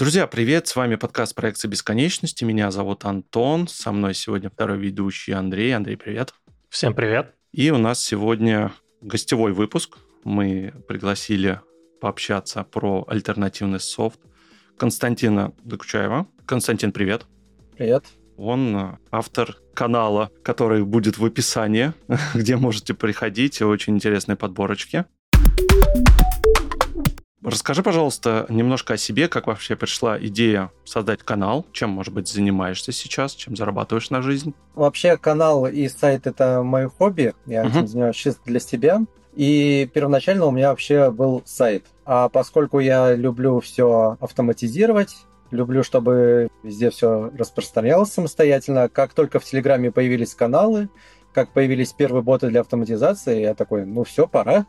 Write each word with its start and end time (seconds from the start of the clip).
Друзья, 0.00 0.26
привет! 0.26 0.66
С 0.66 0.76
вами 0.76 0.94
подкаст 0.94 1.34
проекции 1.34 1.68
бесконечности. 1.68 2.42
Меня 2.42 2.70
зовут 2.70 3.04
Антон. 3.04 3.68
Со 3.68 3.92
мной 3.92 4.14
сегодня 4.14 4.48
второй 4.48 4.78
ведущий 4.78 5.32
Андрей. 5.32 5.76
Андрей, 5.76 5.98
привет. 5.98 6.32
Всем 6.70 6.94
привет. 6.94 7.34
И 7.52 7.70
у 7.70 7.76
нас 7.76 8.02
сегодня 8.02 8.72
гостевой 9.02 9.52
выпуск. 9.52 9.98
Мы 10.24 10.72
пригласили 10.88 11.60
пообщаться 12.00 12.64
про 12.64 13.04
альтернативный 13.08 13.78
софт 13.78 14.18
Константина 14.78 15.52
Докучаева. 15.64 16.26
Константин, 16.46 16.92
привет. 16.92 17.26
Привет. 17.76 18.06
Он 18.38 18.96
автор 19.10 19.58
канала, 19.74 20.30
который 20.42 20.82
будет 20.82 21.18
в 21.18 21.24
описании, 21.26 21.92
где 22.34 22.56
можете 22.56 22.94
приходить. 22.94 23.60
Очень 23.60 23.96
интересные 23.96 24.36
подборочки. 24.36 25.04
Расскажи, 27.42 27.82
пожалуйста, 27.82 28.44
немножко 28.50 28.94
о 28.94 28.96
себе, 28.98 29.26
как 29.26 29.46
вообще 29.46 29.74
пришла 29.74 30.18
идея 30.20 30.70
создать 30.84 31.22
канал, 31.22 31.66
чем, 31.72 31.88
может 31.90 32.12
быть, 32.12 32.28
занимаешься 32.28 32.92
сейчас, 32.92 33.32
чем 33.32 33.56
зарабатываешь 33.56 34.10
на 34.10 34.20
жизнь? 34.20 34.54
Вообще 34.74 35.16
канал 35.16 35.66
и 35.66 35.88
сайт 35.88 36.26
это 36.26 36.62
мое 36.62 36.90
хобби, 36.90 37.34
я 37.46 37.62
uh-huh. 37.62 37.70
этим 37.70 37.86
занимаюсь 37.86 38.16
чисто 38.16 38.42
для 38.44 38.60
себя. 38.60 39.00
И 39.34 39.88
первоначально 39.94 40.46
у 40.46 40.50
меня 40.50 40.70
вообще 40.70 41.10
был 41.10 41.42
сайт. 41.46 41.86
А 42.04 42.28
поскольку 42.28 42.78
я 42.78 43.14
люблю 43.14 43.60
все 43.60 44.18
автоматизировать, 44.20 45.16
люблю, 45.50 45.82
чтобы 45.82 46.48
везде 46.62 46.90
все 46.90 47.30
распространялось 47.38 48.12
самостоятельно, 48.12 48.88
как 48.90 49.14
только 49.14 49.40
в 49.40 49.44
Телеграме 49.44 49.90
появились 49.90 50.34
каналы, 50.34 50.90
как 51.32 51.52
появились 51.52 51.92
первые 51.92 52.22
боты 52.22 52.48
для 52.48 52.60
автоматизации, 52.60 53.40
я 53.40 53.54
такой, 53.54 53.86
ну 53.86 54.04
все, 54.04 54.26
пора 54.26 54.66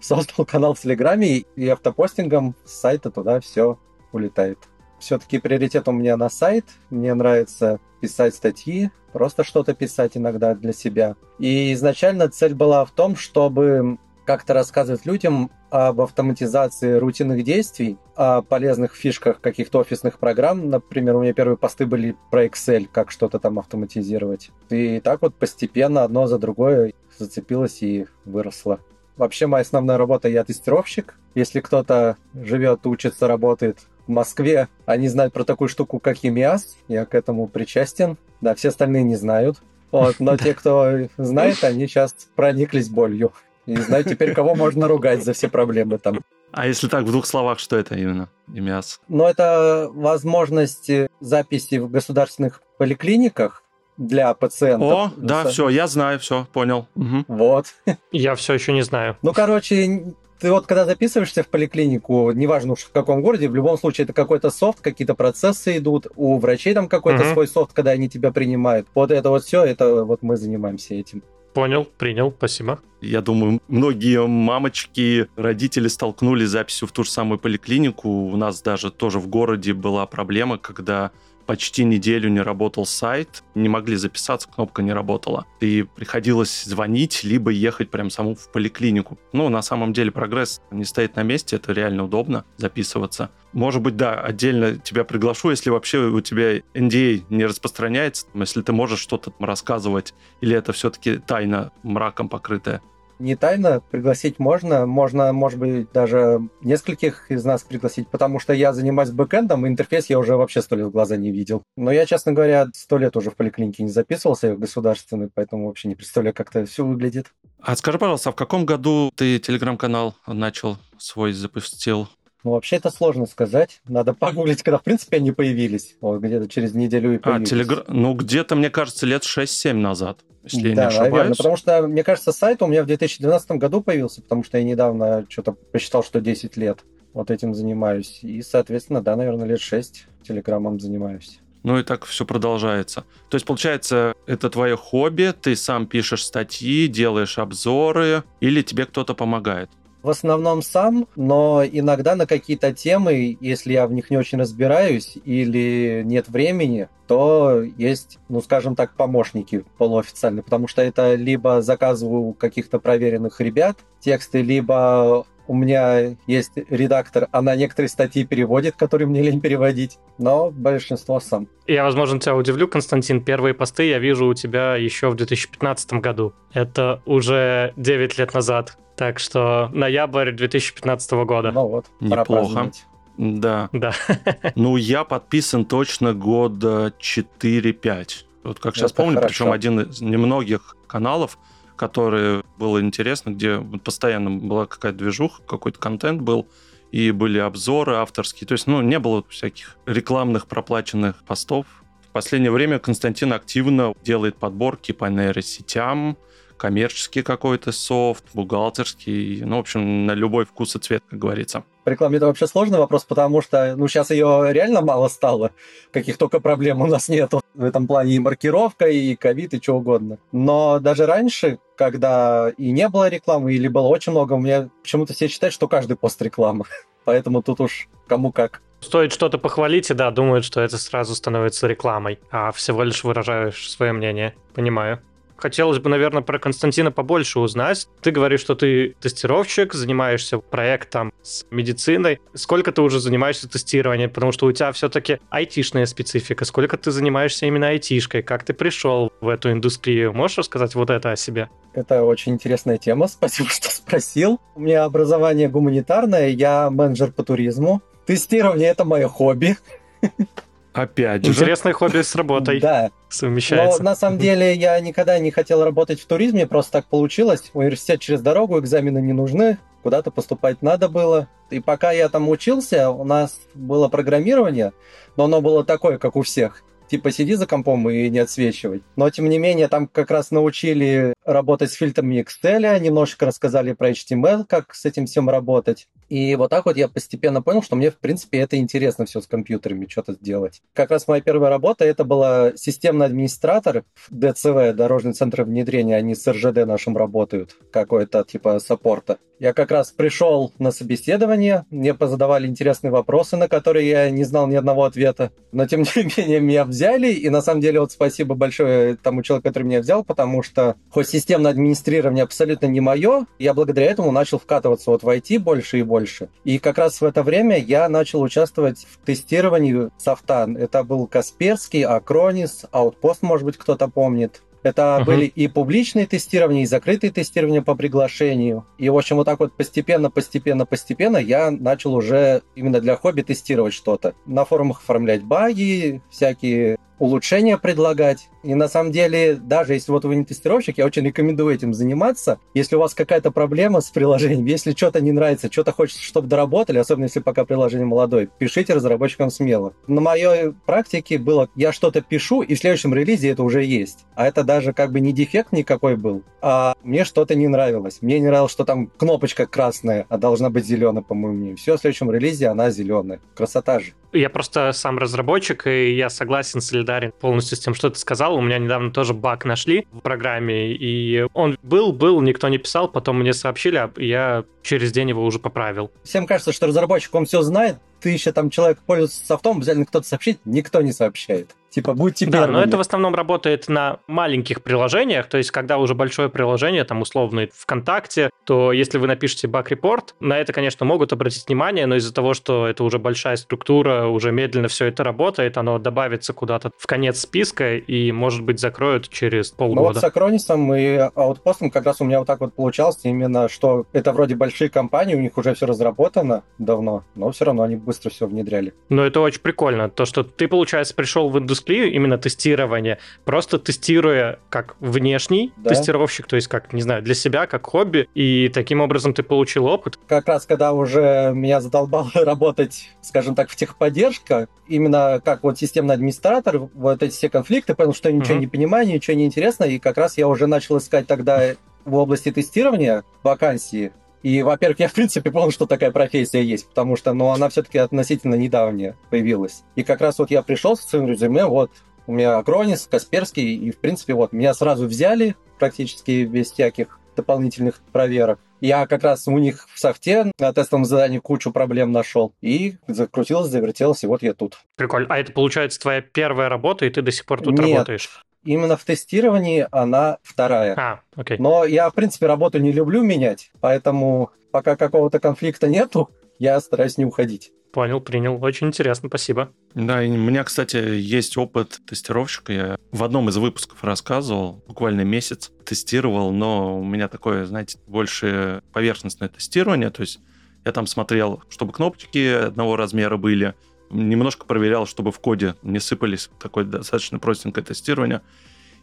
создал 0.00 0.44
канал 0.44 0.74
в 0.74 0.80
Телеграме, 0.80 1.44
и 1.56 1.68
автопостингом 1.68 2.54
с 2.64 2.72
сайта 2.72 3.10
туда 3.10 3.40
все 3.40 3.78
улетает. 4.12 4.58
Все-таки 4.98 5.38
приоритет 5.38 5.88
у 5.88 5.92
меня 5.92 6.16
на 6.16 6.30
сайт. 6.30 6.64
Мне 6.90 7.12
нравится 7.14 7.78
писать 8.00 8.34
статьи, 8.34 8.90
просто 9.12 9.44
что-то 9.44 9.74
писать 9.74 10.16
иногда 10.16 10.54
для 10.54 10.72
себя. 10.72 11.16
И 11.38 11.72
изначально 11.72 12.28
цель 12.28 12.54
была 12.54 12.84
в 12.84 12.90
том, 12.90 13.16
чтобы 13.16 13.98
как-то 14.24 14.54
рассказывать 14.54 15.04
людям 15.04 15.50
об 15.70 16.00
автоматизации 16.00 16.94
рутинных 16.94 17.44
действий, 17.44 17.98
о 18.14 18.42
полезных 18.42 18.94
фишках 18.94 19.40
каких-то 19.40 19.80
офисных 19.80 20.18
программ. 20.18 20.70
Например, 20.70 21.16
у 21.16 21.22
меня 21.22 21.34
первые 21.34 21.56
посты 21.56 21.84
были 21.84 22.16
про 22.30 22.46
Excel, 22.46 22.88
как 22.90 23.10
что-то 23.10 23.38
там 23.38 23.58
автоматизировать. 23.58 24.50
И 24.70 25.00
так 25.00 25.20
вот 25.20 25.34
постепенно 25.34 26.04
одно 26.04 26.26
за 26.26 26.38
другое 26.38 26.94
зацепилось 27.18 27.82
и 27.82 28.06
выросло. 28.24 28.80
Вообще 29.16 29.46
моя 29.46 29.62
основная 29.62 29.96
работа, 29.96 30.28
я 30.28 30.44
тестировщик. 30.44 31.14
Если 31.34 31.60
кто-то 31.60 32.16
живет, 32.34 32.86
учится, 32.86 33.28
работает 33.28 33.78
в 34.06 34.10
Москве, 34.10 34.68
они 34.86 35.08
знают 35.08 35.32
про 35.32 35.44
такую 35.44 35.68
штуку, 35.68 35.98
как 35.98 36.18
EMIAS. 36.24 36.62
Я 36.88 37.06
к 37.06 37.14
этому 37.14 37.46
причастен. 37.46 38.16
Да, 38.40 38.54
все 38.54 38.68
остальные 38.68 39.04
не 39.04 39.16
знают. 39.16 39.58
Вот, 39.90 40.16
но 40.18 40.36
те, 40.38 40.54
кто 40.54 41.08
знает, 41.16 41.62
они 41.62 41.86
сейчас 41.86 42.14
прониклись 42.34 42.88
болью. 42.88 43.32
И 43.66 43.76
знают 43.76 44.08
теперь, 44.08 44.34
кого 44.34 44.54
можно 44.54 44.88
ругать 44.88 45.24
за 45.24 45.32
все 45.32 45.48
проблемы 45.48 45.98
там. 45.98 46.20
А 46.52 46.66
если 46.66 46.86
так, 46.86 47.04
в 47.04 47.10
двух 47.10 47.26
словах, 47.26 47.58
что 47.58 47.76
это 47.76 47.96
именно, 47.96 48.28
EMIAS? 48.48 48.98
Ну, 49.08 49.26
это 49.26 49.90
возможность 49.92 50.90
записи 51.20 51.78
в 51.78 51.90
государственных 51.90 52.62
поликлиниках 52.78 53.63
для 53.96 54.34
пациентов. 54.34 54.92
О, 54.92 55.12
да, 55.16 55.44
все, 55.44 55.68
я 55.68 55.86
знаю, 55.86 56.18
все, 56.18 56.46
понял. 56.52 56.88
Угу. 56.96 57.24
Вот. 57.28 57.66
Я 58.12 58.34
все 58.34 58.54
еще 58.54 58.72
не 58.72 58.82
знаю. 58.82 59.16
Ну, 59.22 59.32
короче, 59.32 60.14
ты 60.40 60.50
вот 60.50 60.66
когда 60.66 60.84
записываешься 60.84 61.42
в 61.42 61.48
поликлинику, 61.48 62.32
неважно 62.32 62.72
уж 62.72 62.80
в 62.80 62.92
каком 62.92 63.22
городе, 63.22 63.48
в 63.48 63.54
любом 63.54 63.78
случае 63.78 64.04
это 64.04 64.12
какой-то 64.12 64.50
софт, 64.50 64.80
какие-то 64.80 65.14
процессы 65.14 65.78
идут, 65.78 66.08
у 66.16 66.38
врачей 66.38 66.74
там 66.74 66.88
какой-то 66.88 67.22
угу. 67.22 67.32
свой 67.32 67.48
софт, 67.48 67.72
когда 67.72 67.92
они 67.92 68.08
тебя 68.08 68.32
принимают. 68.32 68.86
Вот 68.94 69.10
это 69.10 69.30
вот 69.30 69.44
все, 69.44 69.64
это 69.64 70.04
вот 70.04 70.22
мы 70.22 70.36
занимаемся 70.36 70.94
этим. 70.94 71.22
Понял, 71.54 71.86
принял, 71.98 72.34
спасибо. 72.36 72.80
Я 73.00 73.20
думаю, 73.20 73.60
многие 73.68 74.26
мамочки, 74.26 75.28
родители 75.36 75.86
столкнулись 75.86 76.48
с 76.48 76.50
записью 76.50 76.88
в 76.88 76.92
ту 76.92 77.04
же 77.04 77.10
самую 77.10 77.38
поликлинику. 77.38 78.08
У 78.08 78.36
нас 78.36 78.60
даже 78.60 78.90
тоже 78.90 79.20
в 79.20 79.28
городе 79.28 79.72
была 79.72 80.04
проблема, 80.06 80.58
когда 80.58 81.12
почти 81.46 81.84
неделю 81.84 82.28
не 82.28 82.40
работал 82.40 82.86
сайт, 82.86 83.42
не 83.54 83.68
могли 83.68 83.96
записаться, 83.96 84.48
кнопка 84.48 84.82
не 84.82 84.92
работала. 84.92 85.46
И 85.60 85.84
приходилось 85.94 86.64
звонить, 86.64 87.24
либо 87.24 87.50
ехать 87.50 87.90
прям 87.90 88.10
саму 88.10 88.34
в 88.34 88.50
поликлинику. 88.52 89.18
Ну, 89.32 89.48
на 89.48 89.62
самом 89.62 89.92
деле 89.92 90.10
прогресс 90.10 90.60
не 90.70 90.84
стоит 90.84 91.16
на 91.16 91.22
месте, 91.22 91.56
это 91.56 91.72
реально 91.72 92.04
удобно 92.04 92.44
записываться. 92.56 93.30
Может 93.52 93.82
быть, 93.82 93.96
да, 93.96 94.20
отдельно 94.20 94.78
тебя 94.78 95.04
приглашу, 95.04 95.50
если 95.50 95.70
вообще 95.70 95.98
у 95.98 96.20
тебя 96.20 96.58
NDA 96.74 97.24
а 97.28 97.34
не 97.34 97.44
распространяется, 97.46 98.26
если 98.34 98.62
ты 98.62 98.72
можешь 98.72 99.00
что-то 99.00 99.32
рассказывать, 99.38 100.14
или 100.40 100.56
это 100.56 100.72
все-таки 100.72 101.18
тайна 101.18 101.70
мраком 101.82 102.28
покрытая 102.28 102.82
не 103.18 103.36
тайно, 103.36 103.80
пригласить 103.90 104.38
можно. 104.38 104.86
Можно, 104.86 105.32
может 105.32 105.58
быть, 105.58 105.92
даже 105.92 106.40
нескольких 106.62 107.30
из 107.30 107.44
нас 107.44 107.62
пригласить, 107.62 108.08
потому 108.08 108.38
что 108.38 108.52
я 108.52 108.72
занимаюсь 108.72 109.10
бэкэндом, 109.10 109.66
и 109.66 109.68
интерфейс 109.68 110.10
я 110.10 110.18
уже 110.18 110.36
вообще 110.36 110.62
сто 110.62 110.76
лет 110.76 110.86
в 110.86 110.90
глаза 110.90 111.16
не 111.16 111.30
видел. 111.30 111.62
Но 111.76 111.90
я, 111.92 112.06
честно 112.06 112.32
говоря, 112.32 112.68
сто 112.74 112.98
лет 112.98 113.16
уже 113.16 113.30
в 113.30 113.36
поликлинике 113.36 113.82
не 113.82 113.90
записывался, 113.90 114.54
в 114.54 114.58
государственный, 114.58 115.30
поэтому 115.32 115.66
вообще 115.66 115.88
не 115.88 115.94
представляю, 115.94 116.34
как 116.34 116.50
это 116.50 116.66
все 116.66 116.84
выглядит. 116.84 117.32
А 117.60 117.76
скажи, 117.76 117.98
пожалуйста, 117.98 118.30
а 118.30 118.32
в 118.32 118.36
каком 118.36 118.66
году 118.66 119.10
ты 119.14 119.38
телеграм-канал 119.38 120.14
начал 120.26 120.76
свой 120.98 121.32
запустил? 121.32 122.08
Ну, 122.44 122.52
вообще 122.52 122.76
это 122.76 122.90
сложно 122.90 123.26
сказать. 123.26 123.80
Надо 123.88 124.12
погуглить, 124.14 124.62
когда, 124.62 124.78
в 124.78 124.82
принципе, 124.82 125.16
они 125.16 125.32
появились. 125.32 125.96
Вот 126.00 126.20
где-то 126.20 126.48
через 126.48 126.74
неделю 126.74 127.14
и 127.14 127.16
а, 127.16 127.20
появились. 127.20 127.48
А, 127.48 127.50
телегр... 127.50 127.84
ну, 127.88 128.14
где-то, 128.14 128.54
мне 128.54 128.70
кажется, 128.70 129.06
лет 129.06 129.22
6-7 129.22 129.72
назад 129.72 130.20
если 130.44 130.60
да, 130.60 130.68
я 130.68 130.74
не 130.74 130.80
ошибаюсь. 130.82 131.12
наверное, 131.12 131.34
потому 131.36 131.56
что, 131.56 131.86
мне 131.88 132.04
кажется, 132.04 132.32
сайт 132.32 132.62
у 132.62 132.66
меня 132.66 132.82
в 132.82 132.86
2012 132.86 133.52
году 133.52 133.80
появился, 133.80 134.22
потому 134.22 134.44
что 134.44 134.58
я 134.58 134.64
недавно 134.64 135.24
что-то 135.28 135.52
посчитал, 135.52 136.04
что 136.04 136.20
10 136.20 136.56
лет 136.56 136.84
вот 137.14 137.30
этим 137.30 137.54
занимаюсь. 137.54 138.20
И, 138.22 138.42
соответственно, 138.42 139.00
да, 139.00 139.16
наверное, 139.16 139.46
лет 139.46 139.60
6 139.60 140.06
телеграммом 140.22 140.80
занимаюсь. 140.80 141.40
Ну 141.62 141.78
и 141.78 141.82
так 141.82 142.04
все 142.04 142.26
продолжается. 142.26 143.04
То 143.30 143.36
есть, 143.36 143.46
получается, 143.46 144.14
это 144.26 144.50
твое 144.50 144.76
хобби, 144.76 145.32
ты 145.40 145.56
сам 145.56 145.86
пишешь 145.86 146.24
статьи, 146.24 146.88
делаешь 146.88 147.38
обзоры, 147.38 148.22
или 148.40 148.60
тебе 148.60 148.84
кто-то 148.84 149.14
помогает? 149.14 149.70
В 150.04 150.10
основном 150.10 150.60
сам, 150.60 151.08
но 151.16 151.64
иногда 151.64 152.14
на 152.14 152.26
какие-то 152.26 152.74
темы, 152.74 153.38
если 153.40 153.72
я 153.72 153.86
в 153.86 153.92
них 153.94 154.10
не 154.10 154.18
очень 154.18 154.38
разбираюсь 154.38 155.16
или 155.24 156.02
нет 156.04 156.28
времени, 156.28 156.90
то 157.06 157.62
есть, 157.78 158.18
ну, 158.28 158.42
скажем 158.42 158.76
так, 158.76 158.96
помощники 158.96 159.64
полуофициальные, 159.78 160.42
потому 160.42 160.68
что 160.68 160.82
это 160.82 161.14
либо 161.14 161.62
заказываю 161.62 162.20
у 162.20 162.32
каких-то 162.34 162.78
проверенных 162.78 163.40
ребят 163.40 163.78
тексты, 163.98 164.42
либо 164.42 165.24
у 165.46 165.54
меня 165.54 166.16
есть 166.26 166.52
редактор, 166.68 167.28
она 167.32 167.56
некоторые 167.56 167.88
статьи 167.88 168.26
переводит, 168.26 168.76
которые 168.76 169.08
мне 169.08 169.22
лень 169.22 169.40
переводить, 169.40 169.98
но 170.18 170.50
большинство 170.50 171.18
сам. 171.18 171.48
Я, 171.66 171.82
возможно, 171.82 172.20
тебя 172.20 172.36
удивлю, 172.36 172.68
Константин. 172.68 173.24
Первые 173.24 173.54
посты 173.54 173.84
я 173.84 173.98
вижу 173.98 174.26
у 174.26 174.34
тебя 174.34 174.76
еще 174.76 175.08
в 175.08 175.14
2015 175.14 175.94
году. 175.94 176.34
Это 176.52 177.00
уже 177.06 177.72
9 177.76 178.18
лет 178.18 178.34
назад. 178.34 178.76
Так 178.96 179.18
что 179.18 179.70
ноябрь 179.72 180.32
2015 180.32 181.12
года. 181.24 181.50
Ну 181.50 181.68
вот, 181.68 181.86
Неплохо. 182.00 182.70
Да. 183.16 183.68
Да. 183.72 183.92
Ну, 184.54 184.76
я 184.76 185.04
подписан 185.04 185.64
точно 185.64 186.14
года 186.14 186.92
4-5. 187.00 188.08
Вот 188.44 188.58
как 188.58 188.76
сейчас 188.76 188.90
Это 188.92 189.02
помню, 189.02 189.16
хорошо. 189.16 189.28
причем 189.28 189.52
один 189.52 189.80
из 189.80 190.00
немногих 190.00 190.76
каналов, 190.86 191.38
который 191.76 192.42
было 192.58 192.80
интересно, 192.80 193.30
где 193.30 193.58
постоянно 193.82 194.30
была 194.30 194.66
какая-то 194.66 194.98
движуха, 194.98 195.42
какой-то 195.42 195.78
контент 195.78 196.22
был, 196.22 196.46
и 196.92 197.10
были 197.10 197.38
обзоры 197.38 197.96
авторские. 197.96 198.46
То 198.46 198.52
есть, 198.52 198.66
ну, 198.66 198.80
не 198.82 198.98
было 198.98 199.24
всяких 199.28 199.76
рекламных 199.86 200.46
проплаченных 200.46 201.24
постов. 201.24 201.66
В 202.08 202.12
последнее 202.12 202.52
время 202.52 202.78
Константин 202.78 203.32
активно 203.32 203.94
делает 204.04 204.36
подборки 204.36 204.92
по 204.92 205.06
нейросетям, 205.06 206.16
коммерческий 206.56 207.22
какой-то 207.22 207.72
софт, 207.72 208.24
бухгалтерский, 208.34 209.42
ну, 209.44 209.56
в 209.56 209.60
общем, 209.60 210.06
на 210.06 210.12
любой 210.12 210.44
вкус 210.44 210.76
и 210.76 210.78
цвет, 210.78 211.02
как 211.08 211.18
говорится. 211.18 211.64
Рекламе 211.84 212.16
это 212.16 212.26
вообще 212.26 212.46
сложный 212.46 212.78
вопрос, 212.78 213.04
потому 213.04 213.42
что, 213.42 213.76
ну, 213.76 213.88
сейчас 213.88 214.10
ее 214.10 214.48
реально 214.50 214.80
мало 214.80 215.08
стало, 215.08 215.50
каких 215.92 216.16
только 216.16 216.40
проблем 216.40 216.80
у 216.80 216.86
нас 216.86 217.08
нету 217.08 217.42
в 217.54 217.64
этом 217.64 217.86
плане 217.86 218.14
и 218.14 218.18
маркировка, 218.18 218.86
и 218.86 219.14
ковид, 219.16 219.54
и 219.54 219.62
что 219.62 219.74
угодно. 219.74 220.18
Но 220.32 220.78
даже 220.80 221.06
раньше, 221.06 221.58
когда 221.76 222.50
и 222.56 222.70
не 222.70 222.88
было 222.88 223.08
рекламы, 223.08 223.54
или 223.54 223.68
было 223.68 223.88
очень 223.88 224.12
много, 224.12 224.34
у 224.34 224.40
меня 224.40 224.70
почему-то 224.82 225.12
все 225.12 225.28
считают, 225.28 225.52
что 225.52 225.68
каждый 225.68 225.96
пост 225.96 226.20
реклама. 226.22 226.64
Поэтому 227.04 227.42
тут 227.42 227.60
уж 227.60 227.88
кому 228.06 228.32
как. 228.32 228.62
Стоит 228.80 229.12
что-то 229.12 229.38
похвалить, 229.38 229.90
и 229.90 229.94
да, 229.94 230.10
думают, 230.10 230.44
что 230.44 230.60
это 230.60 230.76
сразу 230.78 231.14
становится 231.14 231.66
рекламой, 231.66 232.18
а 232.30 232.52
всего 232.52 232.82
лишь 232.82 233.02
выражаешь 233.02 233.70
свое 233.70 233.92
мнение. 233.92 234.34
Понимаю. 234.54 235.02
Хотелось 235.36 235.78
бы, 235.78 235.90
наверное, 235.90 236.22
про 236.22 236.38
Константина 236.38 236.90
побольше 236.90 237.40
узнать. 237.40 237.88
Ты 238.00 238.10
говоришь, 238.10 238.40
что 238.40 238.54
ты 238.54 238.94
тестировщик, 239.00 239.74
занимаешься 239.74 240.38
проектом 240.38 241.12
с 241.22 241.44
медициной. 241.50 242.20
Сколько 242.34 242.72
ты 242.72 242.82
уже 242.82 243.00
занимаешься 243.00 243.48
тестированием? 243.48 244.10
Потому 244.10 244.32
что 244.32 244.46
у 244.46 244.52
тебя 244.52 244.72
все-таки 244.72 245.18
айтишная 245.30 245.86
специфика. 245.86 246.44
Сколько 246.44 246.76
ты 246.76 246.90
занимаешься 246.90 247.46
именно 247.46 247.68
айтишкой? 247.68 248.22
Как 248.22 248.44
ты 248.44 248.54
пришел 248.54 249.12
в 249.20 249.28
эту 249.28 249.52
индустрию? 249.52 250.12
Можешь 250.12 250.38
рассказать 250.38 250.74
вот 250.74 250.90
это 250.90 251.12
о 251.12 251.16
себе? 251.16 251.48
Это 251.74 252.04
очень 252.04 252.32
интересная 252.32 252.78
тема. 252.78 253.08
Спасибо, 253.08 253.48
что 253.50 253.70
спросил. 253.70 254.40
У 254.54 254.60
меня 254.60 254.84
образование 254.84 255.48
гуманитарное, 255.48 256.28
я 256.28 256.70
менеджер 256.70 257.12
по 257.12 257.24
туризму. 257.24 257.82
Тестирование— 258.06 258.68
это 258.70 258.84
мое 258.84 259.08
хобби. 259.08 259.56
Опять 260.74 261.24
же. 261.24 261.30
Интересное 261.30 261.72
хобби 261.72 262.02
с 262.02 262.14
работой. 262.14 262.60
Да. 262.60 262.90
Совмещается. 263.08 263.78
Но 263.82 263.90
на 263.90 263.96
самом 263.96 264.18
деле 264.18 264.54
я 264.54 264.78
никогда 264.80 265.18
не 265.18 265.30
хотел 265.30 265.64
работать 265.64 266.00
в 266.00 266.06
туризме, 266.06 266.46
просто 266.46 266.72
так 266.72 266.86
получилось. 266.86 267.50
Университет 267.54 268.00
через 268.00 268.20
дорогу, 268.20 268.58
экзамены 268.58 268.98
не 268.98 269.12
нужны, 269.12 269.58
куда-то 269.82 270.10
поступать 270.10 270.62
надо 270.62 270.88
было. 270.88 271.28
И 271.50 271.60
пока 271.60 271.92
я 271.92 272.08
там 272.08 272.28
учился, 272.28 272.90
у 272.90 273.04
нас 273.04 273.38
было 273.54 273.88
программирование, 273.88 274.72
но 275.16 275.24
оно 275.24 275.40
было 275.40 275.64
такое, 275.64 275.98
как 275.98 276.16
у 276.16 276.22
всех 276.22 276.64
типа 276.88 277.10
сиди 277.10 277.34
за 277.34 277.46
компом 277.46 277.88
и 277.88 278.08
не 278.08 278.18
отсвечивай. 278.18 278.82
Но, 278.96 279.08
тем 279.10 279.28
не 279.28 279.38
менее, 279.38 279.68
там 279.68 279.86
как 279.86 280.10
раз 280.10 280.30
научили 280.30 281.13
работать 281.24 281.70
с 281.70 281.74
фильтрами 281.74 282.22
Excel, 282.22 282.80
немножечко 282.80 283.26
рассказали 283.26 283.72
про 283.72 283.90
HTML, 283.90 284.44
как 284.46 284.74
с 284.74 284.84
этим 284.84 285.06
всем 285.06 285.28
работать. 285.28 285.88
И 286.08 286.34
вот 286.36 286.50
так 286.50 286.66
вот 286.66 286.76
я 286.76 286.88
постепенно 286.88 287.42
понял, 287.42 287.62
что 287.62 287.76
мне, 287.76 287.90
в 287.90 287.96
принципе, 287.96 288.38
это 288.38 288.56
интересно 288.56 289.06
все 289.06 289.20
с 289.20 289.26
компьютерами, 289.26 289.86
что-то 289.88 290.16
делать. 290.20 290.62
Как 290.72 290.90
раз 290.90 291.08
моя 291.08 291.22
первая 291.22 291.50
работа, 291.50 291.84
это 291.84 292.04
была 292.04 292.52
системный 292.56 293.06
администратор 293.06 293.84
ДЦВ, 294.10 294.74
Дорожный 294.74 295.14
центр 295.14 295.44
внедрения, 295.44 295.96
они 295.96 296.14
с 296.14 296.26
РЖД 296.30 296.66
нашим 296.66 296.96
работают, 296.96 297.56
какой-то 297.72 298.24
типа 298.24 298.58
саппорта. 298.58 299.18
Я 299.40 299.52
как 299.52 299.72
раз 299.72 299.90
пришел 299.90 300.52
на 300.58 300.70
собеседование, 300.70 301.66
мне 301.70 301.92
позадавали 301.92 302.46
интересные 302.46 302.92
вопросы, 302.92 303.36
на 303.36 303.48
которые 303.48 303.88
я 303.88 304.10
не 304.10 304.24
знал 304.24 304.46
ни 304.46 304.54
одного 304.54 304.84
ответа. 304.84 305.32
Но, 305.50 305.66
тем 305.66 305.82
не 305.82 306.10
менее, 306.16 306.40
меня 306.40 306.64
взяли, 306.64 307.12
и 307.12 307.28
на 307.30 307.42
самом 307.42 307.60
деле 307.60 307.80
вот 307.80 307.90
спасибо 307.90 308.34
большое 308.36 308.96
тому 308.96 309.22
человеку, 309.22 309.48
который 309.48 309.64
меня 309.64 309.80
взял, 309.80 310.04
потому 310.04 310.42
что 310.42 310.76
хоть 310.90 311.08
системное 311.14 311.52
администрирование 311.52 312.24
абсолютно 312.24 312.66
не 312.66 312.80
мое, 312.80 313.26
я 313.38 313.54
благодаря 313.54 313.86
этому 313.86 314.10
начал 314.10 314.40
вкатываться 314.40 314.90
вот 314.90 315.04
в 315.04 315.08
IT 315.08 315.38
больше 315.38 315.78
и 315.78 315.82
больше. 315.82 316.28
И 316.42 316.58
как 316.58 316.76
раз 316.76 317.00
в 317.00 317.04
это 317.04 317.22
время 317.22 317.56
я 317.56 317.88
начал 317.88 318.20
участвовать 318.20 318.84
в 318.90 318.98
тестировании 319.06 319.90
софта. 319.96 320.52
Это 320.58 320.82
был 320.82 321.06
Касперский, 321.06 321.84
Акронис, 321.84 322.64
Outpost, 322.72 323.18
может 323.22 323.44
быть, 323.44 323.56
кто-то 323.56 323.86
помнит. 323.86 324.42
Это 324.64 324.98
uh-huh. 324.98 325.04
были 325.04 325.26
и 325.26 325.46
публичные 325.46 326.06
тестирования, 326.06 326.62
и 326.62 326.66
закрытые 326.66 327.12
тестирования 327.12 327.62
по 327.62 327.76
приглашению. 327.76 328.66
И, 328.78 328.88
в 328.88 328.96
общем, 328.96 329.16
вот 329.16 329.26
так 329.26 329.38
вот 329.38 329.52
постепенно, 329.56 330.10
постепенно, 330.10 330.66
постепенно 330.66 331.18
я 331.18 331.52
начал 331.52 331.94
уже 331.94 332.42
именно 332.56 332.80
для 332.80 332.96
хобби 332.96 333.22
тестировать 333.22 333.74
что-то. 333.74 334.14
На 334.26 334.44
форумах 334.44 334.80
оформлять 334.80 335.22
баги, 335.22 336.02
всякие 336.10 336.78
улучшения 336.98 337.58
предлагать. 337.58 338.28
И 338.42 338.54
на 338.54 338.68
самом 338.68 338.92
деле, 338.92 339.36
даже 339.36 339.72
если 339.72 339.90
вот 339.90 340.04
вы 340.04 340.16
не 340.16 340.24
тестировщик, 340.24 340.78
я 340.78 340.84
очень 340.84 341.04
рекомендую 341.04 341.54
этим 341.54 341.72
заниматься. 341.72 342.38
Если 342.52 342.76
у 342.76 342.78
вас 342.78 342.94
какая-то 342.94 343.30
проблема 343.30 343.80
с 343.80 343.90
приложением, 343.90 344.44
если 344.44 344.72
что-то 344.72 345.00
не 345.00 345.12
нравится, 345.12 345.50
что-то 345.50 345.72
хочется, 345.72 346.02
чтобы 346.02 346.28
доработали, 346.28 346.78
особенно 346.78 347.04
если 347.04 347.20
пока 347.20 347.44
приложение 347.44 347.86
молодое, 347.86 348.28
пишите 348.38 348.74
разработчикам 348.74 349.30
смело. 349.30 349.72
На 349.86 350.00
моей 350.00 350.52
практике 350.66 351.18
было, 351.18 351.48
я 351.56 351.72
что-то 351.72 352.02
пишу, 352.02 352.42
и 352.42 352.54
в 352.54 352.58
следующем 352.58 352.94
релизе 352.94 353.30
это 353.30 353.42
уже 353.42 353.64
есть. 353.64 354.04
А 354.14 354.26
это 354.26 354.44
даже 354.44 354.72
как 354.72 354.92
бы 354.92 355.00
не 355.00 355.12
дефект 355.12 355.52
никакой 355.52 355.96
был, 355.96 356.22
а 356.42 356.74
мне 356.82 357.04
что-то 357.04 357.34
не 357.34 357.48
нравилось. 357.48 357.98
Мне 358.02 358.20
не 358.20 358.26
нравилось, 358.26 358.52
что 358.52 358.64
там 358.64 358.88
кнопочка 358.88 359.46
красная, 359.46 360.06
а 360.10 360.18
должна 360.18 360.50
быть 360.50 360.66
зеленая, 360.66 361.02
по 361.02 361.14
моему 361.14 361.38
мнению. 361.38 361.56
Все, 361.56 361.76
в 361.76 361.80
следующем 361.80 362.10
релизе 362.10 362.48
она 362.48 362.70
зеленая. 362.70 363.20
Красота 363.34 363.80
же. 363.80 363.92
Я 364.12 364.30
просто 364.30 364.70
сам 364.72 364.98
разработчик, 364.98 365.66
и 365.66 365.94
я 365.96 366.08
согласен, 366.08 366.60
солидарен 366.84 367.12
полностью 367.12 367.56
с 367.56 367.60
тем, 367.60 367.74
что 367.74 367.90
ты 367.90 367.98
сказал. 367.98 368.36
У 368.36 368.40
меня 368.40 368.58
недавно 368.58 368.92
тоже 368.92 369.14
баг 369.14 369.44
нашли 369.44 369.86
в 369.92 370.00
программе, 370.00 370.72
и 370.72 371.26
он 371.32 371.58
был, 371.62 371.92
был, 371.92 372.20
никто 372.20 372.48
не 372.48 372.58
писал, 372.58 372.88
потом 372.88 373.18
мне 373.18 373.32
сообщили, 373.32 373.76
а 373.76 373.90
я 373.96 374.44
через 374.62 374.92
день 374.92 375.08
его 375.08 375.24
уже 375.24 375.38
поправил. 375.38 375.90
Всем 376.04 376.26
кажется, 376.26 376.52
что 376.52 376.66
разработчик, 376.66 377.14
он 377.14 377.26
все 377.26 377.42
знает, 377.42 377.76
ты 378.00 378.10
еще 378.10 378.32
там 378.32 378.50
человек 378.50 378.78
пользуется 378.86 379.24
софтом, 379.24 379.58
обязательно 379.58 379.86
кто-то 379.86 380.06
сообщит, 380.06 380.38
никто 380.44 380.82
не 380.82 380.92
сообщает. 380.92 381.54
Типа, 381.74 381.92
будьте 381.92 382.26
да, 382.26 382.42
первыми. 382.42 382.52
но 382.52 382.62
это 382.62 382.76
в 382.76 382.80
основном 382.80 383.16
работает 383.16 383.66
на 383.66 383.98
маленьких 384.06 384.62
приложениях, 384.62 385.26
то 385.26 385.38
есть 385.38 385.50
когда 385.50 385.78
уже 385.78 385.96
большое 385.96 386.28
приложение, 386.28 386.84
там 386.84 387.00
условно 387.02 387.48
ВКонтакте, 387.52 388.30
то 388.44 388.70
если 388.70 388.96
вы 388.98 389.08
напишете 389.08 389.48
баг-репорт, 389.48 390.14
на 390.20 390.38
это, 390.38 390.52
конечно, 390.52 390.86
могут 390.86 391.12
обратить 391.12 391.48
внимание, 391.48 391.86
но 391.86 391.96
из-за 391.96 392.14
того, 392.14 392.32
что 392.32 392.68
это 392.68 392.84
уже 392.84 393.00
большая 393.00 393.34
структура, 393.34 394.06
уже 394.06 394.30
медленно 394.30 394.68
все 394.68 394.84
это 394.86 395.02
работает, 395.02 395.58
оно 395.58 395.80
добавится 395.80 396.32
куда-то 396.32 396.70
в 396.78 396.86
конец 396.86 397.18
списка 397.18 397.74
и, 397.74 398.12
может 398.12 398.44
быть, 398.44 398.60
закроют 398.60 399.08
через 399.08 399.50
полгода. 399.50 399.80
Ну 399.80 399.86
вот 399.88 399.96
с 399.96 400.04
Акронисом 400.04 400.72
и 400.76 400.96
Outpost 400.96 401.70
как 401.70 401.86
раз 401.86 402.00
у 402.00 402.04
меня 402.04 402.20
вот 402.20 402.28
так 402.28 402.38
вот 402.38 402.54
получалось, 402.54 403.00
именно 403.02 403.48
что 403.48 403.86
это 403.92 404.12
вроде 404.12 404.36
большие 404.36 404.70
компании, 404.70 405.16
у 405.16 405.20
них 405.20 405.36
уже 405.36 405.54
все 405.54 405.66
разработано 405.66 406.44
давно, 406.58 407.02
но 407.16 407.32
все 407.32 407.46
равно 407.46 407.64
они 407.64 407.74
быстро 407.74 408.10
все 408.10 408.28
внедряли. 408.28 408.74
Ну 408.90 409.02
это 409.02 409.20
очень 409.20 409.40
прикольно, 409.40 409.90
то, 409.90 410.04
что 410.04 410.22
ты, 410.22 410.46
получается, 410.46 410.94
пришел 410.94 411.30
в 411.30 411.36
индустрию 411.36 411.63
индустрию, 411.64 411.92
именно 411.92 412.18
тестирование, 412.18 412.98
просто 413.24 413.58
тестируя 413.58 414.38
как 414.50 414.76
внешний 414.80 415.52
да. 415.56 415.70
тестировщик, 415.70 416.26
то 416.26 416.36
есть 416.36 416.48
как, 416.48 416.72
не 416.72 416.82
знаю, 416.82 417.02
для 417.02 417.14
себя, 417.14 417.46
как 417.46 417.66
хобби, 417.66 418.08
и 418.14 418.50
таким 418.52 418.80
образом 418.80 419.14
ты 419.14 419.22
получил 419.22 419.66
опыт. 419.66 419.98
Как 420.06 420.28
раз 420.28 420.46
когда 420.46 420.72
уже 420.72 421.32
меня 421.34 421.60
задолбало 421.60 422.10
работать, 422.14 422.90
скажем 423.00 423.34
так, 423.34 423.48
в 423.50 423.56
техподдержка, 423.56 424.48
именно 424.68 425.20
как 425.24 425.42
вот 425.42 425.58
системный 425.58 425.94
администратор, 425.94 426.58
вот 426.74 427.02
эти 427.02 427.12
все 427.12 427.28
конфликты, 427.28 427.74
понял, 427.74 427.94
что 427.94 428.08
я 428.10 428.14
ничего 428.14 428.36
mm-hmm. 428.36 428.40
не 428.40 428.46
понимаю, 428.46 428.86
ничего 428.86 429.16
не 429.16 429.24
интересно, 429.26 429.64
и 429.64 429.78
как 429.78 429.96
раз 429.96 430.18
я 430.18 430.28
уже 430.28 430.46
начал 430.46 430.78
искать 430.78 431.06
тогда 431.06 431.54
в 431.84 431.94
области 431.94 432.30
тестирования 432.30 433.04
вакансии, 433.22 433.92
и, 434.24 434.42
во-первых, 434.42 434.80
я, 434.80 434.88
в 434.88 434.94
принципе, 434.94 435.30
понял, 435.30 435.50
что 435.50 435.66
такая 435.66 435.90
профессия 435.90 436.42
есть, 436.42 436.66
потому 436.70 436.96
что, 436.96 437.12
ну, 437.12 437.28
она 437.28 437.50
все-таки 437.50 437.76
относительно 437.76 438.36
недавняя 438.36 438.96
появилась. 439.10 439.64
И 439.76 439.84
как 439.84 440.00
раз 440.00 440.18
вот 440.18 440.30
я 440.30 440.40
пришел 440.40 440.76
с 440.76 440.80
своим 440.80 441.06
резюме, 441.06 441.44
вот, 441.44 441.70
у 442.06 442.12
меня 442.12 442.38
Акронис, 442.38 442.88
Касперский, 442.90 443.54
и, 443.54 443.70
в 443.70 443.78
принципе, 443.78 444.14
вот, 444.14 444.32
меня 444.32 444.54
сразу 444.54 444.86
взяли 444.86 445.36
практически 445.58 446.24
без 446.24 446.50
всяких 446.50 446.98
дополнительных 447.14 447.82
проверок. 447.92 448.40
Я 448.62 448.86
как 448.86 449.04
раз 449.04 449.28
у 449.28 449.36
них 449.36 449.68
в 449.70 449.78
софте 449.78 450.32
на 450.38 450.54
тестовом 450.54 450.86
задании 450.86 451.18
кучу 451.18 451.52
проблем 451.52 451.92
нашел. 451.92 452.32
И 452.40 452.76
закрутилось, 452.88 453.50
завертелось, 453.50 454.04
и 454.04 454.06
вот 454.06 454.22
я 454.22 454.32
тут. 454.32 454.56
Прикольно. 454.76 455.06
А 455.10 455.18
это, 455.18 455.32
получается, 455.32 455.78
твоя 455.78 456.00
первая 456.00 456.48
работа, 456.48 456.86
и 456.86 456.90
ты 456.90 457.02
до 457.02 457.12
сих 457.12 457.26
пор 457.26 457.42
тут 457.42 457.58
Нет. 457.58 457.68
работаешь? 457.68 458.08
Именно 458.44 458.76
в 458.76 458.84
тестировании 458.84 459.66
она 459.70 460.18
вторая. 460.22 460.74
А, 460.76 461.00
окей. 461.16 461.38
Но 461.38 461.64
я, 461.64 461.88
в 461.90 461.94
принципе, 461.94 462.26
работу 462.26 462.58
не 462.58 462.72
люблю 462.72 463.02
менять, 463.02 463.50
поэтому 463.60 464.30
пока 464.50 464.76
какого-то 464.76 465.18
конфликта 465.18 465.68
нету, 465.68 466.10
я 466.38 466.60
стараюсь 466.60 466.98
не 466.98 467.04
уходить. 467.04 467.52
Понял, 467.72 468.00
принял. 468.00 468.40
Очень 468.40 468.68
интересно, 468.68 469.08
спасибо. 469.08 469.50
Да, 469.74 470.00
и 470.00 470.08
у 470.08 470.16
меня, 470.16 470.44
кстати, 470.44 470.76
есть 470.76 471.36
опыт 471.36 471.80
тестировщика. 471.88 472.52
Я 472.52 472.76
в 472.92 473.02
одном 473.02 473.28
из 473.30 473.36
выпусков 473.36 473.82
рассказывал, 473.82 474.62
буквально 474.68 475.00
месяц 475.00 475.50
тестировал, 475.64 476.30
но 476.30 476.78
у 476.78 476.84
меня 476.84 477.08
такое, 477.08 477.46
знаете, 477.46 477.78
больше 477.88 478.62
поверхностное 478.72 479.28
тестирование. 479.28 479.90
То 479.90 480.02
есть 480.02 480.20
я 480.64 480.70
там 480.70 480.86
смотрел, 480.86 481.42
чтобы 481.48 481.72
кнопочки 481.72 482.46
одного 482.46 482.76
размера 482.76 483.16
были, 483.16 483.54
немножко 483.94 484.44
проверял, 484.44 484.86
чтобы 484.86 485.12
в 485.12 485.18
коде 485.20 485.54
не 485.62 485.80
сыпались. 485.80 486.30
Такое 486.38 486.64
достаточно 486.64 487.18
простенькое 487.18 487.64
тестирование. 487.64 488.20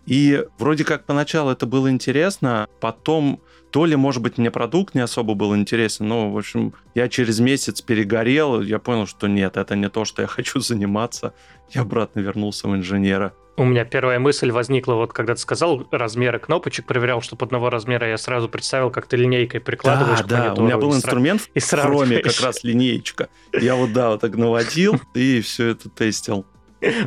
И 0.05 0.43
вроде 0.57 0.83
как 0.83 1.05
поначалу 1.05 1.51
это 1.51 1.65
было 1.65 1.89
интересно, 1.89 2.67
потом 2.79 3.41
то 3.71 3.85
ли, 3.85 3.95
может 3.95 4.21
быть, 4.21 4.37
мне 4.37 4.51
продукт 4.51 4.95
не 4.95 5.01
особо 5.01 5.33
был 5.33 5.55
интересен, 5.55 6.07
но, 6.07 6.29
в 6.29 6.37
общем, 6.37 6.73
я 6.93 7.07
через 7.07 7.39
месяц 7.39 7.81
перегорел, 7.81 8.61
я 8.61 8.79
понял, 8.79 9.07
что 9.07 9.27
нет, 9.27 9.57
это 9.57 9.75
не 9.75 9.89
то, 9.89 10.05
что 10.05 10.21
я 10.21 10.27
хочу 10.29 10.59
заниматься. 10.59 11.33
Я 11.69 11.81
обратно 11.81 12.19
вернулся 12.19 12.67
в 12.67 12.75
инженера. 12.75 13.33
У 13.57 13.63
меня 13.63 13.85
первая 13.85 14.17
мысль 14.17 14.49
возникла, 14.49 14.93
вот 14.95 15.13
когда 15.13 15.35
ты 15.35 15.41
сказал 15.41 15.85
размеры 15.91 16.39
кнопочек, 16.39 16.85
проверял, 16.85 17.21
чтобы 17.21 17.45
одного 17.45 17.69
размера, 17.69 18.07
я 18.07 18.17
сразу 18.17 18.49
представил, 18.49 18.91
как 18.91 19.07
ты 19.07 19.17
линейкой 19.17 19.59
прикладываешь 19.59 20.21
да, 20.21 20.51
к 20.51 20.55
да, 20.55 20.61
у 20.61 20.65
меня 20.65 20.77
был 20.77 20.95
инструмент 20.95 21.49
и 21.53 21.59
в 21.59 21.69
хроме, 21.69 22.19
как 22.19 22.39
раз 22.41 22.63
линеечка. 22.63 23.29
Я 23.53 23.75
вот, 23.75 23.93
да, 23.93 24.09
вот 24.09 24.21
так 24.21 24.35
наводил 24.35 24.99
и 25.13 25.41
все 25.41 25.67
это 25.67 25.89
тестил. 25.89 26.45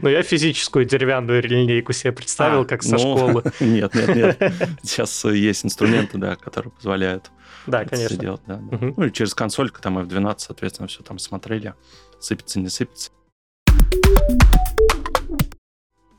Ну, 0.02 0.08
я 0.08 0.22
физическую 0.22 0.84
деревянную 0.84 1.42
линейку 1.42 1.92
себе 1.92 2.12
представил, 2.12 2.62
а, 2.62 2.64
как 2.64 2.82
со 2.82 2.92
ну, 2.92 2.98
школы. 2.98 3.42
Нет, 3.60 3.94
нет, 3.94 4.14
нет. 4.14 4.52
Сейчас 4.82 5.24
есть 5.24 5.64
инструменты, 5.64 6.16
да, 6.18 6.36
которые 6.36 6.70
позволяют 6.72 7.30
да, 7.66 7.84
конечно. 7.84 8.16
делать. 8.16 8.40
Да, 8.46 8.56
да. 8.56 8.76
Угу. 8.76 8.94
Ну, 8.96 9.06
и 9.06 9.12
через 9.12 9.34
консольку 9.34 9.80
там 9.80 9.98
F12, 9.98 10.34
соответственно, 10.38 10.88
все 10.88 11.02
там 11.02 11.18
смотрели, 11.18 11.74
сыпется, 12.20 12.60
не 12.60 12.68
сыпется. 12.68 13.10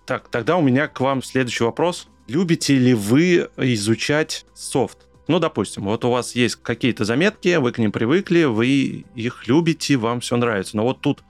Так, 0.06 0.28
тогда 0.30 0.58
у 0.58 0.62
меня 0.62 0.88
к 0.88 1.00
вам 1.00 1.24
следующий 1.24 1.64
вопрос. 1.64 2.08
любите 2.28 2.78
ли 2.78 2.94
вы 2.94 3.50
изучать 3.58 4.46
софт? 4.54 5.00
Ну, 5.28 5.40
допустим, 5.40 5.86
вот 5.86 6.06
у 6.06 6.12
вас 6.12 6.36
есть 6.36 6.58
какие-то 6.58 7.06
заметки, 7.06 7.56
вы 7.56 7.72
к 7.72 7.80
ним 7.80 7.92
привыкли, 7.92 8.44
вы 8.44 9.06
их 9.16 9.48
любите, 9.48 9.96
вам 9.98 10.20
все 10.20 10.38
нравится. 10.38 10.78
Но 10.78 10.84
вот 10.84 11.02
тут 11.02 11.24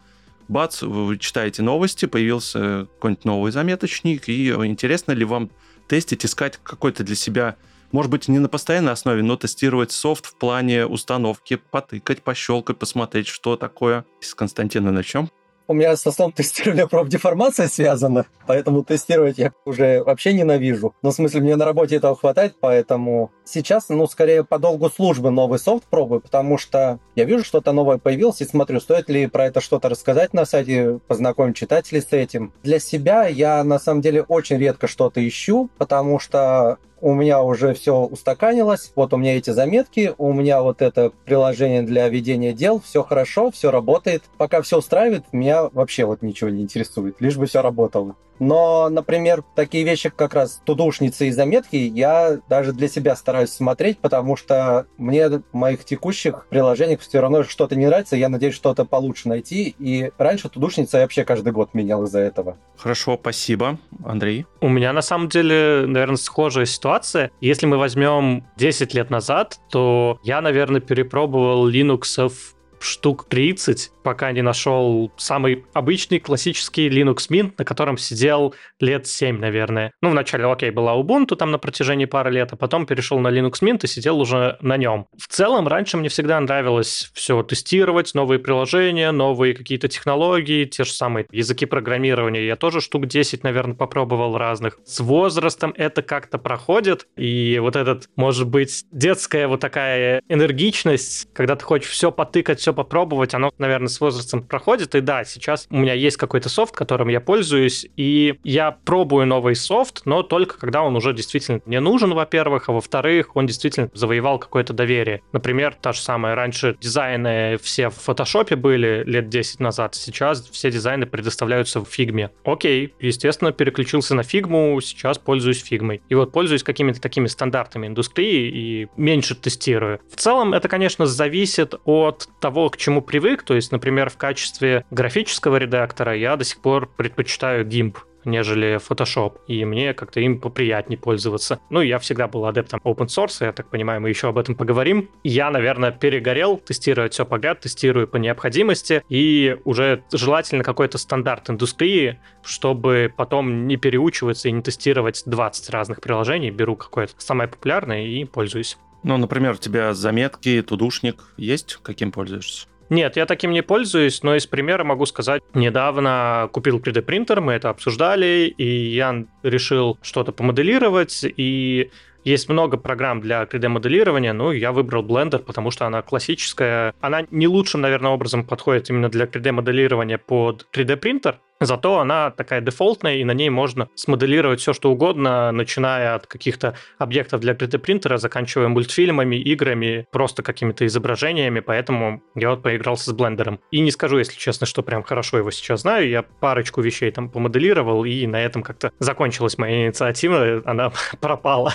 бац, 0.47 0.81
вы 0.81 1.17
читаете 1.17 1.61
новости, 1.61 2.05
появился 2.05 2.87
какой-нибудь 2.95 3.25
новый 3.25 3.51
заметочник, 3.51 4.29
и 4.29 4.49
интересно 4.49 5.11
ли 5.11 5.25
вам 5.25 5.49
тестить, 5.87 6.25
искать 6.25 6.59
какой-то 6.63 7.03
для 7.03 7.15
себя, 7.15 7.55
может 7.91 8.11
быть, 8.11 8.27
не 8.27 8.39
на 8.39 8.49
постоянной 8.49 8.93
основе, 8.93 9.21
но 9.23 9.37
тестировать 9.37 9.91
софт 9.91 10.25
в 10.25 10.35
плане 10.35 10.85
установки, 10.85 11.55
потыкать, 11.71 12.21
пощелкать, 12.23 12.77
посмотреть, 12.77 13.27
что 13.27 13.55
такое. 13.55 14.05
С 14.19 14.33
Константина 14.33 14.91
начнем. 14.91 15.29
У 15.67 15.73
меня 15.73 15.95
с 15.95 16.05
основным 16.05 16.31
тестированием 16.31 16.87
профдеформация 16.87 17.67
связана, 17.67 18.25
поэтому 18.45 18.83
тестировать 18.83 19.39
я 19.39 19.51
уже 19.65 20.03
вообще 20.03 20.33
ненавижу. 20.33 20.93
Но, 21.01 21.07
ну, 21.07 21.09
в 21.09 21.15
смысле, 21.15 21.41
мне 21.41 21.55
на 21.55 21.65
работе 21.65 21.95
этого 21.95 22.15
хватает, 22.15 22.55
поэтому 22.59 23.31
сейчас, 23.45 23.89
ну, 23.89 24.05
скорее 24.05 24.43
по 24.43 24.59
долгу 24.59 24.91
службы 24.91 25.31
новый 25.31 25.57
софт 25.57 25.85
пробую, 25.85 26.21
потому 26.21 26.59
что 26.59 26.99
я 27.15 27.25
вижу, 27.25 27.43
что-то 27.43 27.71
новое 27.71 27.97
появилось 27.97 28.41
и 28.41 28.45
смотрю, 28.45 28.79
стоит 28.79 29.09
ли 29.09 29.25
про 29.25 29.47
это 29.47 29.59
что-то 29.59 29.89
рассказать 29.89 30.33
на 30.33 30.45
сайте, 30.45 30.99
познакомить 31.07 31.55
читателей 31.55 32.01
с 32.01 32.11
этим. 32.11 32.53
Для 32.61 32.77
себя 32.77 33.25
я, 33.25 33.63
на 33.63 33.79
самом 33.79 34.01
деле, 34.01 34.21
очень 34.21 34.57
редко 34.57 34.87
что-то 34.87 35.27
ищу, 35.27 35.71
потому 35.79 36.19
что 36.19 36.77
у 37.01 37.13
меня 37.13 37.41
уже 37.41 37.73
все 37.73 37.95
устаканилось, 37.99 38.91
вот 38.95 39.13
у 39.13 39.17
меня 39.17 39.37
эти 39.37 39.49
заметки, 39.49 40.13
у 40.17 40.33
меня 40.33 40.61
вот 40.61 40.81
это 40.81 41.11
приложение 41.25 41.81
для 41.81 42.07
ведения 42.09 42.53
дел, 42.53 42.79
все 42.79 43.03
хорошо, 43.03 43.51
все 43.51 43.71
работает. 43.71 44.23
Пока 44.37 44.61
все 44.61 44.77
устраивает, 44.77 45.23
меня 45.31 45.69
вообще 45.73 46.05
вот 46.05 46.21
ничего 46.21 46.49
не 46.49 46.61
интересует, 46.61 47.15
лишь 47.19 47.37
бы 47.37 47.45
все 47.45 47.61
работало. 47.61 48.15
Но, 48.39 48.89
например, 48.89 49.43
такие 49.55 49.83
вещи, 49.83 50.09
как 50.09 50.33
раз 50.33 50.61
тудушницы 50.65 51.27
и 51.27 51.31
заметки, 51.31 51.75
я 51.75 52.39
даже 52.49 52.73
для 52.73 52.87
себя 52.87 53.15
стараюсь 53.15 53.51
смотреть, 53.51 53.99
потому 53.99 54.35
что 54.35 54.87
мне 54.97 55.29
в 55.29 55.43
моих 55.53 55.85
текущих 55.85 56.47
приложениях 56.49 56.99
все 56.99 57.19
равно 57.19 57.43
что-то 57.43 57.75
не 57.75 57.85
нравится, 57.85 58.15
я 58.15 58.29
надеюсь 58.29 58.55
что-то 58.55 58.85
получше 58.85 59.29
найти. 59.29 59.75
И 59.79 60.11
раньше 60.17 60.49
тудушница 60.49 60.97
я 60.97 61.03
вообще 61.03 61.23
каждый 61.23 61.53
год 61.53 61.73
менял 61.73 62.03
из-за 62.03 62.19
этого. 62.19 62.57
Хорошо, 62.77 63.17
спасибо. 63.19 63.77
Андрей? 64.03 64.45
У 64.61 64.69
меня 64.69 64.93
на 64.93 65.01
самом 65.01 65.29
деле, 65.29 65.85
наверное, 65.87 66.17
схожая 66.17 66.65
ситуация. 66.65 67.31
Если 67.41 67.65
мы 67.65 67.77
возьмем 67.77 68.45
10 68.57 68.93
лет 68.93 69.09
назад, 69.09 69.59
то 69.69 70.19
я, 70.23 70.41
наверное, 70.41 70.81
перепробовал 70.81 71.69
Linux 71.69 72.31
штук 72.79 73.25
30, 73.29 73.91
пока 74.05 74.31
не 74.31 74.43
нашел 74.43 75.11
самый 75.17 75.65
обычный 75.73 76.19
классический 76.19 76.87
Linux 76.89 77.27
Mint, 77.31 77.53
на 77.57 77.65
котором 77.65 77.97
сидел 77.97 78.53
лет 78.79 79.07
7, 79.07 79.39
наверное. 79.39 79.93
Ну, 80.03 80.11
вначале, 80.11 80.45
окей, 80.45 80.69
была 80.69 80.93
Ubuntu 80.93 81.35
там 81.35 81.49
на 81.49 81.57
протяжении 81.57 82.05
пары 82.05 82.29
лет, 82.29 82.53
а 82.53 82.55
потом 82.55 82.85
перешел 82.85 83.17
на 83.17 83.29
Linux 83.29 83.63
Mint 83.63 83.79
и 83.81 83.87
сидел 83.87 84.19
уже 84.19 84.57
на 84.61 84.77
нем. 84.77 85.07
В 85.17 85.27
целом, 85.27 85.67
раньше 85.67 85.97
мне 85.97 86.09
всегда 86.09 86.39
нравилось 86.39 87.09
все 87.15 87.41
тестировать, 87.41 88.13
новые 88.13 88.37
приложения, 88.37 89.11
новые 89.11 89.55
какие-то 89.55 89.87
технологии, 89.87 90.65
те 90.65 90.83
же 90.83 90.91
самые 90.91 91.25
языки 91.31 91.65
программирования. 91.65 92.45
Я 92.45 92.57
тоже 92.57 92.81
штук 92.81 93.07
10, 93.07 93.43
наверное, 93.43 93.75
попробовал 93.75 94.37
разных. 94.37 94.77
С 94.85 94.99
возрастом 94.99 95.73
это 95.75 96.03
как-то 96.03 96.37
проходит, 96.37 97.07
и 97.17 97.57
вот 97.59 97.75
этот, 97.75 98.07
может 98.15 98.47
быть, 98.47 98.83
детская 98.91 99.47
вот 99.47 99.61
такая 99.61 100.21
энергичность, 100.29 101.27
когда 101.33 101.55
ты 101.55 101.65
хочешь 101.65 101.89
все 101.89 102.11
потыкать, 102.11 102.59
все 102.59 102.71
попробовать, 102.71 103.33
оно, 103.33 103.49
наверное, 103.57 103.94
с 103.95 104.01
возрастом 104.01 104.43
проходит. 104.43 104.95
И 104.95 105.01
да, 105.01 105.23
сейчас 105.23 105.67
у 105.69 105.77
меня 105.77 105.93
есть 105.93 106.17
какой-то 106.17 106.49
софт, 106.49 106.75
которым 106.75 107.07
я 107.07 107.19
пользуюсь, 107.19 107.87
и 107.95 108.39
я 108.43 108.71
пробую 108.71 109.25
новый 109.25 109.55
софт, 109.55 110.01
но 110.05 110.23
только 110.23 110.59
когда 110.59 110.83
он 110.83 110.95
уже 110.95 111.13
действительно 111.13 111.61
мне 111.65 111.79
нужен, 111.79 112.13
во-первых, 112.13 112.69
а 112.69 112.73
во-вторых, 112.73 113.35
он 113.35 113.47
действительно 113.47 113.89
завоевал 113.93 114.39
какое-то 114.39 114.73
доверие. 114.73 115.21
Например, 115.31 115.75
та 115.79 115.93
же 115.93 115.99
самая, 115.99 116.35
раньше 116.35 116.77
дизайны 116.79 117.57
все 117.61 117.89
в 117.89 117.95
фотошопе 117.95 118.55
были 118.55 119.03
лет 119.05 119.29
10 119.29 119.59
назад, 119.59 119.95
сейчас 119.95 120.47
все 120.49 120.71
дизайны 120.71 121.05
предоставляются 121.05 121.79
в 121.79 121.87
фигме. 121.87 122.31
Окей, 122.43 122.93
естественно, 122.99 123.51
переключился 123.51 124.15
на 124.15 124.23
фигму, 124.23 124.79
сейчас 124.81 125.17
пользуюсь 125.17 125.63
фигмой. 125.63 126.01
И 126.09 126.15
вот 126.15 126.31
пользуюсь 126.31 126.63
какими-то 126.63 127.01
такими 127.01 127.27
стандартами 127.27 127.87
индустрии 127.87 128.49
и 128.49 128.87
меньше 128.97 129.35
тестирую. 129.35 129.99
В 130.11 130.15
целом, 130.15 130.53
это, 130.53 130.67
конечно, 130.67 131.05
зависит 131.05 131.75
от 131.85 132.27
того, 132.39 132.69
к 132.69 132.77
чему 132.77 133.01
привык. 133.01 133.43
То 133.43 133.55
есть, 133.55 133.71
например, 133.71 133.84
в 133.91 134.17
качестве 134.17 134.85
графического 134.91 135.57
редактора 135.57 136.15
я 136.15 136.35
до 136.35 136.43
сих 136.43 136.59
пор 136.59 136.89
предпочитаю 136.95 137.65
GIMP 137.65 137.97
нежели 138.25 138.77
Photoshop, 138.77 139.37
и 139.47 139.63
мне 139.65 139.93
как-то 139.93 140.19
им 140.19 140.39
поприятнее 140.39 140.97
пользоваться. 140.97 141.59
Ну, 141.69 141.81
я 141.81 141.99
всегда 141.99 142.27
был 142.27 142.45
адептом 142.45 142.81
open 142.83 143.07
source, 143.07 143.45
я 143.45 143.53
так 143.53 143.69
понимаю, 143.69 144.01
мы 144.01 144.09
еще 144.09 144.27
об 144.27 144.37
этом 144.37 144.55
поговорим. 144.55 145.09
Я, 145.23 145.49
наверное, 145.51 145.91
перегорел 145.91 146.57
тестировать 146.57 147.13
все 147.13 147.25
подряд, 147.25 147.61
тестирую 147.61 148.07
по 148.07 148.17
необходимости, 148.17 149.03
и 149.09 149.57
уже 149.63 150.03
желательно 150.11 150.63
какой-то 150.63 150.97
стандарт 150.97 151.49
индустрии, 151.49 152.19
чтобы 152.43 153.13
потом 153.15 153.67
не 153.67 153.77
переучиваться 153.77 154.49
и 154.49 154.51
не 154.51 154.61
тестировать 154.61 155.23
20 155.25 155.69
разных 155.69 156.01
приложений, 156.01 156.51
беру 156.51 156.75
какое-то 156.75 157.13
самое 157.17 157.49
популярное 157.49 158.05
и 158.05 158.25
пользуюсь. 158.25 158.77
Ну, 159.03 159.17
например, 159.17 159.53
у 159.53 159.57
тебя 159.57 159.93
заметки, 159.93 160.63
тудушник 160.63 161.23
есть? 161.37 161.77
Каким 161.83 162.11
пользуешься? 162.11 162.67
Нет, 162.89 163.17
я 163.17 163.25
таким 163.25 163.51
не 163.51 163.63
пользуюсь, 163.63 164.21
но 164.21 164.35
из 164.35 164.45
примера 164.45 164.83
могу 164.83 165.05
сказать, 165.05 165.41
недавно 165.53 166.49
купил 166.51 166.79
3D-принтер, 166.79 167.41
мы 167.41 167.53
это 167.53 167.69
обсуждали, 167.69 168.53
и 168.57 168.65
я 168.93 169.25
решил 169.43 169.97
что-то 170.03 170.31
помоделировать, 170.31 171.23
и 171.23 171.89
есть 172.23 172.49
много 172.49 172.77
программ 172.77 173.21
для 173.21 173.43
3D-моделирования, 173.43 174.33
ну, 174.33 174.51
я 174.51 174.71
выбрал 174.71 175.03
Blender, 175.03 175.39
потому 175.39 175.69
что 175.69 175.85
она 175.85 176.01
классическая. 176.01 176.95
Она 176.99 177.25
не 177.29 177.47
лучшим, 177.47 177.81
наверное, 177.81 178.11
образом 178.11 178.43
подходит 178.45 178.89
именно 178.89 179.09
для 179.09 179.25
3D-моделирования 179.25 180.17
под 180.17 180.67
3D-принтер, 180.73 181.39
Зато 181.61 181.99
она 181.99 182.31
такая 182.31 182.61
дефолтная, 182.61 183.15
и 183.15 183.23
на 183.23 183.31
ней 183.31 183.49
можно 183.49 183.87
смоделировать 183.95 184.59
все, 184.59 184.73
что 184.73 184.91
угодно, 184.91 185.51
начиная 185.51 186.15
от 186.15 186.27
каких-то 186.27 186.75
объектов 186.97 187.39
для 187.39 187.53
3D-принтера, 187.53 188.17
заканчивая 188.17 188.67
мультфильмами, 188.67 189.37
играми, 189.37 190.05
просто 190.11 190.43
какими-то 190.43 190.85
изображениями, 190.85 191.61
поэтому 191.61 192.21
я 192.35 192.51
вот 192.51 192.61
поигрался 192.61 193.09
с 193.09 193.13
блендером. 193.13 193.59
И 193.71 193.79
не 193.79 193.91
скажу, 193.91 194.17
если 194.17 194.37
честно, 194.37 194.67
что 194.67 194.83
прям 194.83 195.03
хорошо 195.03 195.37
его 195.37 195.49
сейчас 195.51 195.81
знаю, 195.81 196.09
я 196.09 196.23
парочку 196.23 196.81
вещей 196.81 197.09
там 197.11 197.29
помоделировал, 197.29 198.03
и 198.03 198.27
на 198.27 198.41
этом 198.41 198.61
как-то 198.61 198.91
закончилась 198.99 199.57
моя 199.57 199.85
инициатива, 199.85 200.61
она 200.65 200.91
пропала. 201.21 201.73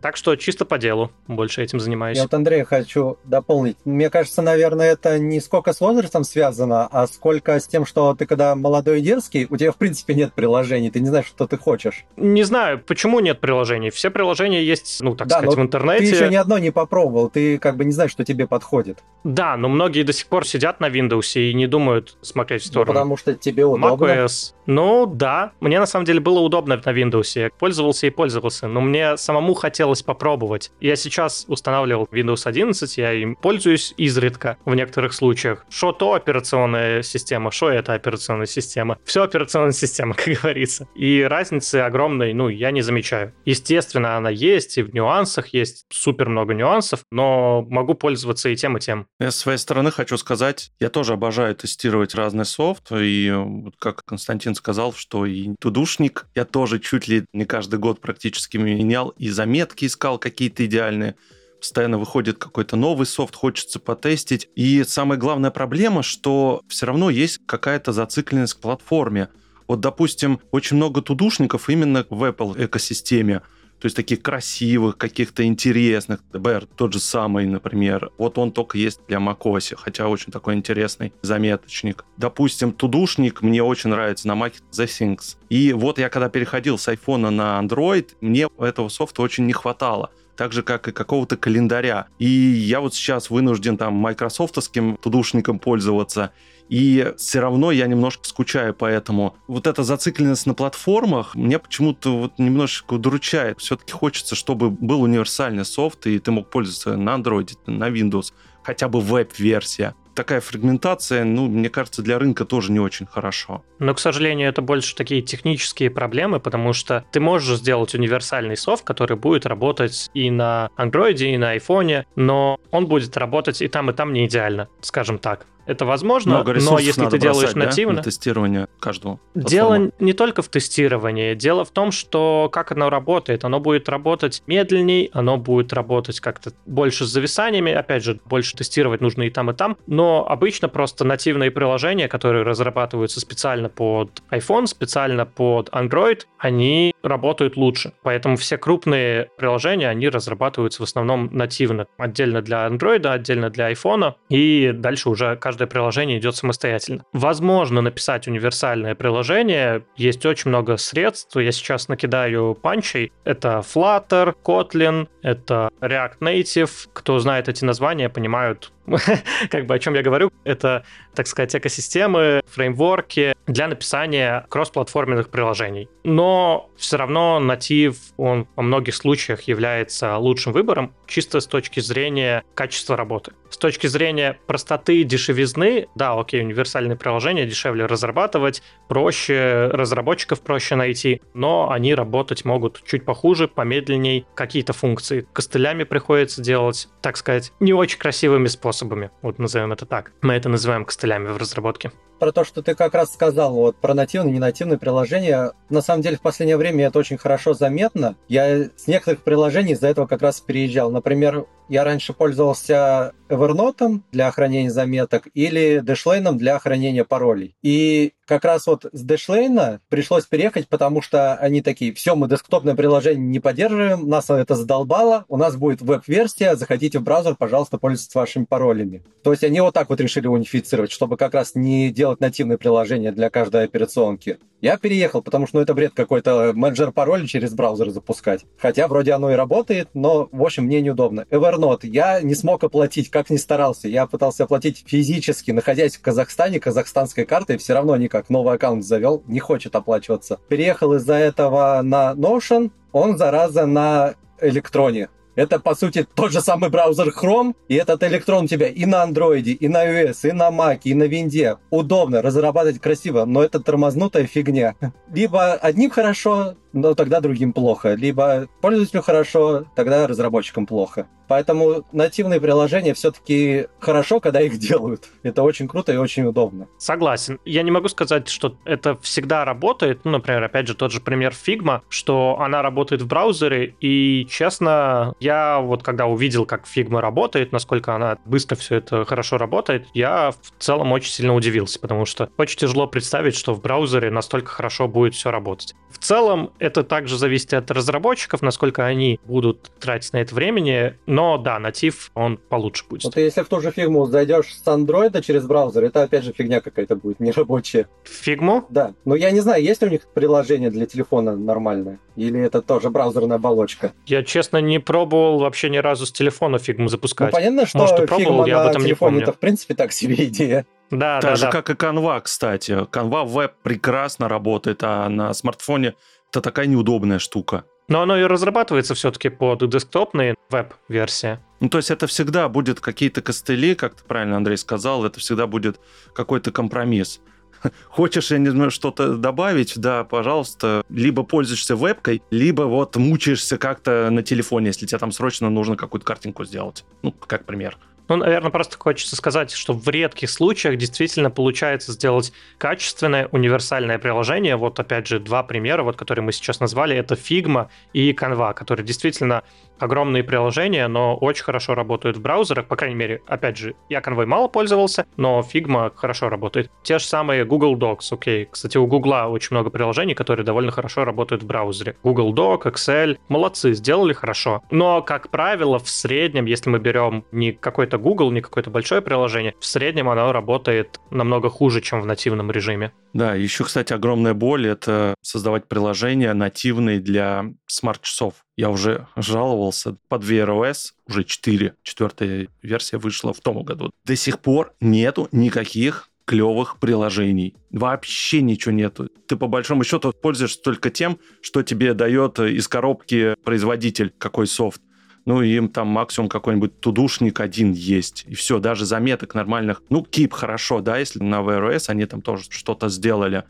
Так 0.00 0.16
что 0.16 0.34
чисто 0.36 0.64
по 0.64 0.78
делу 0.78 1.10
больше 1.26 1.62
этим 1.62 1.78
занимаюсь. 1.78 2.16
Я 2.16 2.22
вот, 2.22 2.34
Андрей, 2.34 2.64
хочу 2.64 3.18
дополнить. 3.24 3.76
Мне 3.84 4.08
кажется, 4.08 4.40
наверное, 4.40 4.92
это 4.92 5.18
не 5.18 5.40
сколько 5.40 5.72
с 5.72 5.80
возрастом 5.80 6.24
связано, 6.24 6.86
а 6.86 7.06
сколько 7.06 7.60
с 7.60 7.66
тем, 7.66 7.84
что 7.84 8.14
ты 8.14 8.26
когда 8.26 8.54
молодой 8.54 8.77
молодой 8.78 9.00
и 9.00 9.02
дерзкий, 9.02 9.46
у 9.50 9.56
тебя, 9.56 9.72
в 9.72 9.76
принципе, 9.76 10.14
нет 10.14 10.32
приложений, 10.32 10.90
ты 10.90 11.00
не 11.00 11.08
знаешь, 11.08 11.26
что 11.26 11.46
ты 11.46 11.56
хочешь. 11.56 12.04
Не 12.16 12.44
знаю, 12.44 12.78
почему 12.78 13.18
нет 13.20 13.40
приложений. 13.40 13.90
Все 13.90 14.10
приложения 14.10 14.62
есть, 14.62 14.98
ну, 15.00 15.16
так 15.16 15.26
да, 15.26 15.38
сказать, 15.38 15.58
в 15.58 15.60
интернете. 15.60 16.06
Ты 16.06 16.14
еще 16.14 16.28
ни 16.28 16.36
одно 16.36 16.58
не 16.58 16.70
попробовал, 16.70 17.28
ты 17.28 17.58
как 17.58 17.76
бы 17.76 17.84
не 17.84 17.92
знаешь, 17.92 18.12
что 18.12 18.24
тебе 18.24 18.46
подходит. 18.46 19.02
Да, 19.24 19.56
но 19.56 19.68
многие 19.68 20.04
до 20.04 20.12
сих 20.12 20.26
пор 20.26 20.46
сидят 20.46 20.80
на 20.80 20.88
Windows 20.88 21.40
и 21.40 21.52
не 21.54 21.66
думают 21.66 22.16
смотреть 22.22 22.62
в 22.62 22.66
ну, 22.66 22.70
сторону. 22.70 22.92
Ну, 22.92 22.94
потому 23.00 23.16
что 23.16 23.34
тебе 23.34 23.64
удобно. 23.64 24.04
macOS. 24.04 24.54
Ну, 24.66 25.06
да. 25.06 25.52
Мне, 25.60 25.80
на 25.80 25.86
самом 25.86 26.04
деле, 26.04 26.20
было 26.20 26.40
удобно 26.40 26.76
на 26.76 26.90
Windows. 26.90 27.40
Я 27.40 27.50
пользовался 27.50 28.06
и 28.06 28.10
пользовался, 28.10 28.68
но 28.68 28.80
мне 28.80 29.16
самому 29.16 29.54
хотелось 29.54 30.02
попробовать. 30.02 30.70
Я 30.80 30.94
сейчас 30.94 31.46
устанавливал 31.48 32.08
Windows 32.12 32.42
11, 32.44 32.98
я 32.98 33.12
им 33.12 33.34
пользуюсь 33.34 33.94
изредка 33.96 34.56
в 34.64 34.74
некоторых 34.74 35.14
случаях. 35.14 35.66
Что 35.68 35.92
то 35.92 36.14
операционная 36.14 37.02
система, 37.02 37.50
что 37.50 37.70
это 37.70 37.94
операционная 37.94 38.46
система 38.46 38.67
система. 38.68 38.98
Все 39.04 39.22
операционная 39.22 39.72
система, 39.72 40.14
как 40.16 40.34
говорится. 40.34 40.88
И 40.94 41.22
разницы 41.22 41.76
огромной, 41.76 42.34
ну, 42.34 42.48
я 42.48 42.70
не 42.70 42.82
замечаю. 42.82 43.34
Естественно, 43.44 44.16
она 44.16 44.30
есть, 44.30 44.78
и 44.78 44.82
в 44.82 44.94
нюансах 44.94 45.48
есть 45.48 45.86
супер 45.90 46.28
много 46.28 46.54
нюансов, 46.54 47.00
но 47.10 47.62
могу 47.68 47.94
пользоваться 47.94 48.48
и 48.48 48.56
тем, 48.56 48.76
и 48.76 48.80
тем. 48.80 49.06
Я 49.18 49.30
с 49.30 49.36
своей 49.36 49.58
стороны 49.58 49.90
хочу 49.90 50.16
сказать, 50.18 50.70
я 50.80 50.90
тоже 50.90 51.14
обожаю 51.14 51.54
тестировать 51.54 52.14
разный 52.14 52.44
софт, 52.44 52.92
и 52.92 53.32
как 53.78 54.04
Константин 54.04 54.54
сказал, 54.54 54.92
что 54.92 55.26
и 55.26 55.54
тудушник 55.60 56.26
я 56.34 56.44
тоже 56.44 56.78
чуть 56.78 57.08
ли 57.08 57.24
не 57.32 57.44
каждый 57.44 57.78
год 57.78 58.00
практически 58.00 58.56
менял, 58.56 59.10
и 59.10 59.30
заметки 59.30 59.86
искал 59.86 60.18
какие-то 60.18 60.64
идеальные 60.66 61.16
постоянно 61.58 61.98
выходит 61.98 62.38
какой-то 62.38 62.76
новый 62.76 63.06
софт, 63.06 63.34
хочется 63.34 63.78
потестить. 63.78 64.48
И 64.54 64.84
самая 64.84 65.18
главная 65.18 65.50
проблема, 65.50 66.02
что 66.02 66.62
все 66.68 66.86
равно 66.86 67.10
есть 67.10 67.40
какая-то 67.46 67.92
зацикленность 67.92 68.54
к 68.54 68.60
платформе. 68.60 69.28
Вот, 69.66 69.80
допустим, 69.80 70.40
очень 70.50 70.76
много 70.76 71.02
тудушников 71.02 71.68
именно 71.68 72.06
в 72.08 72.24
Apple 72.24 72.64
экосистеме. 72.64 73.42
то 73.80 73.86
есть 73.86 73.94
таких 73.94 74.22
красивых, 74.22 74.96
каких-то 74.96 75.44
интересных. 75.44 76.20
ДБР 76.32 76.66
тот 76.76 76.92
же 76.92 76.98
самый, 76.98 77.46
например. 77.46 78.10
Вот 78.18 78.36
он 78.36 78.50
только 78.50 78.76
есть 78.76 79.00
для 79.06 79.18
macOS, 79.18 79.76
хотя 79.76 80.08
очень 80.08 80.32
такой 80.32 80.54
интересный 80.54 81.12
заметочник. 81.22 82.04
Допустим, 82.16 82.72
тудушник 82.72 83.40
мне 83.40 83.62
очень 83.62 83.90
нравится 83.90 84.26
на 84.26 84.32
Mac 84.32 84.54
The 84.72 84.86
Things. 84.86 85.36
И 85.48 85.72
вот 85.72 86.00
я 86.00 86.08
когда 86.08 86.28
переходил 86.28 86.76
с 86.76 86.88
iPhone 86.88 87.30
на 87.30 87.60
Android, 87.62 88.08
мне 88.20 88.48
этого 88.58 88.88
софта 88.88 89.22
очень 89.22 89.46
не 89.46 89.52
хватало 89.52 90.10
так 90.38 90.52
же, 90.52 90.62
как 90.62 90.86
и 90.86 90.92
какого-то 90.92 91.36
календаря. 91.36 92.06
И 92.20 92.28
я 92.28 92.80
вот 92.80 92.94
сейчас 92.94 93.28
вынужден 93.28 93.76
там 93.76 93.94
майкрософтовским 93.94 94.96
тудушником 94.96 95.58
пользоваться, 95.58 96.30
и 96.68 97.12
все 97.16 97.40
равно 97.40 97.72
я 97.72 97.88
немножко 97.88 98.24
скучаю 98.24 98.72
по 98.72 98.84
этому. 98.84 99.34
Вот 99.48 99.66
эта 99.66 99.82
зацикленность 99.82 100.46
на 100.46 100.54
платформах 100.54 101.34
мне 101.34 101.58
почему-то 101.58 102.16
вот 102.16 102.38
немножечко 102.38 102.94
удручает. 102.94 103.58
Все-таки 103.58 103.92
хочется, 103.92 104.36
чтобы 104.36 104.70
был 104.70 105.02
универсальный 105.02 105.64
софт, 105.64 106.06
и 106.06 106.20
ты 106.20 106.30
мог 106.30 106.48
пользоваться 106.50 106.96
на 106.96 107.16
Android, 107.16 107.56
на 107.66 107.90
Windows, 107.90 108.32
хотя 108.62 108.88
бы 108.88 109.00
веб-версия 109.00 109.96
такая 110.18 110.40
фрагментация, 110.40 111.22
ну, 111.22 111.46
мне 111.46 111.70
кажется, 111.70 112.02
для 112.02 112.18
рынка 112.18 112.44
тоже 112.44 112.72
не 112.72 112.80
очень 112.80 113.06
хорошо. 113.06 113.62
Но, 113.78 113.94
к 113.94 114.00
сожалению, 114.00 114.48
это 114.48 114.62
больше 114.62 114.96
такие 114.96 115.22
технические 115.22 115.90
проблемы, 115.90 116.40
потому 116.40 116.72
что 116.72 117.04
ты 117.12 117.20
можешь 117.20 117.58
сделать 117.58 117.94
универсальный 117.94 118.56
софт, 118.56 118.84
который 118.84 119.16
будет 119.16 119.46
работать 119.46 120.10
и 120.14 120.28
на 120.32 120.70
Android, 120.76 121.18
и 121.18 121.36
на 121.38 121.56
iPhone, 121.56 122.04
но 122.16 122.58
он 122.72 122.86
будет 122.88 123.16
работать 123.16 123.62
и 123.62 123.68
там, 123.68 123.90
и 123.90 123.92
там 123.92 124.12
не 124.12 124.26
идеально, 124.26 124.68
скажем 124.80 125.20
так. 125.20 125.46
Это 125.68 125.84
возможно, 125.84 126.36
Много 126.36 126.54
но 126.54 126.78
если 126.78 127.04
ты 127.08 127.18
делаешь 127.18 127.52
бросать, 127.52 127.56
нативно... 127.56 127.92
Да? 127.92 127.98
На 127.98 128.02
тестирование 128.02 128.68
каждого. 128.80 129.20
Дело 129.34 129.68
платформы. 129.68 129.92
не 130.00 130.12
только 130.14 130.40
в 130.40 130.48
тестировании. 130.48 131.34
Дело 131.34 131.66
в 131.66 131.70
том, 131.70 131.92
что 131.92 132.48
как 132.50 132.72
оно 132.72 132.88
работает. 132.88 133.44
Оно 133.44 133.60
будет 133.60 133.86
работать 133.90 134.42
медленней, 134.46 135.10
оно 135.12 135.36
будет 135.36 135.74
работать 135.74 136.20
как-то 136.20 136.52
больше 136.64 137.04
с 137.04 137.08
зависаниями. 137.08 137.70
Опять 137.70 138.02
же, 138.02 138.18
больше 138.24 138.56
тестировать 138.56 139.02
нужно 139.02 139.24
и 139.24 139.30
там, 139.30 139.50
и 139.50 139.54
там. 139.54 139.76
Но 139.86 140.26
обычно 140.26 140.70
просто 140.70 141.04
нативные 141.04 141.50
приложения, 141.50 142.08
которые 142.08 142.44
разрабатываются 142.44 143.20
специально 143.20 143.68
под 143.68 144.22
iPhone, 144.30 144.66
специально 144.66 145.26
под 145.26 145.68
Android, 145.68 146.22
они 146.38 146.94
работают 147.02 147.56
лучше. 147.56 147.92
Поэтому 148.02 148.36
все 148.36 148.58
крупные 148.58 149.30
приложения, 149.36 149.88
они 149.88 150.08
разрабатываются 150.08 150.82
в 150.82 150.84
основном 150.84 151.28
нативно. 151.32 151.86
Отдельно 151.96 152.42
для 152.42 152.66
Android, 152.66 153.06
отдельно 153.06 153.50
для 153.50 153.72
iPhone. 153.72 154.14
И 154.28 154.72
дальше 154.74 155.10
уже 155.10 155.36
каждое 155.36 155.66
приложение 155.66 156.18
идет 156.18 156.36
самостоятельно. 156.36 157.04
Возможно 157.12 157.80
написать 157.80 158.28
универсальное 158.28 158.94
приложение, 158.94 159.84
есть 159.96 160.24
очень 160.26 160.50
много 160.50 160.76
средств. 160.76 161.36
Я 161.36 161.52
сейчас 161.52 161.88
накидаю 161.88 162.54
панчей. 162.54 163.12
Это 163.24 163.62
Flutter, 163.64 164.34
Kotlin, 164.44 165.08
это 165.22 165.70
React 165.80 166.18
Native. 166.20 166.70
Кто 166.92 167.18
знает 167.18 167.48
эти 167.48 167.64
названия, 167.64 168.08
понимают, 168.08 168.72
как 169.50 169.66
бы 169.66 169.74
о 169.74 169.78
чем 169.78 169.94
я 169.94 170.02
говорю, 170.02 170.30
это, 170.44 170.84
так 171.14 171.26
сказать, 171.26 171.54
экосистемы, 171.54 172.42
фреймворки 172.46 173.34
для 173.46 173.68
написания 173.68 174.46
кроссплатформенных 174.48 175.30
приложений. 175.30 175.88
Но 176.04 176.70
все 176.76 176.96
равно 176.96 177.38
натив, 177.40 177.96
он 178.16 178.46
во 178.56 178.62
многих 178.62 178.94
случаях 178.94 179.42
является 179.42 180.16
лучшим 180.16 180.52
выбором, 180.52 180.94
чисто 181.06 181.40
с 181.40 181.46
точки 181.46 181.80
зрения 181.80 182.44
качества 182.54 182.96
работы. 182.96 183.32
С 183.50 183.56
точки 183.56 183.86
зрения 183.86 184.38
простоты, 184.46 185.04
дешевизны, 185.04 185.88
да, 185.94 186.18
окей, 186.18 186.42
универсальные 186.42 186.96
приложения 186.96 187.46
дешевле 187.46 187.86
разрабатывать, 187.86 188.62
проще, 188.88 189.68
разработчиков 189.72 190.40
проще 190.42 190.76
найти, 190.76 191.22
но 191.34 191.70
они 191.70 191.94
работать 191.94 192.44
могут 192.44 192.82
чуть 192.84 193.04
похуже, 193.04 193.48
помедленней, 193.48 194.26
какие-то 194.34 194.72
функции 194.72 195.26
костылями 195.32 195.84
приходится 195.84 196.42
делать, 196.42 196.88
так 197.00 197.16
сказать, 197.16 197.52
не 197.60 197.72
очень 197.72 197.98
красивыми 197.98 198.46
способами 198.48 198.77
способами, 198.78 199.10
вот 199.22 199.38
назовем 199.38 199.72
это 199.72 199.86
так. 199.86 200.12
Мы 200.22 200.34
это 200.34 200.48
называем 200.48 200.84
костылями 200.84 201.28
в 201.28 201.36
разработке. 201.36 201.90
Про 202.20 202.32
то, 202.32 202.44
что 202.44 202.62
ты 202.62 202.74
как 202.74 202.94
раз 202.94 203.12
сказал, 203.12 203.54
вот 203.54 203.76
про 203.76 203.94
нативные, 203.94 204.32
не 204.32 204.38
нативные 204.38 204.78
приложения, 204.78 205.52
на 205.68 205.82
самом 205.82 206.02
деле 206.02 206.16
в 206.16 206.20
последнее 206.20 206.56
время 206.56 206.86
это 206.86 206.98
очень 206.98 207.18
хорошо 207.18 207.54
заметно. 207.54 208.16
Я 208.28 208.70
с 208.76 208.86
некоторых 208.86 209.22
приложений 209.22 209.72
из-за 209.72 209.88
этого 209.88 210.06
как 210.06 210.22
раз 210.22 210.40
переезжал. 210.40 210.90
Например, 210.90 211.46
я 211.68 211.84
раньше 211.84 212.12
пользовался 212.12 213.12
Evernote 213.28 214.00
для 214.12 214.30
хранения 214.30 214.70
заметок 214.70 215.28
или 215.34 215.82
Dashlane 215.82 216.32
для 216.32 216.58
хранения 216.58 217.04
паролей. 217.04 217.56
И 217.62 218.12
как 218.26 218.44
раз 218.44 218.66
вот 218.66 218.84
с 218.92 219.04
Dashlane 219.04 219.80
пришлось 219.88 220.26
переехать, 220.26 220.68
потому 220.68 221.00
что 221.00 221.34
они 221.34 221.62
такие, 221.62 221.94
все, 221.94 222.14
мы 222.14 222.28
десктопное 222.28 222.74
приложение 222.74 223.26
не 223.26 223.40
поддерживаем, 223.40 224.08
нас 224.08 224.28
это 224.28 224.54
задолбало, 224.54 225.24
у 225.28 225.36
нас 225.36 225.56
будет 225.56 225.80
веб-версия, 225.80 226.54
заходите 226.54 226.98
в 226.98 227.02
браузер, 227.02 227.36
пожалуйста, 227.36 227.78
пользуйтесь 227.78 228.14
вашими 228.14 228.44
паролями. 228.44 229.02
То 229.22 229.30
есть 229.32 229.44
они 229.44 229.60
вот 229.60 229.72
так 229.72 229.88
вот 229.88 230.00
решили 230.00 230.26
унифицировать, 230.26 230.92
чтобы 230.92 231.16
как 231.16 231.34
раз 231.34 231.54
не 231.54 231.90
делать 231.90 232.20
нативное 232.20 232.58
приложение 232.58 233.12
для 233.12 233.30
каждой 233.30 233.64
операционки. 233.64 234.38
Я 234.60 234.76
переехал, 234.76 235.22
потому 235.22 235.46
что 235.46 235.58
ну, 235.58 235.62
это 235.62 235.72
бред 235.72 235.92
какой-то 235.94 236.52
менеджер 236.54 236.90
пароля 236.90 237.26
через 237.26 237.54
браузер 237.54 237.90
запускать. 237.90 238.44
Хотя 238.58 238.88
вроде 238.88 239.12
оно 239.12 239.30
и 239.30 239.34
работает, 239.34 239.88
но, 239.94 240.28
в 240.32 240.42
общем, 240.42 240.64
мне 240.64 240.80
неудобно. 240.80 241.26
Evernote. 241.30 241.86
Я 241.86 242.20
не 242.22 242.34
смог 242.34 242.64
оплатить, 242.64 243.08
как 243.08 243.30
ни 243.30 243.36
старался. 243.36 243.88
Я 243.88 244.06
пытался 244.06 244.44
оплатить 244.44 244.84
физически, 244.84 245.52
находясь 245.52 245.96
в 245.96 246.02
Казахстане, 246.02 246.58
казахстанской 246.58 247.24
картой, 247.24 247.58
все 247.58 247.74
равно 247.74 247.96
никак. 247.96 248.30
Новый 248.30 248.54
аккаунт 248.54 248.84
завел, 248.84 249.22
не 249.26 249.38
хочет 249.38 249.76
оплачиваться. 249.76 250.40
Переехал 250.48 250.94
из-за 250.94 251.14
этого 251.14 251.80
на 251.82 252.14
Notion, 252.14 252.70
он, 252.92 253.16
зараза, 253.16 253.64
на 253.66 254.14
электроне. 254.40 255.08
Это, 255.38 255.60
по 255.60 255.76
сути, 255.76 256.04
тот 256.16 256.32
же 256.32 256.40
самый 256.40 256.68
браузер 256.68 257.10
Chrome, 257.10 257.54
и 257.68 257.76
этот 257.76 258.02
электрон 258.02 258.46
у 258.46 258.48
тебя 258.48 258.66
и 258.66 258.84
на 258.86 259.06
Android, 259.06 259.42
и 259.42 259.68
на 259.68 259.86
iOS, 259.86 260.30
и 260.30 260.32
на 260.32 260.48
Mac, 260.50 260.80
и 260.82 260.94
на 260.94 261.04
Винде. 261.04 261.58
Удобно, 261.70 262.22
разрабатывать 262.22 262.80
красиво, 262.80 263.24
но 263.24 263.44
это 263.44 263.60
тормознутая 263.60 264.26
фигня. 264.26 264.74
Либо 265.14 265.52
одним 265.52 265.90
хорошо, 265.90 266.56
но 266.80 266.94
тогда 266.94 267.20
другим 267.20 267.52
плохо. 267.52 267.94
Либо 267.94 268.48
пользователю 268.60 269.02
хорошо, 269.02 269.64
тогда 269.74 270.06
разработчикам 270.06 270.66
плохо. 270.66 271.06
Поэтому 271.28 271.84
нативные 271.92 272.40
приложения 272.40 272.94
все-таки 272.94 273.66
хорошо, 273.78 274.18
когда 274.18 274.40
их 274.40 274.58
делают. 274.58 275.08
Это 275.22 275.42
очень 275.42 275.68
круто 275.68 275.92
и 275.92 275.96
очень 275.96 276.24
удобно. 276.24 276.66
Согласен. 276.78 277.38
Я 277.44 277.62
не 277.62 277.70
могу 277.70 277.88
сказать, 277.88 278.28
что 278.28 278.56
это 278.64 278.96
всегда 279.02 279.44
работает. 279.44 280.00
Ну, 280.04 280.12
например, 280.12 280.42
опять 280.42 280.66
же, 280.66 280.74
тот 280.74 280.90
же 280.90 281.00
пример 281.00 281.32
Figma, 281.32 281.82
что 281.90 282.38
она 282.40 282.62
работает 282.62 283.02
в 283.02 283.06
браузере, 283.06 283.74
и, 283.80 284.26
честно, 284.30 285.14
я 285.20 285.60
вот 285.60 285.82
когда 285.82 286.06
увидел, 286.06 286.46
как 286.46 286.64
Figma 286.64 287.00
работает, 287.00 287.52
насколько 287.52 287.94
она 287.94 288.16
быстро 288.24 288.56
все 288.56 288.76
это 288.76 289.04
хорошо 289.04 289.36
работает, 289.36 289.86
я 289.92 290.30
в 290.30 290.52
целом 290.58 290.92
очень 290.92 291.12
сильно 291.12 291.34
удивился, 291.34 291.78
потому 291.78 292.06
что 292.06 292.30
очень 292.38 292.58
тяжело 292.58 292.86
представить, 292.86 293.36
что 293.36 293.52
в 293.52 293.60
браузере 293.60 294.10
настолько 294.10 294.50
хорошо 294.50 294.88
будет 294.88 295.14
все 295.14 295.30
работать. 295.30 295.74
В 295.90 295.98
целом, 295.98 296.52
это 296.68 296.84
также 296.84 297.18
зависит 297.18 297.52
от 297.54 297.70
разработчиков, 297.70 298.42
насколько 298.42 298.84
они 298.86 299.18
будут 299.24 299.70
тратить 299.80 300.12
на 300.12 300.18
это 300.18 300.34
времени, 300.34 300.94
но 301.06 301.38
да, 301.38 301.58
натив, 301.58 302.10
он 302.14 302.36
получше 302.36 302.84
будет. 302.88 303.04
Вот 303.04 303.16
если 303.16 303.42
в 303.42 303.48
ту 303.48 303.60
же 303.60 303.72
фигму 303.72 304.06
зайдешь 304.06 304.54
с 304.54 304.68
андроида 304.68 305.22
через 305.22 305.44
браузер, 305.46 305.84
это 305.84 306.02
опять 306.02 306.24
же 306.24 306.32
фигня 306.32 306.60
какая-то 306.60 306.96
будет, 306.96 307.20
нерабочая. 307.20 307.88
Фигму? 308.04 308.66
Да. 308.70 308.94
Но 309.04 309.16
я 309.16 309.30
не 309.30 309.40
знаю, 309.40 309.62
есть 309.62 309.82
ли 309.82 309.88
у 309.88 309.90
них 309.90 310.06
приложение 310.14 310.70
для 310.70 310.86
телефона 310.86 311.34
нормальное? 311.36 311.98
Или 312.16 312.40
это 312.40 312.62
тоже 312.62 312.90
браузерная 312.90 313.36
оболочка? 313.36 313.92
Я, 314.06 314.22
честно, 314.22 314.58
не 314.58 314.78
пробовал 314.78 315.38
вообще 315.38 315.70
ни 315.70 315.78
разу 315.78 316.06
с 316.06 316.12
телефона 316.12 316.58
фигму 316.58 316.88
запускать. 316.88 317.32
Ну, 317.32 317.38
понятно, 317.38 317.66
что 317.66 317.78
Может, 317.78 318.06
пробовал, 318.06 318.46
я 318.46 318.62
об 318.62 318.70
этом 318.70 318.84
не 318.84 318.94
помню. 318.94 319.22
это, 319.22 319.32
в 319.32 319.38
принципе, 319.38 319.74
так 319.74 319.92
себе 319.92 320.26
идея. 320.26 320.66
Да, 320.90 321.20
так 321.20 321.30
да, 321.32 321.36
же, 321.36 321.42
да. 321.44 321.50
как 321.50 321.70
и 321.70 321.74
Canva, 321.74 322.20
кстати. 322.22 322.72
Canva 322.72 323.26
веб 323.26 323.52
прекрасно 323.62 324.28
работает, 324.28 324.80
а 324.82 325.08
на 325.08 325.34
смартфоне 325.34 325.94
это 326.30 326.40
такая 326.40 326.66
неудобная 326.66 327.18
штука. 327.18 327.64
Но 327.88 328.02
оно 328.02 328.18
и 328.18 328.22
разрабатывается 328.22 328.94
все-таки 328.94 329.30
под 329.30 329.68
десктопные 329.68 330.34
веб-версии. 330.50 331.38
Ну, 331.60 331.70
то 331.70 331.78
есть 331.78 331.90
это 331.90 332.06
всегда 332.06 332.48
будет 332.48 332.80
какие-то 332.80 333.22
костыли, 333.22 333.74
как 333.74 333.94
ты 333.94 334.04
правильно, 334.04 334.36
Андрей, 334.36 334.58
сказал, 334.58 335.04
это 335.06 335.20
всегда 335.20 335.46
будет 335.46 335.80
какой-то 336.12 336.52
компромисс. 336.52 337.20
Хочешь, 337.88 338.30
я 338.30 338.38
не 338.38 338.50
знаю, 338.50 338.70
что-то 338.70 339.16
добавить, 339.16 339.78
да, 339.78 340.04
пожалуйста. 340.04 340.82
Либо 340.90 341.22
пользуешься 341.22 341.76
вебкой, 341.76 342.22
либо 342.30 342.62
вот 342.62 342.96
мучаешься 342.96 343.56
как-то 343.56 344.08
на 344.10 344.22
телефоне, 344.22 344.68
если 344.68 344.86
тебе 344.86 344.98
там 344.98 345.10
срочно 345.10 345.48
нужно 345.48 345.76
какую-то 345.76 346.06
картинку 346.06 346.44
сделать. 346.44 346.84
Ну, 347.02 347.12
как 347.12 347.46
пример. 347.46 347.78
Ну, 348.08 348.16
наверное, 348.16 348.50
просто 348.50 348.78
хочется 348.78 349.16
сказать, 349.16 349.50
что 349.50 349.72
в 349.74 349.86
редких 349.88 350.30
случаях 350.30 350.76
действительно 350.76 351.30
получается 351.30 351.92
сделать 351.92 352.32
качественное 352.56 353.28
универсальное 353.32 353.98
приложение. 353.98 354.56
Вот, 354.56 354.80
опять 354.80 355.06
же, 355.06 355.20
два 355.20 355.42
примера, 355.42 355.82
вот, 355.82 355.96
которые 355.96 356.24
мы 356.24 356.32
сейчас 356.32 356.60
назвали, 356.60 356.96
это 356.96 357.14
Figma 357.14 357.68
и 357.92 358.12
Canva, 358.12 358.54
которые 358.54 358.86
действительно 358.86 359.42
огромные 359.78 360.24
приложения, 360.24 360.88
но 360.88 361.16
очень 361.16 361.44
хорошо 361.44 361.74
работают 361.74 362.16
в 362.16 362.20
браузерах. 362.20 362.66
По 362.66 362.76
крайней 362.76 362.96
мере, 362.96 363.22
опять 363.26 363.56
же, 363.56 363.74
я 363.88 364.00
Convoy 364.00 364.26
мало 364.26 364.48
пользовался, 364.48 365.06
но 365.16 365.40
Figma 365.40 365.92
хорошо 365.94 366.28
работает. 366.28 366.70
Те 366.82 366.98
же 366.98 367.04
самые 367.04 367.44
Google 367.44 367.76
Docs, 367.76 368.08
окей. 368.10 368.48
Кстати, 368.50 368.76
у 368.76 368.86
Google 368.86 369.30
очень 369.30 369.48
много 369.52 369.70
приложений, 369.70 370.14
которые 370.14 370.44
довольно 370.44 370.72
хорошо 370.72 371.04
работают 371.04 371.42
в 371.42 371.46
браузере. 371.46 371.96
Google 372.02 372.34
Doc, 372.34 372.62
Excel, 372.62 373.18
молодцы, 373.28 373.72
сделали 373.72 374.12
хорошо. 374.12 374.62
Но, 374.70 375.02
как 375.02 375.30
правило, 375.30 375.78
в 375.78 375.88
среднем, 375.88 376.46
если 376.46 376.70
мы 376.70 376.78
берем 376.78 377.24
не 377.32 377.52
какой-то 377.52 377.97
Google, 377.98 378.30
не 378.30 378.40
какое-то 378.40 378.70
большое 378.70 379.02
приложение, 379.02 379.54
в 379.60 379.66
среднем 379.66 380.08
оно 380.08 380.32
работает 380.32 381.00
намного 381.10 381.50
хуже, 381.50 381.80
чем 381.80 382.00
в 382.00 382.06
нативном 382.06 382.50
режиме. 382.50 382.92
Да, 383.12 383.34
еще, 383.34 383.64
кстати, 383.64 383.92
огромная 383.92 384.34
боль— 384.34 384.66
это 384.68 385.14
создавать 385.22 385.66
приложения 385.68 386.32
нативные 386.34 387.00
для 387.00 387.46
смарт-часов. 387.66 388.34
Я 388.56 388.70
уже 388.70 389.06
жаловался 389.16 389.96
под 390.08 390.24
VROS, 390.24 390.92
уже 391.06 391.24
4, 391.24 391.74
четвертая 391.82 392.48
версия 392.62 392.98
вышла 392.98 393.32
в 393.32 393.40
том 393.40 393.62
году. 393.62 393.90
До 394.04 394.16
сих 394.16 394.40
пор 394.40 394.72
нету 394.80 395.28
никаких 395.32 396.08
клевых 396.28 396.78
приложений. 396.78 397.54
Вообще 397.70 398.42
ничего 398.42 398.72
нету. 398.72 399.08
Ты 399.26 399.36
по 399.36 399.46
большому 399.46 399.82
счету 399.82 400.12
пользуешься 400.12 400.60
только 400.60 400.90
тем, 400.90 401.18
что 401.40 401.62
тебе 401.62 401.94
дает 401.94 402.38
из 402.38 402.68
коробки 402.68 403.34
производитель, 403.44 404.12
какой 404.18 404.46
софт. 404.46 404.82
Ну, 405.24 405.42
им 405.42 405.68
там 405.68 405.88
максимум 405.88 406.28
какой-нибудь 406.28 406.80
тудушник 406.80 407.40
один 407.40 407.72
есть. 407.72 408.24
И 408.28 408.34
все, 408.34 408.58
даже 408.58 408.84
заметок 408.86 409.34
нормальных. 409.34 409.82
Ну, 409.90 410.00
Keep 410.00 410.30
хорошо, 410.30 410.80
да, 410.80 410.98
если 410.98 411.22
на 411.22 411.40
VRS 411.40 411.84
они 411.88 412.06
там 412.06 412.22
тоже 412.22 412.44
что-то 412.48 412.88
сделали. 412.88 413.44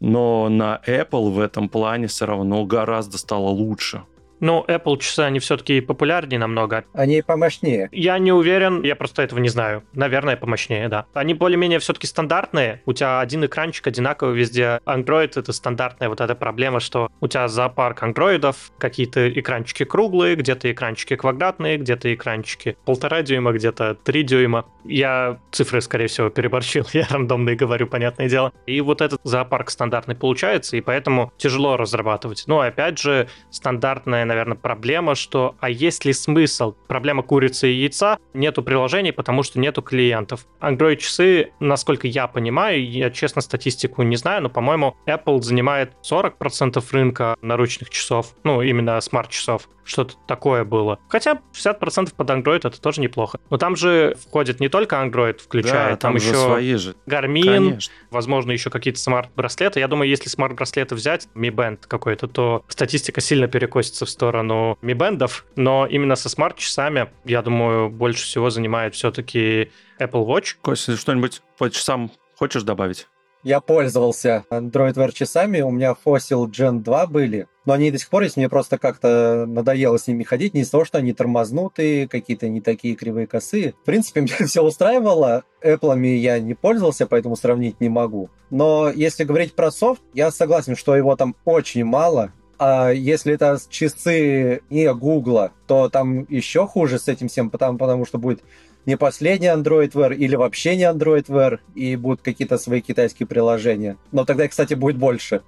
Но 0.00 0.48
на 0.48 0.80
Apple 0.86 1.30
в 1.30 1.40
этом 1.40 1.68
плане 1.68 2.06
все 2.06 2.26
равно 2.26 2.64
гораздо 2.64 3.18
стало 3.18 3.48
лучше. 3.48 4.02
Ну, 4.40 4.64
Apple 4.68 4.98
часы, 4.98 5.20
они 5.20 5.38
все-таки 5.38 5.80
популярнее 5.80 6.38
намного. 6.38 6.84
Они 6.92 7.22
помощнее. 7.22 7.88
Я 7.92 8.18
не 8.18 8.32
уверен, 8.32 8.82
я 8.82 8.96
просто 8.96 9.22
этого 9.22 9.38
не 9.38 9.48
знаю. 9.48 9.82
Наверное, 9.92 10.36
помощнее, 10.36 10.88
да. 10.88 11.06
Они 11.14 11.34
более-менее 11.34 11.78
все-таки 11.78 12.06
стандартные. 12.06 12.82
У 12.86 12.92
тебя 12.92 13.20
один 13.20 13.44
экранчик 13.44 13.86
одинаковый 13.86 14.36
везде. 14.36 14.80
Android— 14.86 15.32
это 15.36 15.52
стандартная 15.52 16.08
вот 16.08 16.20
эта 16.20 16.34
проблема, 16.34 16.80
что 16.80 17.10
у 17.20 17.28
тебя 17.28 17.48
зоопарк 17.48 18.02
андроидов, 18.02 18.70
какие-то 18.78 19.28
экранчики 19.28 19.84
круглые, 19.84 20.36
где-то 20.36 20.70
экранчики 20.70 21.16
квадратные, 21.16 21.78
где-то 21.78 22.12
экранчики 22.14 22.76
полтора 22.84 23.22
дюйма, 23.22 23.52
где-то 23.52 23.94
три 23.94 24.22
дюйма. 24.22 24.66
Я 24.84 25.38
цифры, 25.50 25.80
скорее 25.80 26.06
всего, 26.06 26.30
переборщил. 26.30 26.86
Я 26.92 27.06
рандомные 27.10 27.56
говорю, 27.56 27.86
понятное 27.86 28.28
дело. 28.28 28.52
И 28.66 28.80
вот 28.80 29.00
этот 29.00 29.20
зоопарк 29.24 29.70
стандартный 29.70 30.14
получается, 30.14 30.76
и 30.76 30.80
поэтому 30.80 31.32
тяжело 31.36 31.76
разрабатывать. 31.76 32.44
Но, 32.46 32.60
опять 32.60 32.98
же, 32.98 33.28
стандартная 33.50 34.24
наверное, 34.28 34.56
проблема, 34.56 35.14
что 35.14 35.56
а 35.60 35.68
есть 35.68 36.04
ли 36.04 36.12
смысл? 36.12 36.74
Проблема 36.86 37.22
курицы 37.22 37.70
и 37.70 37.74
яйца. 37.74 38.18
Нету 38.34 38.62
приложений, 38.62 39.12
потому 39.12 39.42
что 39.42 39.58
нету 39.58 39.82
клиентов. 39.82 40.46
Android-часы, 40.60 41.52
насколько 41.58 42.06
я 42.06 42.28
понимаю, 42.28 42.88
я 42.88 43.10
честно 43.10 43.42
статистику 43.42 44.02
не 44.02 44.16
знаю, 44.16 44.42
но, 44.42 44.50
по-моему, 44.50 44.96
Apple 45.06 45.40
занимает 45.42 45.94
40% 46.08 46.84
рынка 46.92 47.36
наручных 47.42 47.90
часов, 47.90 48.34
ну, 48.44 48.62
именно 48.62 49.00
смарт-часов 49.00 49.68
что-то 49.88 50.14
такое 50.26 50.64
было. 50.64 50.98
Хотя 51.08 51.40
60% 51.52 52.14
под 52.14 52.30
Android 52.30 52.58
это 52.58 52.80
тоже 52.80 53.00
неплохо. 53.00 53.40
Но 53.50 53.56
там 53.56 53.74
же 53.74 54.16
входит 54.20 54.60
не 54.60 54.68
только 54.68 54.96
Android, 54.96 55.38
включая, 55.38 55.90
да, 55.90 55.96
там, 55.96 56.12
там 56.12 56.16
еще 56.16 56.34
свои 56.34 56.74
же. 56.74 56.94
Garmin, 57.06 57.44
Конечно. 57.44 57.92
возможно, 58.10 58.52
еще 58.52 58.70
какие-то 58.70 59.00
смарт-браслеты. 59.00 59.80
Я 59.80 59.88
думаю, 59.88 60.08
если 60.08 60.28
смарт-браслеты 60.28 60.94
взять, 60.94 61.28
Mi 61.34 61.50
Band 61.50 61.80
какой-то, 61.88 62.28
то 62.28 62.64
статистика 62.68 63.20
сильно 63.20 63.48
перекосится 63.48 64.04
в 64.04 64.10
сторону 64.18 64.76
Mi 64.82 64.94
Band'ов, 64.94 65.44
но 65.54 65.86
именно 65.86 66.16
со 66.16 66.28
смарт-часами, 66.28 67.08
я 67.24 67.40
думаю, 67.42 67.88
больше 67.88 68.24
всего 68.24 68.50
занимает 68.50 68.96
все-таки 68.96 69.70
Apple 70.00 70.26
Watch. 70.26 70.56
Костя, 70.60 70.96
что-нибудь 70.96 71.40
по 71.56 71.70
часам 71.70 72.10
хочешь 72.36 72.64
добавить? 72.64 73.06
Я 73.44 73.60
пользовался 73.60 74.44
Android 74.50 74.94
Wear 74.94 75.12
часами, 75.12 75.60
у 75.60 75.70
меня 75.70 75.94
Fossil 76.04 76.46
Gen 76.46 76.80
2 76.80 77.06
были, 77.06 77.46
но 77.66 77.74
они 77.74 77.92
до 77.92 77.98
сих 77.98 78.10
пор 78.10 78.24
есть, 78.24 78.36
мне 78.36 78.48
просто 78.48 78.78
как-то 78.78 79.44
надоело 79.46 79.96
с 79.96 80.08
ними 80.08 80.24
ходить, 80.24 80.54
не 80.54 80.62
из-за 80.62 80.72
того, 80.72 80.84
что 80.84 80.98
они 80.98 81.12
тормознутые, 81.12 82.08
какие-то 82.08 82.48
не 82.48 82.60
такие 82.60 82.96
кривые 82.96 83.28
косые. 83.28 83.74
В 83.80 83.84
принципе, 83.84 84.20
меня 84.22 84.44
все 84.44 84.60
устраивало, 84.62 85.44
Apple 85.62 86.04
я 86.16 86.40
не 86.40 86.54
пользовался, 86.54 87.06
поэтому 87.06 87.36
сравнить 87.36 87.80
не 87.80 87.88
могу. 87.88 88.28
Но 88.50 88.90
если 88.90 89.22
говорить 89.22 89.54
про 89.54 89.70
софт, 89.70 90.02
я 90.14 90.32
согласен, 90.32 90.74
что 90.74 90.96
его 90.96 91.14
там 91.14 91.36
очень 91.44 91.84
мало, 91.84 92.32
а 92.58 92.90
если 92.90 93.34
это 93.34 93.58
часы 93.68 94.62
не 94.70 94.92
Гугла, 94.92 95.52
то 95.66 95.88
там 95.88 96.26
еще 96.28 96.66
хуже 96.66 96.98
с 96.98 97.08
этим 97.08 97.28
всем, 97.28 97.50
потому, 97.50 97.78
потому 97.78 98.04
что 98.04 98.18
будет 98.18 98.40
не 98.84 98.96
последний 98.96 99.48
Android 99.48 99.92
Wear 99.92 100.14
или 100.14 100.34
вообще 100.34 100.76
не 100.76 100.84
Android 100.84 101.26
Wear, 101.26 101.58
и 101.74 101.94
будут 101.96 102.22
какие-то 102.22 102.58
свои 102.58 102.80
китайские 102.80 103.26
приложения. 103.26 103.96
Но 104.12 104.24
тогда, 104.24 104.48
кстати, 104.48 104.74
будет 104.74 104.96
больше. 104.96 105.42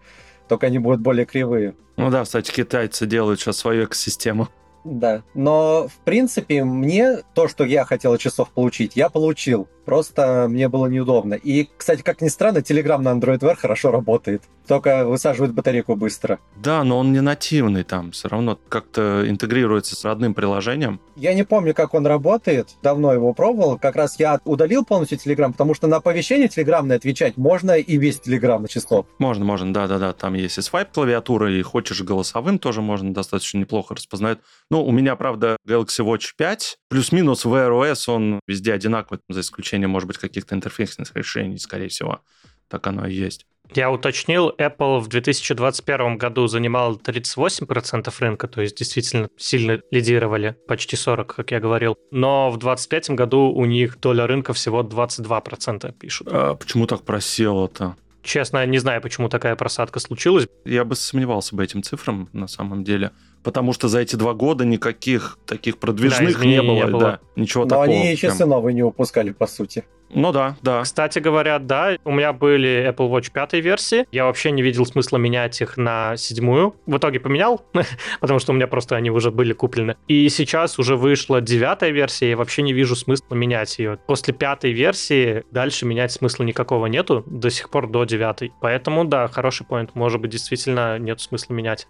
Только 0.49 0.66
они 0.66 0.79
будут 0.79 1.01
более 1.01 1.27
кривые. 1.27 1.75
Ну 1.96 2.11
да, 2.11 2.25
кстати, 2.25 2.53
китайцы 2.53 3.07
делают 3.07 3.40
сейчас 3.40 3.57
свою 3.57 3.85
экосистему. 3.85 4.49
Да, 4.85 5.23
но 5.35 5.88
в 5.88 6.05
принципе 6.05 6.64
мне 6.64 7.19
то, 7.35 7.49
что 7.49 7.64
я 7.64 7.85
хотел 7.85 8.16
часов 8.16 8.51
получить, 8.51 8.97
я 8.97 9.09
получил. 9.09 9.69
Просто 9.85 10.47
мне 10.49 10.69
было 10.69 10.87
неудобно. 10.87 11.35
И, 11.35 11.69
кстати, 11.77 12.03
как 12.03 12.21
ни 12.21 12.29
странно, 12.29 12.59
Telegram 12.59 12.99
на 12.99 13.09
Android 13.09 13.40
Wear 13.40 13.57
хорошо 13.57 13.90
работает. 13.90 14.43
Только 14.69 15.05
высаживает 15.05 15.53
батарейку 15.53 15.97
быстро. 15.97 16.38
Да, 16.62 16.85
но 16.85 16.99
он 16.99 17.12
не 17.12 17.21
нативный 17.21 17.83
там. 17.83 18.12
Все 18.12 18.29
равно 18.29 18.57
как-то 18.69 19.29
интегрируется 19.29 19.97
с 19.97 20.05
родным 20.05 20.33
приложением. 20.33 21.01
Я 21.16 21.35
не 21.35 21.45
помню, 21.45 21.75
как 21.75 21.95
он 21.95 22.07
работает. 22.07 22.69
Давно 22.83 23.12
его 23.12 23.33
пробовал. 23.33 23.79
Как 23.79 23.97
раз 23.97 24.21
я 24.21 24.38
удалил 24.45 24.85
полностью 24.85 25.19
Telegram, 25.19 25.51
потому 25.51 25.75
что 25.75 25.88
на 25.88 25.97
оповещение 25.97 26.47
телеграмное 26.47 26.97
отвечать 26.97 27.37
можно 27.37 27.73
и 27.73 27.97
весь 27.97 28.21
Telegram 28.21 28.61
на 28.61 28.69
число. 28.69 29.07
Можно, 29.19 29.45
можно, 29.45 29.75
да-да-да. 29.75 30.12
Там 30.12 30.35
есть 30.35 30.59
и 30.59 30.62
свайп 30.62 30.93
клавиатура, 30.93 31.53
и 31.53 31.62
хочешь 31.62 32.03
голосовым 32.03 32.61
тоже 32.61 32.81
можно 32.81 33.12
достаточно 33.12 33.59
неплохо 33.59 33.97
распознает. 33.97 34.38
Ну, 34.70 34.85
у 34.85 34.92
меня, 34.92 35.16
правда, 35.16 35.56
Galaxy 35.66 36.04
Watch 36.04 36.30
5, 36.37 36.78
плюс-минус 36.88 37.44
Wear 37.44 37.70
OS, 37.70 38.04
он 38.06 38.40
везде 38.46 38.72
одинаковый, 38.72 39.20
за 39.28 39.40
исключением, 39.40 39.90
может 39.90 40.06
быть, 40.06 40.18
каких-то 40.18 40.54
интерфейсных 40.54 41.14
решений, 41.16 41.59
скорее 41.59 41.88
всего. 41.88 42.20
Так 42.68 42.87
оно 42.87 43.06
и 43.06 43.12
есть. 43.12 43.46
Я 43.74 43.90
уточнил, 43.90 44.52
Apple 44.59 44.98
в 44.98 45.09
2021 45.09 46.18
году 46.18 46.46
занимал 46.48 46.96
38% 46.96 48.12
рынка, 48.18 48.48
то 48.48 48.61
есть 48.61 48.76
действительно 48.76 49.28
сильно 49.37 49.80
лидировали, 49.90 50.56
почти 50.66 50.96
40, 50.96 51.35
как 51.35 51.50
я 51.52 51.61
говорил. 51.61 51.96
Но 52.11 52.50
в 52.50 52.59
2023 52.59 53.14
году 53.14 53.52
у 53.52 53.64
них 53.66 54.00
доля 54.00 54.26
рынка 54.26 54.52
всего 54.54 54.83
22% 54.83 55.92
пишут. 55.92 56.28
А 56.30 56.54
почему 56.54 56.87
так 56.87 57.02
просело-то? 57.02 57.96
Честно, 58.22 58.64
не 58.66 58.78
знаю, 58.78 59.00
почему 59.00 59.28
такая 59.28 59.56
просадка 59.56 59.98
случилась. 60.00 60.46
Я 60.64 60.85
бы 60.85 60.94
сомневался 60.94 61.56
бы 61.56 61.64
этим 61.64 61.83
цифрам 61.83 62.28
на 62.33 62.48
самом 62.48 62.85
деле 62.85 63.12
потому 63.42 63.72
что 63.72 63.88
за 63.88 64.00
эти 64.00 64.16
два 64.16 64.35
года 64.35 64.64
никаких 64.64 65.38
таких 65.46 65.78
продвижных 65.78 66.38
да, 66.38 66.44
не 66.44 66.62
было, 66.62 66.74
не 66.74 66.87
было. 66.87 67.00
Да, 67.00 67.20
ничего 67.37 67.64
Но 67.64 67.70
такого. 67.70 67.87
Но 67.87 67.92
они 67.92 68.12
и 68.12 68.16
часы 68.16 68.46
новые 68.46 68.74
не 68.74 68.83
выпускали, 68.83 69.30
по 69.30 69.46
сути. 69.46 69.85
Ну 70.12 70.33
да, 70.33 70.57
да. 70.62 70.83
Кстати 70.83 71.18
говоря, 71.18 71.59
да, 71.59 71.96
у 72.05 72.12
меня 72.12 72.33
были 72.33 72.88
Apple 72.88 73.11
Watch 73.11 73.31
пятой 73.33 73.61
версии. 73.61 74.07
Я 74.12 74.25
вообще 74.25 74.51
не 74.51 74.62
видел 74.62 74.87
смысла 74.87 75.16
менять 75.18 75.61
их 75.61 75.77
на 75.77 76.16
седьмую. 76.16 76.75
В 76.87 76.96
итоге 76.96 77.20
поменял, 77.20 77.64
потому 78.20 78.38
что 78.38 78.53
у 78.53 78.55
меня 78.55 78.66
просто 78.66 78.96
они 78.96 79.11
уже 79.11 79.31
были 79.31 79.53
куплены. 79.53 79.96
И 80.09 80.29
сейчас 80.29 80.79
уже 80.79 80.96
вышла 80.96 81.40
девятая 81.40 81.90
версия, 81.90 82.31
я 82.31 82.37
вообще 82.37 82.62
не 82.62 82.73
вижу 82.73 82.96
смысла 82.96 83.35
менять 83.35 83.79
ее. 83.79 83.99
После 84.07 84.35
пятой 84.35 84.73
версии 84.73 85.44
дальше 85.51 85.87
менять 85.87 86.12
смысла 86.12 86.44
никакого 86.44 86.87
нету, 86.87 87.25
до 87.27 87.51
сих 87.51 87.70
пор 87.70 87.88
до 87.88 88.05
девятой. 88.05 88.53
Поэтому, 88.61 89.05
да, 89.05 89.29
хороший 89.29 89.66
поинт. 89.66 89.94
Может 89.94 90.20
быть, 90.20 90.31
действительно 90.31 90.99
нет 90.99 91.20
смысла 91.20 91.55
менять. 91.55 91.87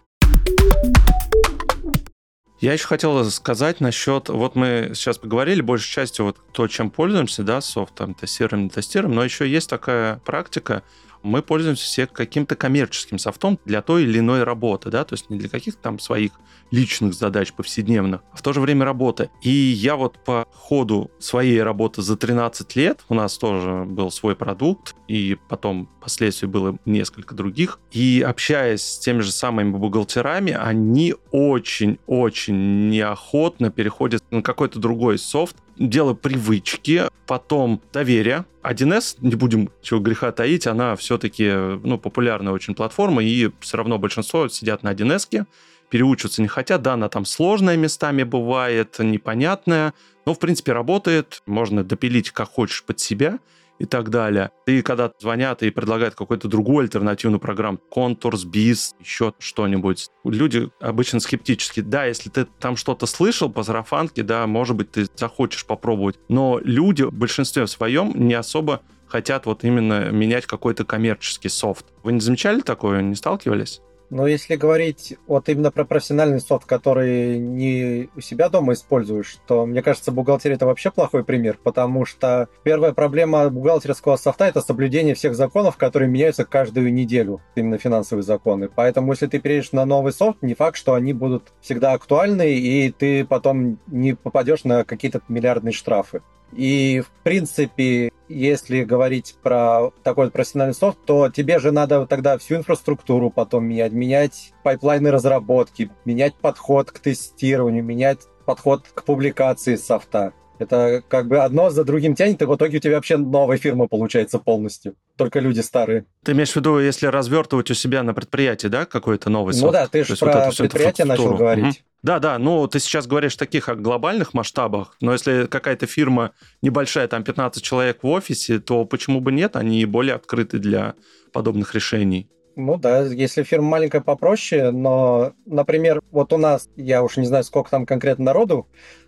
Я 2.61 2.75
еще 2.75 2.87
хотел 2.87 3.25
сказать 3.31 3.81
насчет, 3.81 4.29
вот 4.29 4.55
мы 4.55 4.91
сейчас 4.95 5.17
поговорили 5.17 5.63
большей 5.63 5.91
частью 5.91 6.27
вот 6.27 6.37
то, 6.53 6.69
чем 6.69 6.91
пользуемся, 6.91 7.43
да, 7.43 7.63
софтом, 7.63 8.13
тестируем, 8.13 8.65
не 8.65 8.71
тестируем, 8.71 9.15
но 9.15 9.25
еще 9.25 9.49
есть 9.49 9.71
такая 9.71 10.17
практика, 10.27 10.83
мы 11.23 11.43
пользуемся 11.43 11.85
все 11.85 12.07
каким-то 12.07 12.57
коммерческим 12.57 13.19
софтом 13.19 13.59
для 13.65 13.83
той 13.83 14.05
или 14.05 14.19
иной 14.19 14.45
работы, 14.45 14.91
да, 14.91 15.05
то 15.05 15.15
есть 15.15 15.31
не 15.31 15.39
для 15.39 15.49
каких-то 15.49 15.81
там 15.81 15.99
своих 15.99 16.33
личных 16.71 17.15
задач 17.15 17.53
повседневных, 17.53 18.23
а 18.33 18.37
в 18.37 18.43
то 18.43 18.53
же 18.53 18.61
время 18.61 18.85
работы. 18.85 19.31
И 19.43 19.51
я 19.51 19.97
вот 19.97 20.19
по 20.25 20.47
ходу 20.53 21.11
своей 21.19 21.63
работы 21.63 22.03
за 22.03 22.17
13 22.17 22.77
лет, 22.77 23.05
у 23.09 23.15
нас 23.15 23.37
тоже 23.39 23.85
был 23.85 24.11
свой 24.11 24.37
продукт, 24.37 24.95
и 25.09 25.37
потом 25.49 25.89
впоследствии 26.01 26.47
было 26.47 26.79
несколько 26.85 27.35
других, 27.35 27.81
и 27.91 28.25
общаясь 28.27 28.83
с 28.83 28.99
теми 28.99 29.21
же 29.21 29.33
самыми 29.33 29.71
бухгалтерами, 29.71 30.53
они 30.53 31.15
очень-очень 31.33 32.89
неохотно 32.89 33.71
переходят 33.71 34.23
на 34.31 34.43
какой-то 34.43 34.79
другой 34.79 35.19
софт, 35.19 35.57
дело 35.81 36.15
привычки, 36.15 37.05
потом 37.27 37.83
доверие. 37.93 38.45
1С, 38.63 39.17
не 39.21 39.35
будем 39.35 39.71
чего 39.83 39.99
греха 39.99 40.31
таить, 40.31 40.67
она 40.67 40.95
все-таки 40.95 41.51
ну, 41.51 41.99
популярная 41.99 42.53
очень 42.53 42.75
платформа, 42.75 43.25
и 43.25 43.51
все 43.61 43.79
равно 43.79 43.99
большинство 43.99 44.47
сидят 44.49 44.83
на 44.83 44.93
1С, 44.93 45.47
переучиваться 45.89 46.43
не 46.43 46.49
хотят. 46.49 46.83
Да, 46.83 46.93
она 46.93 47.09
там 47.09 47.25
сложная 47.25 47.77
местами 47.77 48.23
бывает, 48.23 48.97
непонятная, 48.99 49.95
но, 50.27 50.35
в 50.35 50.39
принципе, 50.39 50.73
работает, 50.73 51.43
можно 51.47 51.83
допилить 51.83 52.31
как 52.31 52.51
хочешь 52.51 52.85
под 52.85 53.01
себя 53.01 53.39
и 53.81 53.87
так 53.87 54.11
далее. 54.11 54.51
И 54.67 54.83
когда 54.83 55.11
звонят 55.19 55.63
и 55.63 55.71
предлагают 55.71 56.15
какую-то 56.15 56.49
другую 56.49 56.85
альтернативную 56.85 57.41
программу, 57.41 57.79
Contours, 57.91 58.45
Biz, 58.45 58.95
еще 59.01 59.33
что-нибудь, 59.39 60.09
люди 60.23 60.71
обычно 60.81 61.19
скептически. 61.19 61.81
Да, 61.81 62.05
если 62.05 62.29
ты 62.29 62.45
там 62.45 62.77
что-то 62.77 63.07
слышал 63.07 63.51
по 63.51 63.63
сарафанке, 63.63 64.23
да, 64.23 64.47
может 64.47 64.77
быть, 64.77 64.93
ты 64.93 65.07
захочешь 65.17 65.65
попробовать. 65.65 66.19
Но 66.29 66.61
люди 66.63 67.05
в 67.05 67.13
большинстве 67.13 67.67
своем 67.67 68.13
не 68.15 68.35
особо 68.35 68.83
хотят 69.07 69.47
вот 69.47 69.65
именно 69.65 70.11
менять 70.11 70.45
какой-то 70.47 70.85
коммерческий 70.85 71.49
софт. 71.49 71.87
Вы 72.03 72.13
не 72.13 72.21
замечали 72.21 72.61
такое, 72.61 73.01
не 73.01 73.15
сталкивались? 73.15 73.81
Но 74.11 74.27
если 74.27 74.57
говорить 74.57 75.17
вот 75.29 75.49
именно 75.49 75.71
про 75.71 75.85
профессиональный 75.85 76.41
софт, 76.41 76.67
который 76.67 77.39
не 77.39 78.11
у 78.17 78.21
себя 78.21 78.49
дома 78.49 78.73
используешь, 78.73 79.39
то, 79.47 79.67
мне 79.67 79.83
кажется, 79.83 80.11
бухгалтерия 80.11 80.57
это 80.57 80.67
вообще 80.67 80.91
плохой 80.91 81.25
пример, 81.25 81.59
потому 81.63 82.05
что 82.05 82.49
первая 82.65 82.93
проблема 82.93 83.49
бухгалтерского 83.51 84.17
софта 84.17 84.47
это 84.47 84.61
соблюдение 84.61 85.15
всех 85.15 85.37
законов, 85.37 85.77
которые 85.77 86.09
меняются 86.09 86.45
каждую 86.45 86.93
неделю, 86.93 87.41
именно 87.55 87.79
финансовые 87.79 88.25
законы. 88.25 88.69
Поэтому, 88.75 89.13
если 89.13 89.29
ты 89.29 89.39
перейдешь 89.39 89.73
на 89.73 89.85
новый 89.85 90.13
софт, 90.13 90.43
не 90.43 90.55
факт, 90.55 90.77
что 90.77 90.95
они 90.95 91.13
будут 91.13 91.53
всегда 91.61 91.93
актуальны, 91.93 92.55
и 92.55 92.91
ты 92.91 93.25
потом 93.25 93.79
не 93.87 94.15
попадешь 94.15 94.65
на 94.65 94.85
какие-то 94.85 95.21
миллиардные 95.29 95.73
штрафы. 95.73 96.23
И, 96.53 97.01
в 97.01 97.11
принципе, 97.23 98.11
если 98.29 98.85
говорить 98.85 99.37
про 99.43 99.91
такой 100.03 100.31
профессиональный 100.31 100.75
софт, 100.75 100.99
то 101.05 101.29
тебе 101.31 101.59
же 101.59 101.73
надо 101.73 102.07
тогда 102.07 102.39
всю 102.39 102.57
инфраструктуру 102.57 103.31
потом 103.31 103.65
менять, 103.65 103.93
менять 103.93 104.53
пайплайны 104.63 105.11
разработки, 105.11 105.91
менять 106.05 106.35
подход 106.35 106.91
к 106.91 106.99
тестированию, 107.01 107.85
менять 107.85 108.21
подход 108.45 108.87
к 108.95 109.05
публикации 109.05 109.77
софта. 109.77 110.33
Это 110.61 111.03
как 111.09 111.27
бы 111.27 111.39
одно 111.39 111.71
за 111.71 111.85
другим 111.85 112.15
тянет, 112.15 112.43
и 112.43 112.45
в 112.45 112.55
итоге 112.55 112.77
у 112.77 112.81
тебя 112.81 112.97
вообще 112.97 113.17
новая 113.17 113.57
фирма 113.57 113.89
получается 113.89 114.39
полностью. 114.39 114.95
Только 115.17 115.41
люди 115.41 115.61
старые. 115.61 116.05
Ты 116.23 116.33
имеешь 116.33 116.53
в 116.53 116.57
виду, 116.57 116.79
если 116.79 117.07
развертывать 117.07 117.71
у 117.71 117.75
себя 117.75 118.03
на 118.03 118.13
предприятии, 118.13 118.67
да, 118.67 118.85
какой-то 118.85 119.31
новый 119.31 119.55
софт? 119.55 119.65
Ну 119.65 119.73
да, 119.73 119.87
ты 119.87 120.05
же 120.05 120.17
про 120.17 120.47
вот 120.47 120.57
предприятие 120.57 121.07
начал 121.07 121.35
говорить. 121.35 121.65
Угу. 121.65 121.75
Да, 122.03 122.19
да, 122.19 122.39
ну 122.39 122.67
ты 122.67 122.79
сейчас 122.79 123.07
говоришь 123.07 123.37
таких 123.37 123.71
о 123.71 123.75
глобальных 123.75 124.35
масштабах, 124.35 124.97
но 125.01 125.13
если 125.13 125.47
какая-то 125.47 125.87
фирма 125.87 126.33
небольшая, 126.61 127.09
там 127.09 127.25
15 127.25 127.63
человек 127.63 128.03
в 128.03 128.07
офисе, 128.07 128.59
то 128.59 128.85
почему 128.85 129.21
бы 129.21 129.33
нет, 129.33 129.57
они 129.57 129.83
более 129.87 130.15
открыты 130.15 130.59
для 130.59 130.95
подобных 131.33 131.75
решений. 131.75 132.29
Ну 132.57 132.77
да, 132.77 133.03
если 133.03 133.43
фирма 133.43 133.69
маленькая 133.69 134.01
попроще, 134.01 134.71
но, 134.71 135.33
например, 135.47 136.03
вот 136.11 136.33
у 136.33 136.37
нас, 136.37 136.69
я 136.77 137.03
уж 137.03 137.17
не 137.17 137.27
знаю, 137.27 137.45
сколько 137.45 137.71
там 137.71 137.87
конкретно 137.87 138.27
народу, 138.27 138.67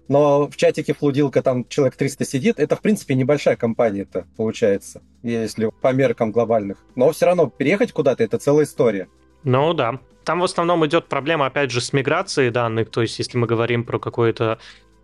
но 0.08 0.48
в 0.48 0.56
чатике 0.56 0.94
Флудилка 0.94 1.42
там 1.42 1.66
человек 1.68 1.96
300 1.96 2.24
сидит, 2.24 2.58
это, 2.58 2.76
в 2.76 2.80
принципе, 2.80 3.14
небольшая 3.14 3.56
компания-то, 3.56 4.26
получается, 4.36 5.02
если 5.22 5.70
по 5.80 5.92
меркам 5.92 6.32
глобальных. 6.32 6.78
Но 6.96 7.10
все 7.12 7.26
равно 7.26 7.46
переехать 7.46 7.92
куда-то– 7.92 8.22
это 8.24 8.38
целая 8.38 8.64
история. 8.64 9.08
Ну 9.44 9.72
да. 9.74 9.98
Там 10.24 10.40
в 10.40 10.44
основном 10.44 10.86
идет 10.86 11.08
проблема, 11.08 11.46
опять 11.46 11.70
же, 11.70 11.80
с 11.80 11.92
миграцией 11.92 12.50
данных, 12.50 12.90
то 12.90 13.02
есть 13.02 13.18
если 13.18 13.38
мы 13.38 13.46
говорим 13.46 13.84
про 13.84 13.98
какое-то 13.98 14.58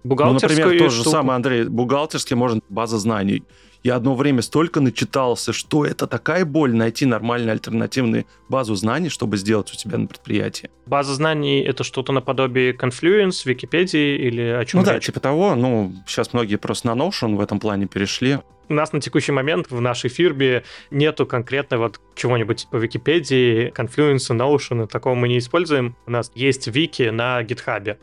бухгалтерскую 0.05 0.59
Ну, 0.59 0.65
например, 0.65 0.89
то 0.89 0.95
же 0.95 1.05
самое, 1.05 1.37
Андрей, 1.37 1.65
бухгалтерский, 1.65 2.37
может, 2.37 2.65
база 2.69 2.99
знаний. 2.99 3.43
Я 3.85 3.95
одно 3.97 4.15
время 4.15 4.43
столько 4.43 4.81
начитался, 4.81 5.53
что 5.53 5.85
это 5.87 6.07
такая 6.07 6.45
боль 6.45 6.75
найти 6.75 7.07
нормальную 7.07 7.53
альтернативную 7.53 8.27
базу 8.49 8.75
знаний, 8.75 9.09
чтобы 9.09 9.37
сделать 9.37 9.71
у 9.73 9.77
себя 9.77 9.99
на 9.99 10.07
предприятии. 10.07 10.69
База 10.87 11.15
знаний— 11.15 11.61
это 11.65 11.85
что-то 11.85 12.13
наподобие 12.13 12.73
Confluence, 12.73 13.43
Википедии 13.45 14.17
или 14.17 14.43
о 14.43 14.65
чем 14.65 14.81
Ну 14.81 14.87
речь? 14.87 14.95
да, 14.95 15.01
типа 15.01 15.21
того. 15.21 15.55
Ну, 15.55 15.93
сейчас 16.07 16.33
многие 16.33 16.57
просто 16.57 16.89
на 16.89 17.01
Notion 17.01 17.37
в 17.37 17.41
этом 17.41 17.61
плане 17.61 17.87
перешли. 17.87 18.39
У 18.71 18.75
нас 18.75 18.93
на 18.93 19.01
текущий 19.01 19.33
момент 19.33 19.71
в 19.71 19.81
нашей 19.81 20.11
фирме 20.11 20.63
нету 20.91 21.25
конкретно 21.25 21.79
вот 21.79 22.01
чего-нибудь 22.15 22.67
по 22.71 22.77
Википедии, 22.77 23.73
Confluence, 23.75 24.29
Notion, 24.37 24.87
такого 24.87 25.15
мы 25.15 25.29
не 25.29 25.39
используем. 25.39 25.97
У 26.07 26.11
нас 26.11 26.31
есть 26.35 26.67
вики 26.67 27.05
на 27.05 27.41
GitHub, 27.43 27.97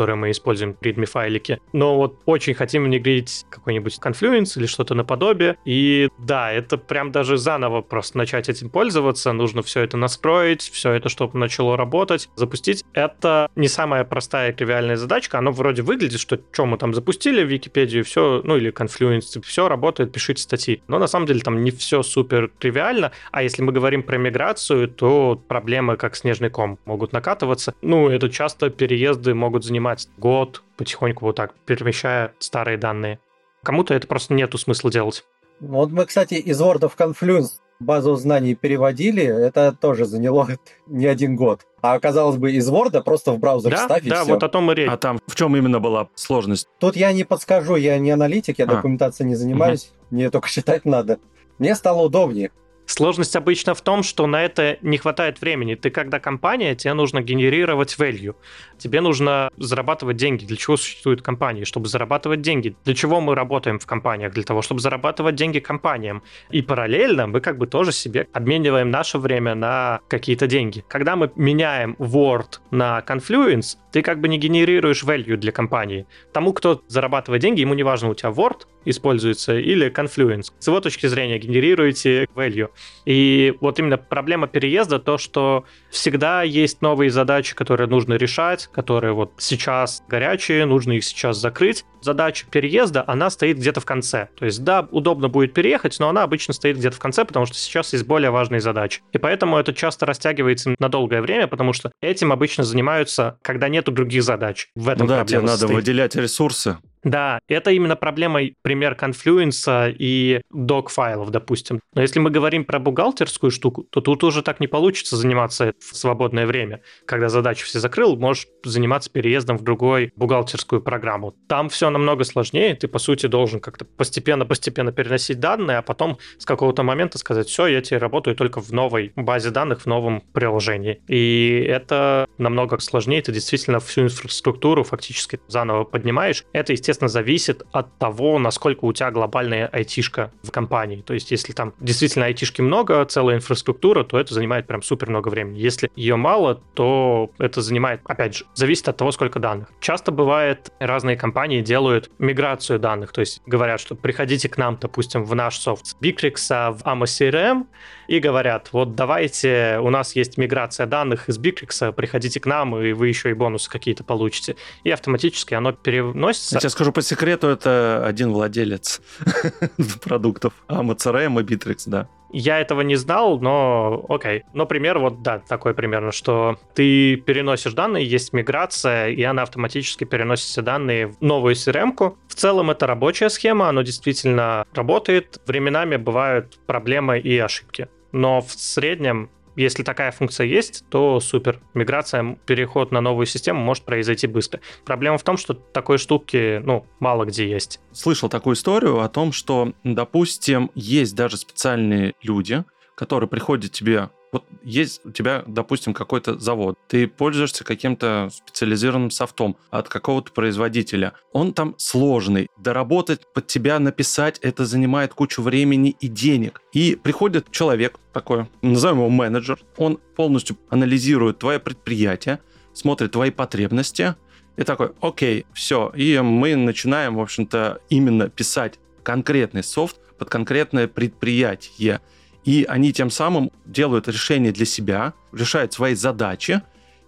которые 0.00 0.16
мы 0.16 0.30
используем 0.30 0.74
в 0.74 0.82
readme 0.82 1.04
файлике. 1.04 1.60
Но 1.74 1.96
вот 1.96 2.20
очень 2.24 2.54
хотим 2.54 2.84
внедрить 2.84 3.44
какой-нибудь 3.50 3.98
Confluence 4.02 4.56
или 4.56 4.64
что-то 4.64 4.94
наподобие. 4.94 5.58
И 5.66 6.08
да, 6.16 6.50
это 6.50 6.78
прям 6.78 7.12
даже 7.12 7.36
заново 7.36 7.82
просто 7.82 8.16
начать 8.16 8.48
этим 8.48 8.70
пользоваться. 8.70 9.30
Нужно 9.34 9.60
все 9.60 9.82
это 9.82 9.98
настроить, 9.98 10.62
все 10.62 10.92
это, 10.92 11.10
чтобы 11.10 11.38
начало 11.38 11.76
работать, 11.76 12.30
запустить. 12.34 12.82
Это 12.94 13.50
не 13.56 13.68
самая 13.68 14.04
простая 14.04 14.54
тривиальная 14.54 14.96
задачка. 14.96 15.36
Оно 15.36 15.52
вроде 15.52 15.82
выглядит, 15.82 16.18
что 16.18 16.38
что 16.50 16.64
мы 16.64 16.78
там 16.78 16.94
запустили 16.94 17.44
в 17.44 17.48
Википедию, 17.48 18.02
все, 18.02 18.40
ну 18.42 18.56
или 18.56 18.72
Confluence, 18.72 19.42
все 19.42 19.68
работает, 19.68 20.12
пишите 20.12 20.42
статьи. 20.42 20.82
Но 20.88 20.98
на 20.98 21.08
самом 21.08 21.26
деле 21.26 21.40
там 21.40 21.62
не 21.62 21.72
все 21.72 22.02
супер 22.02 22.50
тривиально. 22.58 23.12
А 23.32 23.42
если 23.42 23.60
мы 23.60 23.72
говорим 23.72 24.02
про 24.02 24.16
миграцию, 24.16 24.88
то 24.88 25.42
проблемы 25.46 25.98
как 25.98 26.16
снежный 26.16 26.48
ком 26.48 26.78
могут 26.86 27.12
накатываться. 27.12 27.74
Ну, 27.82 28.08
это 28.08 28.30
часто 28.30 28.70
переезды 28.70 29.34
могут 29.34 29.64
занимать 29.64 29.89
занимать 29.90 30.08
год, 30.18 30.62
потихоньку 30.76 31.26
вот 31.26 31.36
так 31.36 31.54
перемещая 31.66 32.32
старые 32.38 32.78
данные. 32.78 33.18
Кому-то 33.62 33.94
это 33.94 34.06
просто 34.06 34.34
нету 34.34 34.58
смысла 34.58 34.90
делать. 34.90 35.24
Ну, 35.60 35.74
вот 35.74 35.90
мы, 35.90 36.06
кстати, 36.06 36.34
из 36.34 36.60
Word 36.60 36.88
в 36.88 36.96
Confluence 36.96 37.60
базу 37.80 38.14
знаний 38.14 38.54
переводили, 38.54 39.24
это 39.24 39.76
тоже 39.78 40.04
заняло 40.06 40.48
не 40.86 41.06
один 41.06 41.36
год. 41.36 41.66
А 41.82 41.94
оказалось 41.94 42.36
бы 42.36 42.52
из 42.52 42.70
Word 42.70 43.02
просто 43.02 43.32
в 43.32 43.38
браузер 43.38 43.72
да, 43.72 43.78
вставить 43.78 44.08
Да, 44.08 44.22
все. 44.22 44.32
вот 44.34 44.42
о 44.42 44.48
том 44.48 44.70
и 44.70 44.74
речь. 44.74 44.88
А 44.90 44.96
там 44.96 45.18
в 45.26 45.34
чем 45.34 45.56
именно 45.56 45.80
была 45.80 46.08
сложность? 46.14 46.68
Тут 46.78 46.96
я 46.96 47.12
не 47.12 47.24
подскажу, 47.24 47.76
я 47.76 47.98
не 47.98 48.10
аналитик, 48.10 48.58
я 48.58 48.64
А. 48.64 48.68
документацией 48.68 49.28
не 49.28 49.34
занимаюсь, 49.34 49.92
мне 50.10 50.30
только 50.30 50.48
читать 50.50 50.84
надо. 50.84 51.18
Мне 51.58 51.74
стало 51.74 52.02
удобнее. 52.02 52.52
Сложность 52.90 53.36
обычно 53.36 53.76
в 53.76 53.82
том, 53.82 54.02
что 54.02 54.26
на 54.26 54.42
это 54.42 54.76
не 54.82 54.98
хватает 54.98 55.40
времени. 55.40 55.76
Ты 55.76 55.90
когда 55.90 56.18
компания, 56.18 56.74
тебе 56.74 56.92
нужно 56.92 57.22
генерировать 57.22 57.94
value. 57.96 58.34
Тебе 58.78 59.00
нужно 59.00 59.48
зарабатывать 59.56 60.16
деньги. 60.16 60.44
Для 60.44 60.56
чего 60.56 60.76
существуют 60.76 61.22
компании? 61.22 61.62
Чтобы 61.62 61.86
зарабатывать 61.86 62.42
деньги. 62.42 62.74
Для 62.84 62.94
чего 62.96 63.20
мы 63.20 63.36
работаем 63.36 63.78
в 63.78 63.86
компаниях? 63.86 64.32
Для 64.32 64.42
того, 64.42 64.60
чтобы 64.60 64.80
зарабатывать 64.80 65.36
деньги 65.36 65.60
компаниям. 65.60 66.24
И 66.50 66.62
параллельно 66.62 67.28
мы 67.28 67.40
как 67.40 67.58
бы 67.58 67.68
тоже 67.68 67.92
себе 67.92 68.26
обмениваем 68.32 68.90
наше 68.90 69.18
время 69.18 69.54
на 69.54 70.00
какие-то 70.08 70.48
деньги. 70.48 70.84
Когда 70.88 71.14
мы 71.14 71.30
меняем 71.36 71.94
Word 72.00 72.58
на 72.72 73.04
Confluence, 73.06 73.76
ты 73.92 74.02
как 74.02 74.20
бы 74.20 74.26
не 74.26 74.38
генерируешь 74.38 75.04
value 75.04 75.36
для 75.36 75.52
компании. 75.52 76.06
Тому, 76.32 76.52
кто 76.52 76.82
зарабатывает 76.88 77.40
деньги, 77.40 77.60
ему 77.60 77.74
не 77.74 77.84
важно, 77.84 78.08
у 78.08 78.14
тебя 78.14 78.30
Word 78.30 78.66
используется 78.84 79.56
или 79.58 79.92
Confluence. 79.92 80.52
С 80.58 80.66
его 80.66 80.80
точки 80.80 81.06
зрения 81.06 81.38
генерируете 81.38 82.24
value. 82.34 82.68
И 83.04 83.54
вот 83.60 83.78
именно 83.78 83.96
проблема 83.96 84.46
переезда 84.46 84.98
то, 84.98 85.18
что 85.18 85.64
всегда 85.90 86.42
есть 86.42 86.82
новые 86.82 87.10
задачи, 87.10 87.54
которые 87.54 87.88
нужно 87.88 88.14
решать, 88.14 88.68
которые 88.68 89.12
вот 89.12 89.32
сейчас 89.38 90.02
горячие, 90.08 90.66
нужно 90.66 90.92
их 90.92 91.04
сейчас 91.04 91.38
закрыть. 91.38 91.84
Задача 92.02 92.46
переезда, 92.50 93.04
она 93.06 93.30
стоит 93.30 93.58
где-то 93.58 93.80
в 93.80 93.84
конце. 93.84 94.28
То 94.38 94.46
есть, 94.46 94.62
да, 94.64 94.86
удобно 94.90 95.28
будет 95.28 95.52
переехать, 95.52 95.98
но 95.98 96.08
она 96.08 96.22
обычно 96.22 96.54
стоит 96.54 96.76
где-то 96.78 96.96
в 96.96 96.98
конце, 96.98 97.24
потому 97.24 97.46
что 97.46 97.56
сейчас 97.56 97.92
есть 97.92 98.06
более 98.06 98.30
важные 98.30 98.60
задачи. 98.60 99.02
И 99.12 99.18
поэтому 99.18 99.58
это 99.58 99.74
часто 99.74 100.06
растягивается 100.06 100.74
на 100.78 100.88
долгое 100.88 101.20
время, 101.20 101.46
потому 101.46 101.72
что 101.72 101.92
этим 102.00 102.32
обычно 102.32 102.64
занимаются, 102.64 103.38
когда 103.42 103.68
нету 103.68 103.92
других 103.92 104.22
задач. 104.22 104.68
В 104.74 104.88
этом 104.88 105.06
Ну 105.06 105.12
да, 105.12 105.24
тебе 105.24 105.40
надо 105.40 105.52
состоит. 105.52 105.74
выделять 105.74 106.16
ресурсы. 106.16 106.78
Да, 107.02 107.38
это 107.48 107.70
именно 107.70 107.96
проблема, 107.96 108.40
пример 108.62 108.96
Confluence 109.00 109.94
и 109.98 110.42
док-файлов, 110.50 111.30
допустим. 111.30 111.80
Но 111.94 112.02
если 112.02 112.18
мы 112.20 112.30
говорим 112.30 112.64
про 112.64 112.78
бухгалтерскую 112.78 113.50
штуку, 113.50 113.84
то 113.84 114.00
тут 114.00 114.22
уже 114.22 114.42
так 114.42 114.60
не 114.60 114.66
получится 114.66 115.16
заниматься 115.16 115.72
в 115.78 115.96
свободное 115.96 116.46
время. 116.46 116.82
Когда 117.06 117.28
задачу 117.28 117.64
все 117.66 117.78
закрыл, 117.80 118.16
можешь 118.16 118.46
заниматься 118.64 119.10
переездом 119.10 119.56
в 119.56 119.62
другую 119.62 120.12
бухгалтерскую 120.16 120.82
программу. 120.82 121.34
Там 121.48 121.68
все 121.68 121.88
намного 121.88 122.24
сложнее, 122.24 122.74
ты, 122.74 122.86
по 122.86 122.98
сути, 122.98 123.26
должен 123.26 123.60
как-то 123.60 123.84
постепенно-постепенно 123.84 124.92
переносить 124.92 125.40
данные, 125.40 125.78
а 125.78 125.82
потом 125.82 126.18
с 126.38 126.44
какого-то 126.44 126.82
момента 126.82 127.18
сказать, 127.18 127.48
все, 127.48 127.66
я 127.66 127.80
теперь 127.80 127.98
работаю 127.98 128.36
только 128.36 128.60
в 128.60 128.72
новой 128.72 129.12
базе 129.16 129.50
данных, 129.50 129.82
в 129.82 129.86
новом 129.86 130.20
приложении. 130.32 131.02
И 131.08 131.64
это 131.66 132.28
намного 132.38 132.78
сложнее, 132.78 133.22
ты 133.22 133.32
действительно 133.32 133.80
всю 133.80 134.02
инфраструктуру 134.02 134.84
фактически 134.84 135.40
заново 135.48 135.84
поднимаешь. 135.84 136.44
Это, 136.52 136.72
естественно, 136.72 136.89
естественно, 136.90 137.08
зависит 137.08 137.62
от 137.72 137.96
того, 137.98 138.38
насколько 138.38 138.84
у 138.84 138.92
тебя 138.92 139.10
глобальная 139.10 139.68
айтишка 139.68 140.32
в 140.42 140.50
компании. 140.50 141.02
То 141.02 141.14
есть, 141.14 141.30
если 141.30 141.52
там 141.52 141.72
действительно 141.78 142.26
айтишки 142.26 142.60
много, 142.62 143.04
целая 143.04 143.36
инфраструктура, 143.36 144.02
то 144.02 144.18
это 144.18 144.34
занимает 144.34 144.66
прям 144.66 144.82
супер 144.82 145.08
много 145.08 145.28
времени. 145.28 145.58
Если 145.58 145.90
ее 145.94 146.16
мало, 146.16 146.60
то 146.74 147.30
это 147.38 147.62
занимает, 147.62 148.00
опять 148.04 148.34
же, 148.34 148.44
зависит 148.54 148.88
от 148.88 148.96
того, 148.96 149.12
сколько 149.12 149.38
данных. 149.38 149.68
Часто 149.80 150.10
бывает, 150.10 150.72
разные 150.80 151.16
компании 151.16 151.60
делают 151.60 152.10
миграцию 152.18 152.80
данных, 152.80 153.12
то 153.12 153.20
есть 153.20 153.40
говорят, 153.46 153.80
что 153.80 153.94
приходите 153.94 154.48
к 154.48 154.58
нам, 154.58 154.76
допустим, 154.80 155.24
в 155.24 155.34
наш 155.34 155.58
софт 155.58 155.86
с 155.86 155.96
Bittrex, 156.00 156.72
в 156.72 156.82
AMO 156.82 157.04
CRM, 157.04 157.66
и 158.10 158.18
говорят, 158.18 158.70
вот 158.72 158.96
давайте, 158.96 159.78
у 159.80 159.88
нас 159.88 160.16
есть 160.16 160.36
миграция 160.36 160.86
данных 160.86 161.28
из 161.28 161.38
Bittrex, 161.38 161.92
приходите 161.92 162.40
к 162.40 162.46
нам, 162.46 162.76
и 162.76 162.92
вы 162.92 163.06
еще 163.06 163.30
и 163.30 163.34
бонусы 163.34 163.70
какие-то 163.70 164.02
получите. 164.02 164.56
И 164.82 164.90
автоматически 164.90 165.54
оно 165.54 165.70
переносится. 165.70 166.56
Я 166.56 166.60
тебе 166.60 166.70
скажу 166.70 166.90
по 166.90 167.02
секрету, 167.02 167.46
это 167.46 168.04
один 168.04 168.32
владелец 168.32 169.00
продуктов 170.02 170.54
AMO 170.68 170.96
CRM 170.96 171.40
и 171.40 171.44
Bittrex, 171.44 171.82
да. 171.86 172.08
Я 172.32 172.60
этого 172.60 172.80
не 172.80 172.96
знал, 172.96 173.38
но 173.38 174.04
окей. 174.08 174.42
Но 174.54 174.66
пример 174.66 174.98
вот, 174.98 175.22
да, 175.22 175.38
такой 175.38 175.74
примерно, 175.74 176.10
что 176.10 176.58
ты 176.74 177.14
переносишь 177.14 177.74
данные, 177.74 178.06
есть 178.06 178.32
миграция, 178.32 179.10
и 179.10 179.22
она 179.22 179.42
автоматически 179.42 180.02
переносит 180.02 180.46
все 180.46 180.62
данные 180.62 181.08
в 181.08 181.20
новую 181.20 181.54
CRM-ку. 181.54 182.18
В 182.26 182.34
целом 182.34 182.72
это 182.72 182.88
рабочая 182.88 183.30
схема, 183.30 183.68
она 183.68 183.84
действительно 183.84 184.66
работает. 184.74 185.40
Временами 185.46 185.94
бывают 185.94 186.58
проблемы 186.66 187.20
и 187.20 187.38
ошибки. 187.38 187.88
Но 188.12 188.40
в 188.40 188.52
среднем 188.52 189.30
если 189.56 189.82
такая 189.82 190.12
функция 190.12 190.46
есть, 190.46 190.84
то 190.90 191.20
супер. 191.20 191.60
Миграция, 191.74 192.38
переход 192.46 192.92
на 192.92 193.00
новую 193.00 193.26
систему 193.26 193.60
может 193.60 193.84
произойти 193.84 194.26
быстро. 194.26 194.60
Проблема 194.84 195.18
в 195.18 195.22
том, 195.22 195.36
что 195.36 195.54
такой 195.54 195.98
штуки, 195.98 196.62
ну, 196.64 196.86
мало 196.98 197.24
где 197.24 197.48
есть. 197.48 197.80
Слышал 197.92 198.28
такую 198.28 198.54
историю 198.54 199.00
о 199.00 199.08
том, 199.08 199.32
что, 199.32 199.72
допустим, 199.84 200.70
есть 200.74 201.14
даже 201.14 201.36
специальные 201.36 202.14
люди, 202.22 202.64
которые 202.94 203.28
приходят 203.28 203.72
тебе 203.72 204.10
вот 204.32 204.44
есть 204.62 205.00
у 205.04 205.10
тебя, 205.10 205.42
допустим, 205.46 205.94
какой-то 205.94 206.38
завод, 206.38 206.78
ты 206.88 207.08
пользуешься 207.08 207.64
каким-то 207.64 208.28
специализированным 208.32 209.10
софтом 209.10 209.56
от 209.70 209.88
какого-то 209.88 210.32
производителя. 210.32 211.14
Он 211.32 211.52
там 211.52 211.74
сложный, 211.78 212.48
доработать 212.58 213.20
под 213.32 213.46
тебя, 213.46 213.78
написать, 213.78 214.38
это 214.38 214.64
занимает 214.66 215.14
кучу 215.14 215.42
времени 215.42 215.96
и 216.00 216.08
денег. 216.08 216.62
И 216.72 216.96
приходит 216.96 217.50
человек 217.50 217.98
такой, 218.12 218.46
назовем 218.62 218.98
его 218.98 219.08
менеджер, 219.10 219.58
он 219.76 219.98
полностью 220.16 220.56
анализирует 220.68 221.38
твое 221.38 221.58
предприятие, 221.58 222.40
смотрит 222.72 223.12
твои 223.12 223.30
потребности, 223.30 224.14
и 224.56 224.62
такой, 224.62 224.90
окей, 225.00 225.46
все. 225.54 225.90
И 225.94 226.18
мы 226.20 226.54
начинаем, 226.54 227.16
в 227.16 227.20
общем-то, 227.20 227.80
именно 227.88 228.28
писать 228.28 228.78
конкретный 229.02 229.62
софт 229.62 229.96
под 230.18 230.28
конкретное 230.28 230.86
предприятие. 230.86 232.00
И 232.44 232.64
они 232.68 232.92
тем 232.92 233.10
самым 233.10 233.50
делают 233.66 234.08
решение 234.08 234.52
для 234.52 234.66
себя, 234.66 235.12
решают 235.32 235.72
свои 235.72 235.94
задачи, 235.94 236.62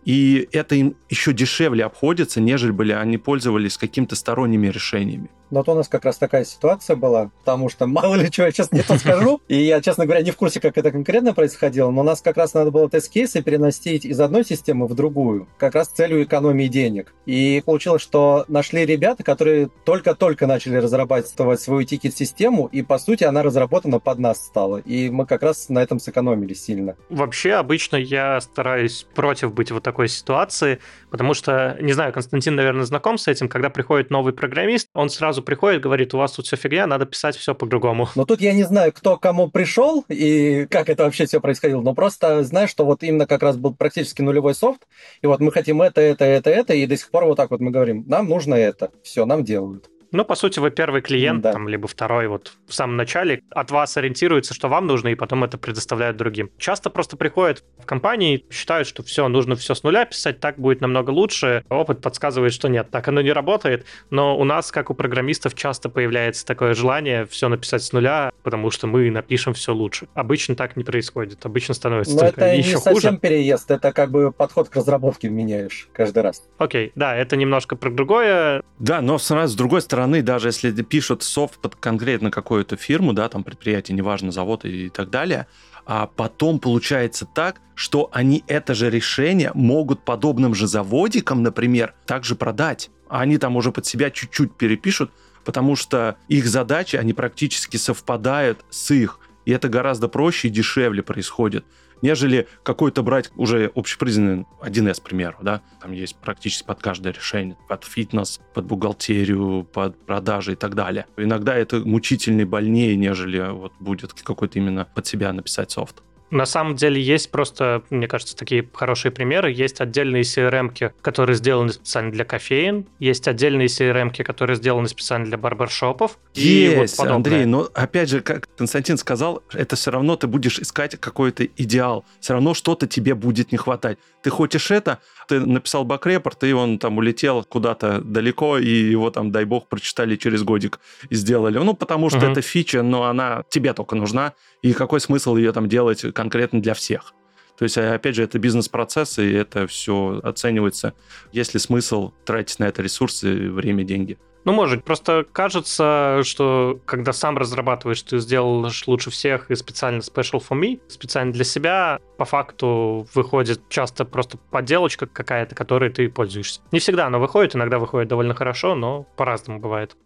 и 0.05 0.49
это 0.53 0.75
им 0.75 0.97
еще 1.09 1.33
дешевле 1.33 1.85
обходится, 1.85 2.41
нежели 2.41 2.71
были 2.71 2.93
они 2.93 3.19
пользовались 3.19 3.79
какими-то 3.79 4.17
сторонними 4.17 4.69
решениями. 4.69 5.31
Но 5.53 5.63
то 5.63 5.73
у 5.73 5.75
нас 5.75 5.87
как 5.87 6.07
раз 6.07 6.17
такая 6.17 6.47
ситуация 6.47 6.97
была, 6.97 7.31
потому 7.41 7.69
что 7.69 7.87
мало 7.87 8.15
ли 8.15 8.31
чего 8.31 8.47
я 8.47 8.53
сейчас 8.53 8.73
не 8.73 8.81
то 8.81 8.97
скажу, 8.97 9.43
и 9.49 9.57
я, 9.57 9.83
честно 9.83 10.07
говоря, 10.07 10.23
не 10.23 10.31
в 10.31 10.37
курсе, 10.37 10.61
как 10.61 10.79
это 10.79 10.91
конкретно 10.91 11.35
происходило, 11.35 11.91
но 11.91 12.01
у 12.01 12.05
нас 12.05 12.23
как 12.23 12.39
раз 12.39 12.55
надо 12.55 12.71
было 12.71 12.89
тест-кейсы 12.89 13.43
переносить 13.43 14.07
из 14.07 14.19
одной 14.19 14.47
системы 14.47 14.87
в 14.87 14.95
другую, 14.95 15.47
как 15.59 15.75
раз 15.75 15.89
с 15.89 15.91
целью 15.91 16.23
экономии 16.23 16.69
денег. 16.69 17.13
И 17.27 17.63
получилось, 17.67 18.01
что 18.01 18.47
нашли 18.49 18.87
ребята, 18.87 19.23
которые 19.23 19.69
только-только 19.85 20.47
начали 20.47 20.77
разрабатывать 20.77 21.61
свою 21.61 21.85
тикет-систему, 21.85 22.71
и, 22.73 22.81
по 22.81 22.97
сути, 22.97 23.25
она 23.25 23.43
разработана 23.43 23.99
под 23.99 24.21
нас 24.21 24.39
стала. 24.39 24.79
И 24.79 25.11
мы 25.11 25.27
как 25.27 25.43
раз 25.43 25.69
на 25.69 25.83
этом 25.83 26.01
сэкономили 26.01 26.55
сильно. 26.55 26.97
Вообще, 27.11 27.53
обычно 27.53 27.97
я 27.97 28.41
стараюсь 28.41 29.07
против 29.15 29.53
быть 29.53 29.71
вот 29.71 29.83
такой 29.83 30.09
ситуации, 30.09 30.79
потому 31.11 31.35
что, 31.35 31.77
не 31.79 31.93
знаю, 31.93 32.15
Константин, 32.15 32.55
наверное, 32.55 32.87
знаком 32.87 33.19
с 33.19 33.29
этим, 33.29 33.51
когда 33.51 33.69
приходит 33.69 34.09
новый 34.09 34.33
программист, 34.33 34.89
он 34.95 35.11
сразу 35.11 35.42
сразу 35.43 35.45
приходит, 35.45 35.83
говорит, 35.83 36.15
у 36.15 36.19
вас 36.19 36.33
тут 36.33 36.47
все 36.47 36.57
фигня, 36.57 36.87
надо 36.87 37.07
писать 37.07 37.37
все 37.37 37.55
по-другому. 37.55 38.09
Но 38.15 38.25
тут 38.25 38.41
я 38.41 38.53
не 38.53 38.65
знаю, 38.65 38.93
кто 38.93 39.17
кому 39.17 39.51
пришел 39.51 40.05
и 40.09 40.67
как 40.71 40.89
это 40.89 41.05
вообще 41.05 41.27
все 41.27 41.41
происходило, 41.41 41.83
но 41.83 41.95
просто 41.95 42.45
знаю, 42.45 42.69
что 42.69 42.85
вот 42.85 43.03
именно 43.03 43.27
как 43.27 43.43
раз 43.43 43.57
был 43.57 43.75
практически 43.75 44.23
нулевой 44.23 44.55
софт, 44.55 44.87
и 45.23 45.27
вот 45.27 45.41
мы 45.41 45.53
хотим 45.53 45.83
это, 45.83 46.01
это, 46.01 46.25
это, 46.25 46.51
это, 46.51 46.75
и 46.75 46.87
до 46.87 46.97
сих 46.97 47.11
пор 47.11 47.25
вот 47.25 47.37
так 47.37 47.51
вот 47.51 47.61
мы 47.61 47.71
говорим, 47.71 48.05
нам 48.09 48.29
нужно 48.29 48.55
это, 48.55 48.91
все, 49.03 49.27
нам 49.27 49.45
делают. 49.45 49.89
Ну, 50.13 50.25
по 50.25 50.35
сути, 50.35 50.59
вы 50.59 50.71
первый 50.71 51.01
клиент, 51.01 51.43
да. 51.43 51.53
там, 51.53 51.69
либо 51.69 51.89
второй, 51.89 52.29
вот 52.29 52.53
в 52.67 52.75
самом 52.75 52.97
начале 52.97 53.43
от 53.51 53.71
вас 53.71 53.97
ориентируется, 53.97 54.53
что 54.53 54.69
вам 54.69 54.87
нужно, 54.87 55.09
и 55.09 55.15
потом 55.15 55.43
это 55.43 55.57
предоставляют 55.57 56.19
другим. 56.19 56.51
Часто 56.59 56.91
просто 56.91 57.17
приходят 57.17 57.65
в 57.79 57.87
компании, 57.87 58.45
считают, 58.51 58.87
что 58.87 59.03
все, 59.03 59.27
нужно 59.29 59.57
все 59.57 59.75
с 59.75 59.83
нуля 59.83 60.05
писать, 60.05 60.39
так 60.39 60.59
будет 60.59 60.83
намного 60.83 61.11
лучше. 61.11 61.65
Опыт 61.71 62.03
подсказывает, 62.03 62.53
что 62.53 62.69
нет, 62.69 62.91
так 62.91 63.09
оно 63.09 63.23
не 63.23 63.33
работает. 63.33 63.87
Но 64.11 64.39
у 64.39 64.45
нас, 64.45 64.71
как 64.71 64.91
у 64.91 64.95
программистов, 64.95 65.55
часто 65.55 65.89
появляется 65.89 66.45
такое 66.45 66.75
желание 66.75 67.25
все 67.27 67.49
написать 67.49 67.83
с 67.83 67.93
нуля, 67.93 68.33
потому 68.43 68.71
что 68.71 68.87
мы 68.87 69.11
напишем 69.11 69.55
все 69.55 69.73
лучше. 69.73 70.09
Обычно 70.13 70.55
так 70.57 70.77
не 70.77 70.85
происходит. 70.85 71.45
Обычно 71.47 71.73
становится 71.73 72.15
Но 72.15 72.27
это 72.27 72.55
еще 72.55 72.69
не 72.69 72.75
хуже. 72.75 72.95
совсем 72.95 73.17
переезд, 73.17 73.71
это 73.71 73.93
как 73.93 74.11
бы 74.11 74.31
подход 74.31 74.69
к 74.69 74.77
разработке 74.77 75.31
меняешь 75.31 75.89
каждый 75.95 76.23
раз. 76.23 76.47
Окей, 76.59 76.93
да, 76.95 77.17
это 77.17 77.37
немножко 77.37 77.77
про 77.77 77.91
другое. 77.91 78.63
Да, 78.79 79.01
но 79.01 79.17
сразу 79.19 79.55
с 79.55 79.57
другой 79.57 79.81
стороны, 79.81 80.02
стороны, 80.03 80.23
даже 80.23 80.49
если 80.49 80.71
пишут 80.83 81.23
софт 81.23 81.61
под 81.61 81.77
конкретно 81.77 82.33
какую-то 82.33 82.77
фирму, 82.77 83.13
да, 83.13 83.29
там 83.29 83.45
предприятие, 83.45 83.97
неважно, 83.97 84.33
завод 84.33 84.65
и 84.65 84.89
так 84.89 85.11
далее, 85.11 85.47
а 85.87 86.07
потом 86.07 86.59
получается 86.59 87.25
так, 87.25 87.61
что 87.77 88.09
они 88.13 88.43
это 88.49 88.75
же 88.75 88.91
решение 88.91 89.53
могут 89.55 90.05
подобным 90.05 90.55
же 90.55 90.67
заводикам, 90.67 91.43
например, 91.45 91.95
также 92.05 92.35
продать. 92.35 92.91
А 93.09 93.21
они 93.21 93.39
там 93.39 93.57
уже 93.57 93.71
под 93.71 93.87
себя 93.87 94.11
чуть-чуть 94.11 94.57
перепишут, 94.57 95.13
потому 95.45 95.77
что 95.77 96.17
их 96.27 96.47
задачи, 96.47 96.97
они 96.97 97.13
практически 97.13 97.77
совпадают 97.77 98.65
с 98.71 98.91
их. 98.91 99.21
И 99.45 99.53
это 99.53 99.69
гораздо 99.69 100.09
проще 100.09 100.49
и 100.49 100.51
дешевле 100.51 101.03
происходит 101.03 101.65
нежели 102.03 102.49
какой-то 102.63 103.03
брать 103.03 103.31
уже 103.37 103.71
общепризнанный 103.75 104.47
1С, 104.61 105.01
к 105.01 105.05
примеру, 105.05 105.39
да, 105.41 105.63
там 105.81 105.93
есть 105.93 106.17
практически 106.17 106.67
под 106.67 106.81
каждое 106.81 107.13
решение, 107.13 107.57
под 107.69 107.85
фитнес, 107.85 108.41
под 108.55 108.67
бухгалтерию, 108.67 109.65
под 109.73 109.97
продажи 110.05 110.53
и 110.53 110.57
так 110.57 110.75
далее. 110.75 111.07
Иногда 111.17 111.55
это 111.57 111.79
мучительнее, 111.79 112.47
больнее, 112.47 112.97
нежели 112.97 113.51
вот 113.51 113.73
будет 113.81 114.13
какой-то 114.13 114.59
именно 114.59 114.87
под 114.95 115.07
себя 115.07 115.33
написать 115.33 115.71
софт. 115.71 116.03
На 116.33 116.47
самом 116.47 116.77
деле 116.77 117.01
есть 117.01 117.31
просто, 117.31 117.83
мне 117.91 118.09
кажется, 118.09 118.35
такие 118.35 118.67
хорошие 118.73 119.13
примеры. 119.13 119.53
Есть 119.53 119.83
отдельные 119.83 120.23
CRM, 120.23 120.93
которые 121.03 121.37
сделаны 121.37 121.73
специально 121.73 122.11
для 122.11 122.25
кофеин, 122.25 122.87
есть 122.99 123.29
отдельные 123.29 123.67
CRM, 123.67 124.11
которые 124.25 124.57
сделаны 124.57 124.89
специально 124.89 125.27
для 125.27 125.37
барбершопов. 125.37 126.19
Есть, 126.33 126.99
и 126.99 127.03
вот 127.03 127.11
Андрей, 127.11 127.45
но 127.45 127.69
опять 127.75 128.09
же, 128.09 128.23
как 128.23 128.49
Константин 128.57 128.97
сказал, 128.97 129.43
это 129.53 129.77
все 129.77 129.91
равно 129.91 130.17
ты 130.17 130.27
будешь 130.27 130.59
искать 130.59 130.99
какой-то 130.99 131.45
идеал. 131.45 132.07
Все 132.21 132.33
равно 132.33 132.55
что-то 132.55 132.87
тебе 132.87 133.15
будет 133.15 133.53
не 133.53 133.59
хватать. 133.59 133.99
Ты 134.23 134.31
хочешь 134.31 134.71
это, 134.71 135.01
ты 135.29 135.41
написал 135.41 135.85
бак-репорт, 135.85 136.45
и 136.45 136.53
он 136.53 136.79
там 136.79 136.99
улетел 136.99 137.45
куда-то 137.45 138.01
далеко, 138.01 138.59
и 138.59 138.69
его 138.69 139.11
там, 139.11 139.33
дай 139.33 139.45
бог, 139.45 139.69
прочитали 139.69 140.17
через 140.17 140.43
годик 140.43 140.79
и 141.11 141.15
сделали. 141.15 141.59
Ну, 141.59 141.75
потому 141.75 142.09
что 142.09 142.19
угу. 142.19 142.27
это 142.27 142.41
фича, 142.41 142.83
но 142.83 143.05
она 143.05 143.45
тебе 143.49 143.73
только 143.73 143.97
нужна, 143.97 144.35
и 144.63 144.73
какой 144.73 145.01
смысл 145.01 145.37
ее 145.37 145.53
там 145.53 145.69
делать 145.69 146.03
конкретно 146.15 146.63
для 146.63 146.75
всех? 146.75 147.15
То 147.59 147.65
есть, 147.65 147.77
опять 147.79 148.15
же, 148.15 148.23
это 148.23 148.39
бизнес-процесс, 148.39 149.19
и 149.19 149.31
это 149.31 149.67
все 149.67 150.21
оценивается. 150.23 150.95
Есть 151.33 151.55
ли 151.55 151.61
смысл 151.61 152.13
тратить 152.25 152.59
на 152.59 152.65
это 152.65 152.83
ресурсы, 152.83 153.51
время, 153.51 153.85
деньги? 153.85 154.19
Ну, 154.45 154.53
может, 154.53 154.85
просто 154.85 155.25
кажется, 155.31 156.21
что 156.25 156.81
когда 156.85 157.13
сам 157.13 157.39
разрабатываешь, 157.39 158.03
ты 158.03 158.19
сделаешь 158.19 158.87
лучше 158.89 159.11
всех 159.11 159.51
и 159.51 159.55
специально 159.55 160.01
special 160.01 160.43
for 160.43 160.59
me, 160.61 160.81
специально 160.89 161.33
для 161.33 161.45
себя, 161.45 162.01
по 162.19 162.25
факту 162.25 163.07
выходит 163.15 163.69
часто 163.69 164.05
просто 164.05 164.39
подделочка 164.51 165.07
какая-то, 165.07 165.55
которой 165.55 165.91
ты 165.91 166.09
пользуешься. 166.09 166.61
Не 166.73 166.81
всегда 166.81 167.07
она 167.07 167.19
выходит, 167.19 167.55
иногда 167.55 167.79
выходит 167.79 168.09
довольно 168.09 168.35
хорошо, 168.35 168.75
но 168.75 169.05
по-разному 169.17 169.61
бывает. 169.61 169.97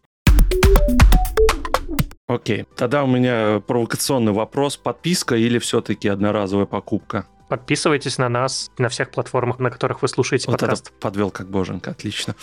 Окей, 2.28 2.66
тогда 2.76 3.04
у 3.04 3.06
меня 3.06 3.60
провокационный 3.60 4.32
вопрос. 4.32 4.76
Подписка 4.76 5.36
или 5.36 5.58
все-таки 5.58 6.08
одноразовая 6.08 6.66
покупка? 6.66 7.26
Подписывайтесь 7.48 8.18
на 8.18 8.28
нас 8.28 8.70
на 8.78 8.88
всех 8.88 9.10
платформах, 9.10 9.58
на 9.58 9.70
которых 9.70 10.02
вы 10.02 10.08
слушаете 10.08 10.50
вот 10.50 10.58
подкаст. 10.58 10.88
Это 10.88 10.96
подвел 10.98 11.30
как 11.30 11.48
боженька, 11.48 11.92
отлично. 11.92 12.34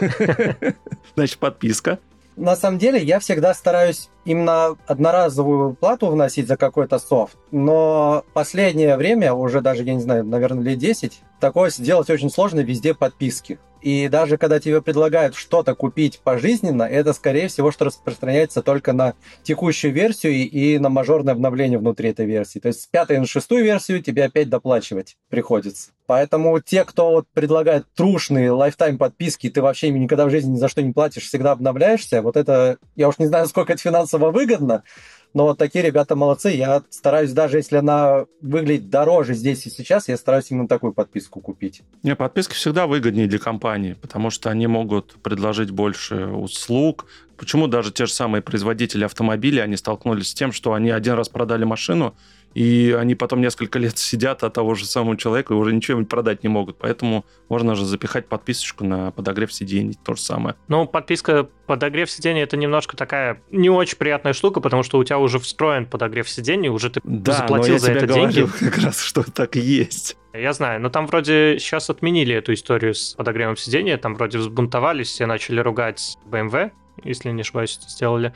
Значит, 1.16 1.38
подписка. 1.38 1.98
На 2.36 2.56
самом 2.56 2.78
деле, 2.78 3.00
я 3.00 3.20
всегда 3.20 3.54
стараюсь 3.54 4.08
именно 4.24 4.76
одноразовую 4.86 5.74
плату 5.74 6.08
вносить 6.08 6.48
за 6.48 6.56
какой-то 6.56 6.98
софт, 6.98 7.36
но 7.52 8.24
последнее 8.32 8.96
время, 8.96 9.32
уже 9.32 9.60
даже, 9.60 9.84
я 9.84 9.94
не 9.94 10.00
знаю, 10.00 10.24
наверное, 10.24 10.64
лет 10.64 10.78
10, 10.78 11.20
такое 11.38 11.70
сделать 11.70 12.10
очень 12.10 12.30
сложно 12.30 12.60
везде 12.60 12.92
подписки. 12.94 13.58
И 13.84 14.08
даже 14.08 14.38
когда 14.38 14.60
тебе 14.60 14.80
предлагают 14.80 15.34
что-то 15.34 15.74
купить 15.74 16.18
пожизненно, 16.24 16.84
это, 16.84 17.12
скорее 17.12 17.48
всего, 17.48 17.70
что 17.70 17.84
распространяется 17.84 18.62
только 18.62 18.94
на 18.94 19.12
текущую 19.42 19.92
версию 19.92 20.32
и 20.32 20.78
на 20.78 20.88
мажорное 20.88 21.34
обновление 21.34 21.78
внутри 21.78 22.08
этой 22.08 22.24
версии. 22.24 22.60
То 22.60 22.68
есть 22.68 22.80
с 22.80 22.86
пятой 22.86 23.18
на 23.18 23.26
шестую 23.26 23.62
версию 23.62 24.02
тебе 24.02 24.24
опять 24.24 24.48
доплачивать 24.48 25.18
приходится. 25.28 25.90
Поэтому 26.06 26.58
те, 26.60 26.84
кто 26.84 27.10
вот 27.10 27.26
предлагает 27.34 27.84
трушные 27.94 28.50
lifetime 28.52 28.96
подписки, 28.96 29.50
ты 29.50 29.60
вообще 29.60 29.90
никогда 29.90 30.24
в 30.24 30.30
жизни 30.30 30.52
ни 30.52 30.56
за 30.56 30.68
что 30.68 30.82
не 30.82 30.94
платишь, 30.94 31.24
всегда 31.24 31.52
обновляешься, 31.52 32.22
вот 32.22 32.38
это, 32.38 32.78
я 32.96 33.08
уж 33.08 33.18
не 33.18 33.26
знаю, 33.26 33.46
сколько 33.48 33.74
это 33.74 33.82
финансово 33.82 34.30
выгодно, 34.30 34.82
но 35.34 35.46
вот 35.46 35.58
такие 35.58 35.84
ребята 35.84 36.14
молодцы. 36.14 36.50
Я 36.50 36.82
стараюсь, 36.90 37.32
даже 37.32 37.56
если 37.56 37.76
она 37.76 38.26
выглядит 38.40 38.88
дороже 38.88 39.34
здесь 39.34 39.66
и 39.66 39.70
сейчас, 39.70 40.08
я 40.08 40.16
стараюсь 40.16 40.50
именно 40.50 40.68
такую 40.68 40.92
подписку 40.92 41.40
купить. 41.40 41.82
Не, 42.04 42.14
подписки 42.14 42.54
всегда 42.54 42.86
выгоднее 42.86 43.26
для 43.26 43.40
компании, 43.40 43.94
потому 43.94 44.30
что 44.30 44.50
они 44.50 44.68
могут 44.68 45.16
предложить 45.22 45.70
больше 45.70 46.26
услуг. 46.26 47.06
Почему 47.36 47.66
даже 47.66 47.92
те 47.92 48.06
же 48.06 48.12
самые 48.12 48.42
производители 48.42 49.04
автомобилей, 49.04 49.60
они 49.60 49.76
столкнулись 49.76 50.30
с 50.30 50.34
тем, 50.34 50.52
что 50.52 50.72
они 50.72 50.90
один 50.90 51.14
раз 51.14 51.28
продали 51.28 51.64
машину, 51.64 52.14
и 52.54 52.96
они 52.98 53.14
потом 53.14 53.40
несколько 53.40 53.78
лет 53.78 53.98
сидят 53.98 54.44
от 54.44 54.54
того 54.54 54.74
же 54.74 54.86
самого 54.86 55.16
человека 55.16 55.52
и 55.52 55.56
уже 55.56 55.74
ничего 55.74 56.02
продать 56.04 56.42
не 56.42 56.48
могут. 56.48 56.78
Поэтому 56.78 57.24
можно 57.48 57.74
же 57.74 57.84
запихать 57.84 58.26
подписочку 58.26 58.84
на 58.84 59.10
подогрев 59.10 59.52
сидений, 59.52 59.98
то 60.04 60.14
же 60.14 60.20
самое. 60.20 60.54
Ну, 60.68 60.86
подписка 60.86 61.48
подогрев 61.66 62.10
сидений 62.10 62.42
это 62.42 62.56
немножко 62.56 62.96
такая 62.96 63.42
не 63.50 63.70
очень 63.70 63.96
приятная 63.96 64.32
штука, 64.32 64.60
потому 64.60 64.82
что 64.82 64.98
у 64.98 65.04
тебя 65.04 65.18
уже 65.18 65.38
встроен 65.38 65.86
подогрев 65.86 66.28
сидений, 66.28 66.68
уже 66.68 66.90
ты 66.90 67.00
да, 67.02 67.32
заплатил 67.32 67.78
за 67.78 67.92
это 67.92 68.06
говорю 68.06 68.30
деньги. 68.30 68.50
как 68.60 68.78
раз, 68.78 69.00
что 69.00 69.22
так 69.22 69.56
и 69.56 69.60
есть. 69.60 70.16
Я 70.32 70.52
знаю, 70.52 70.80
но 70.80 70.90
там 70.90 71.06
вроде 71.06 71.58
сейчас 71.58 71.90
отменили 71.90 72.34
эту 72.34 72.54
историю 72.54 72.94
с 72.94 73.14
подогревом 73.14 73.56
сидения, 73.56 73.96
там 73.96 74.14
вроде 74.14 74.38
взбунтовались, 74.38 75.08
все 75.08 75.26
начали 75.26 75.60
ругать 75.60 76.16
BMW, 76.26 76.72
если 77.02 77.30
не 77.30 77.42
ошибаюсь, 77.42 77.78
это 77.80 77.88
сделали. 77.88 78.32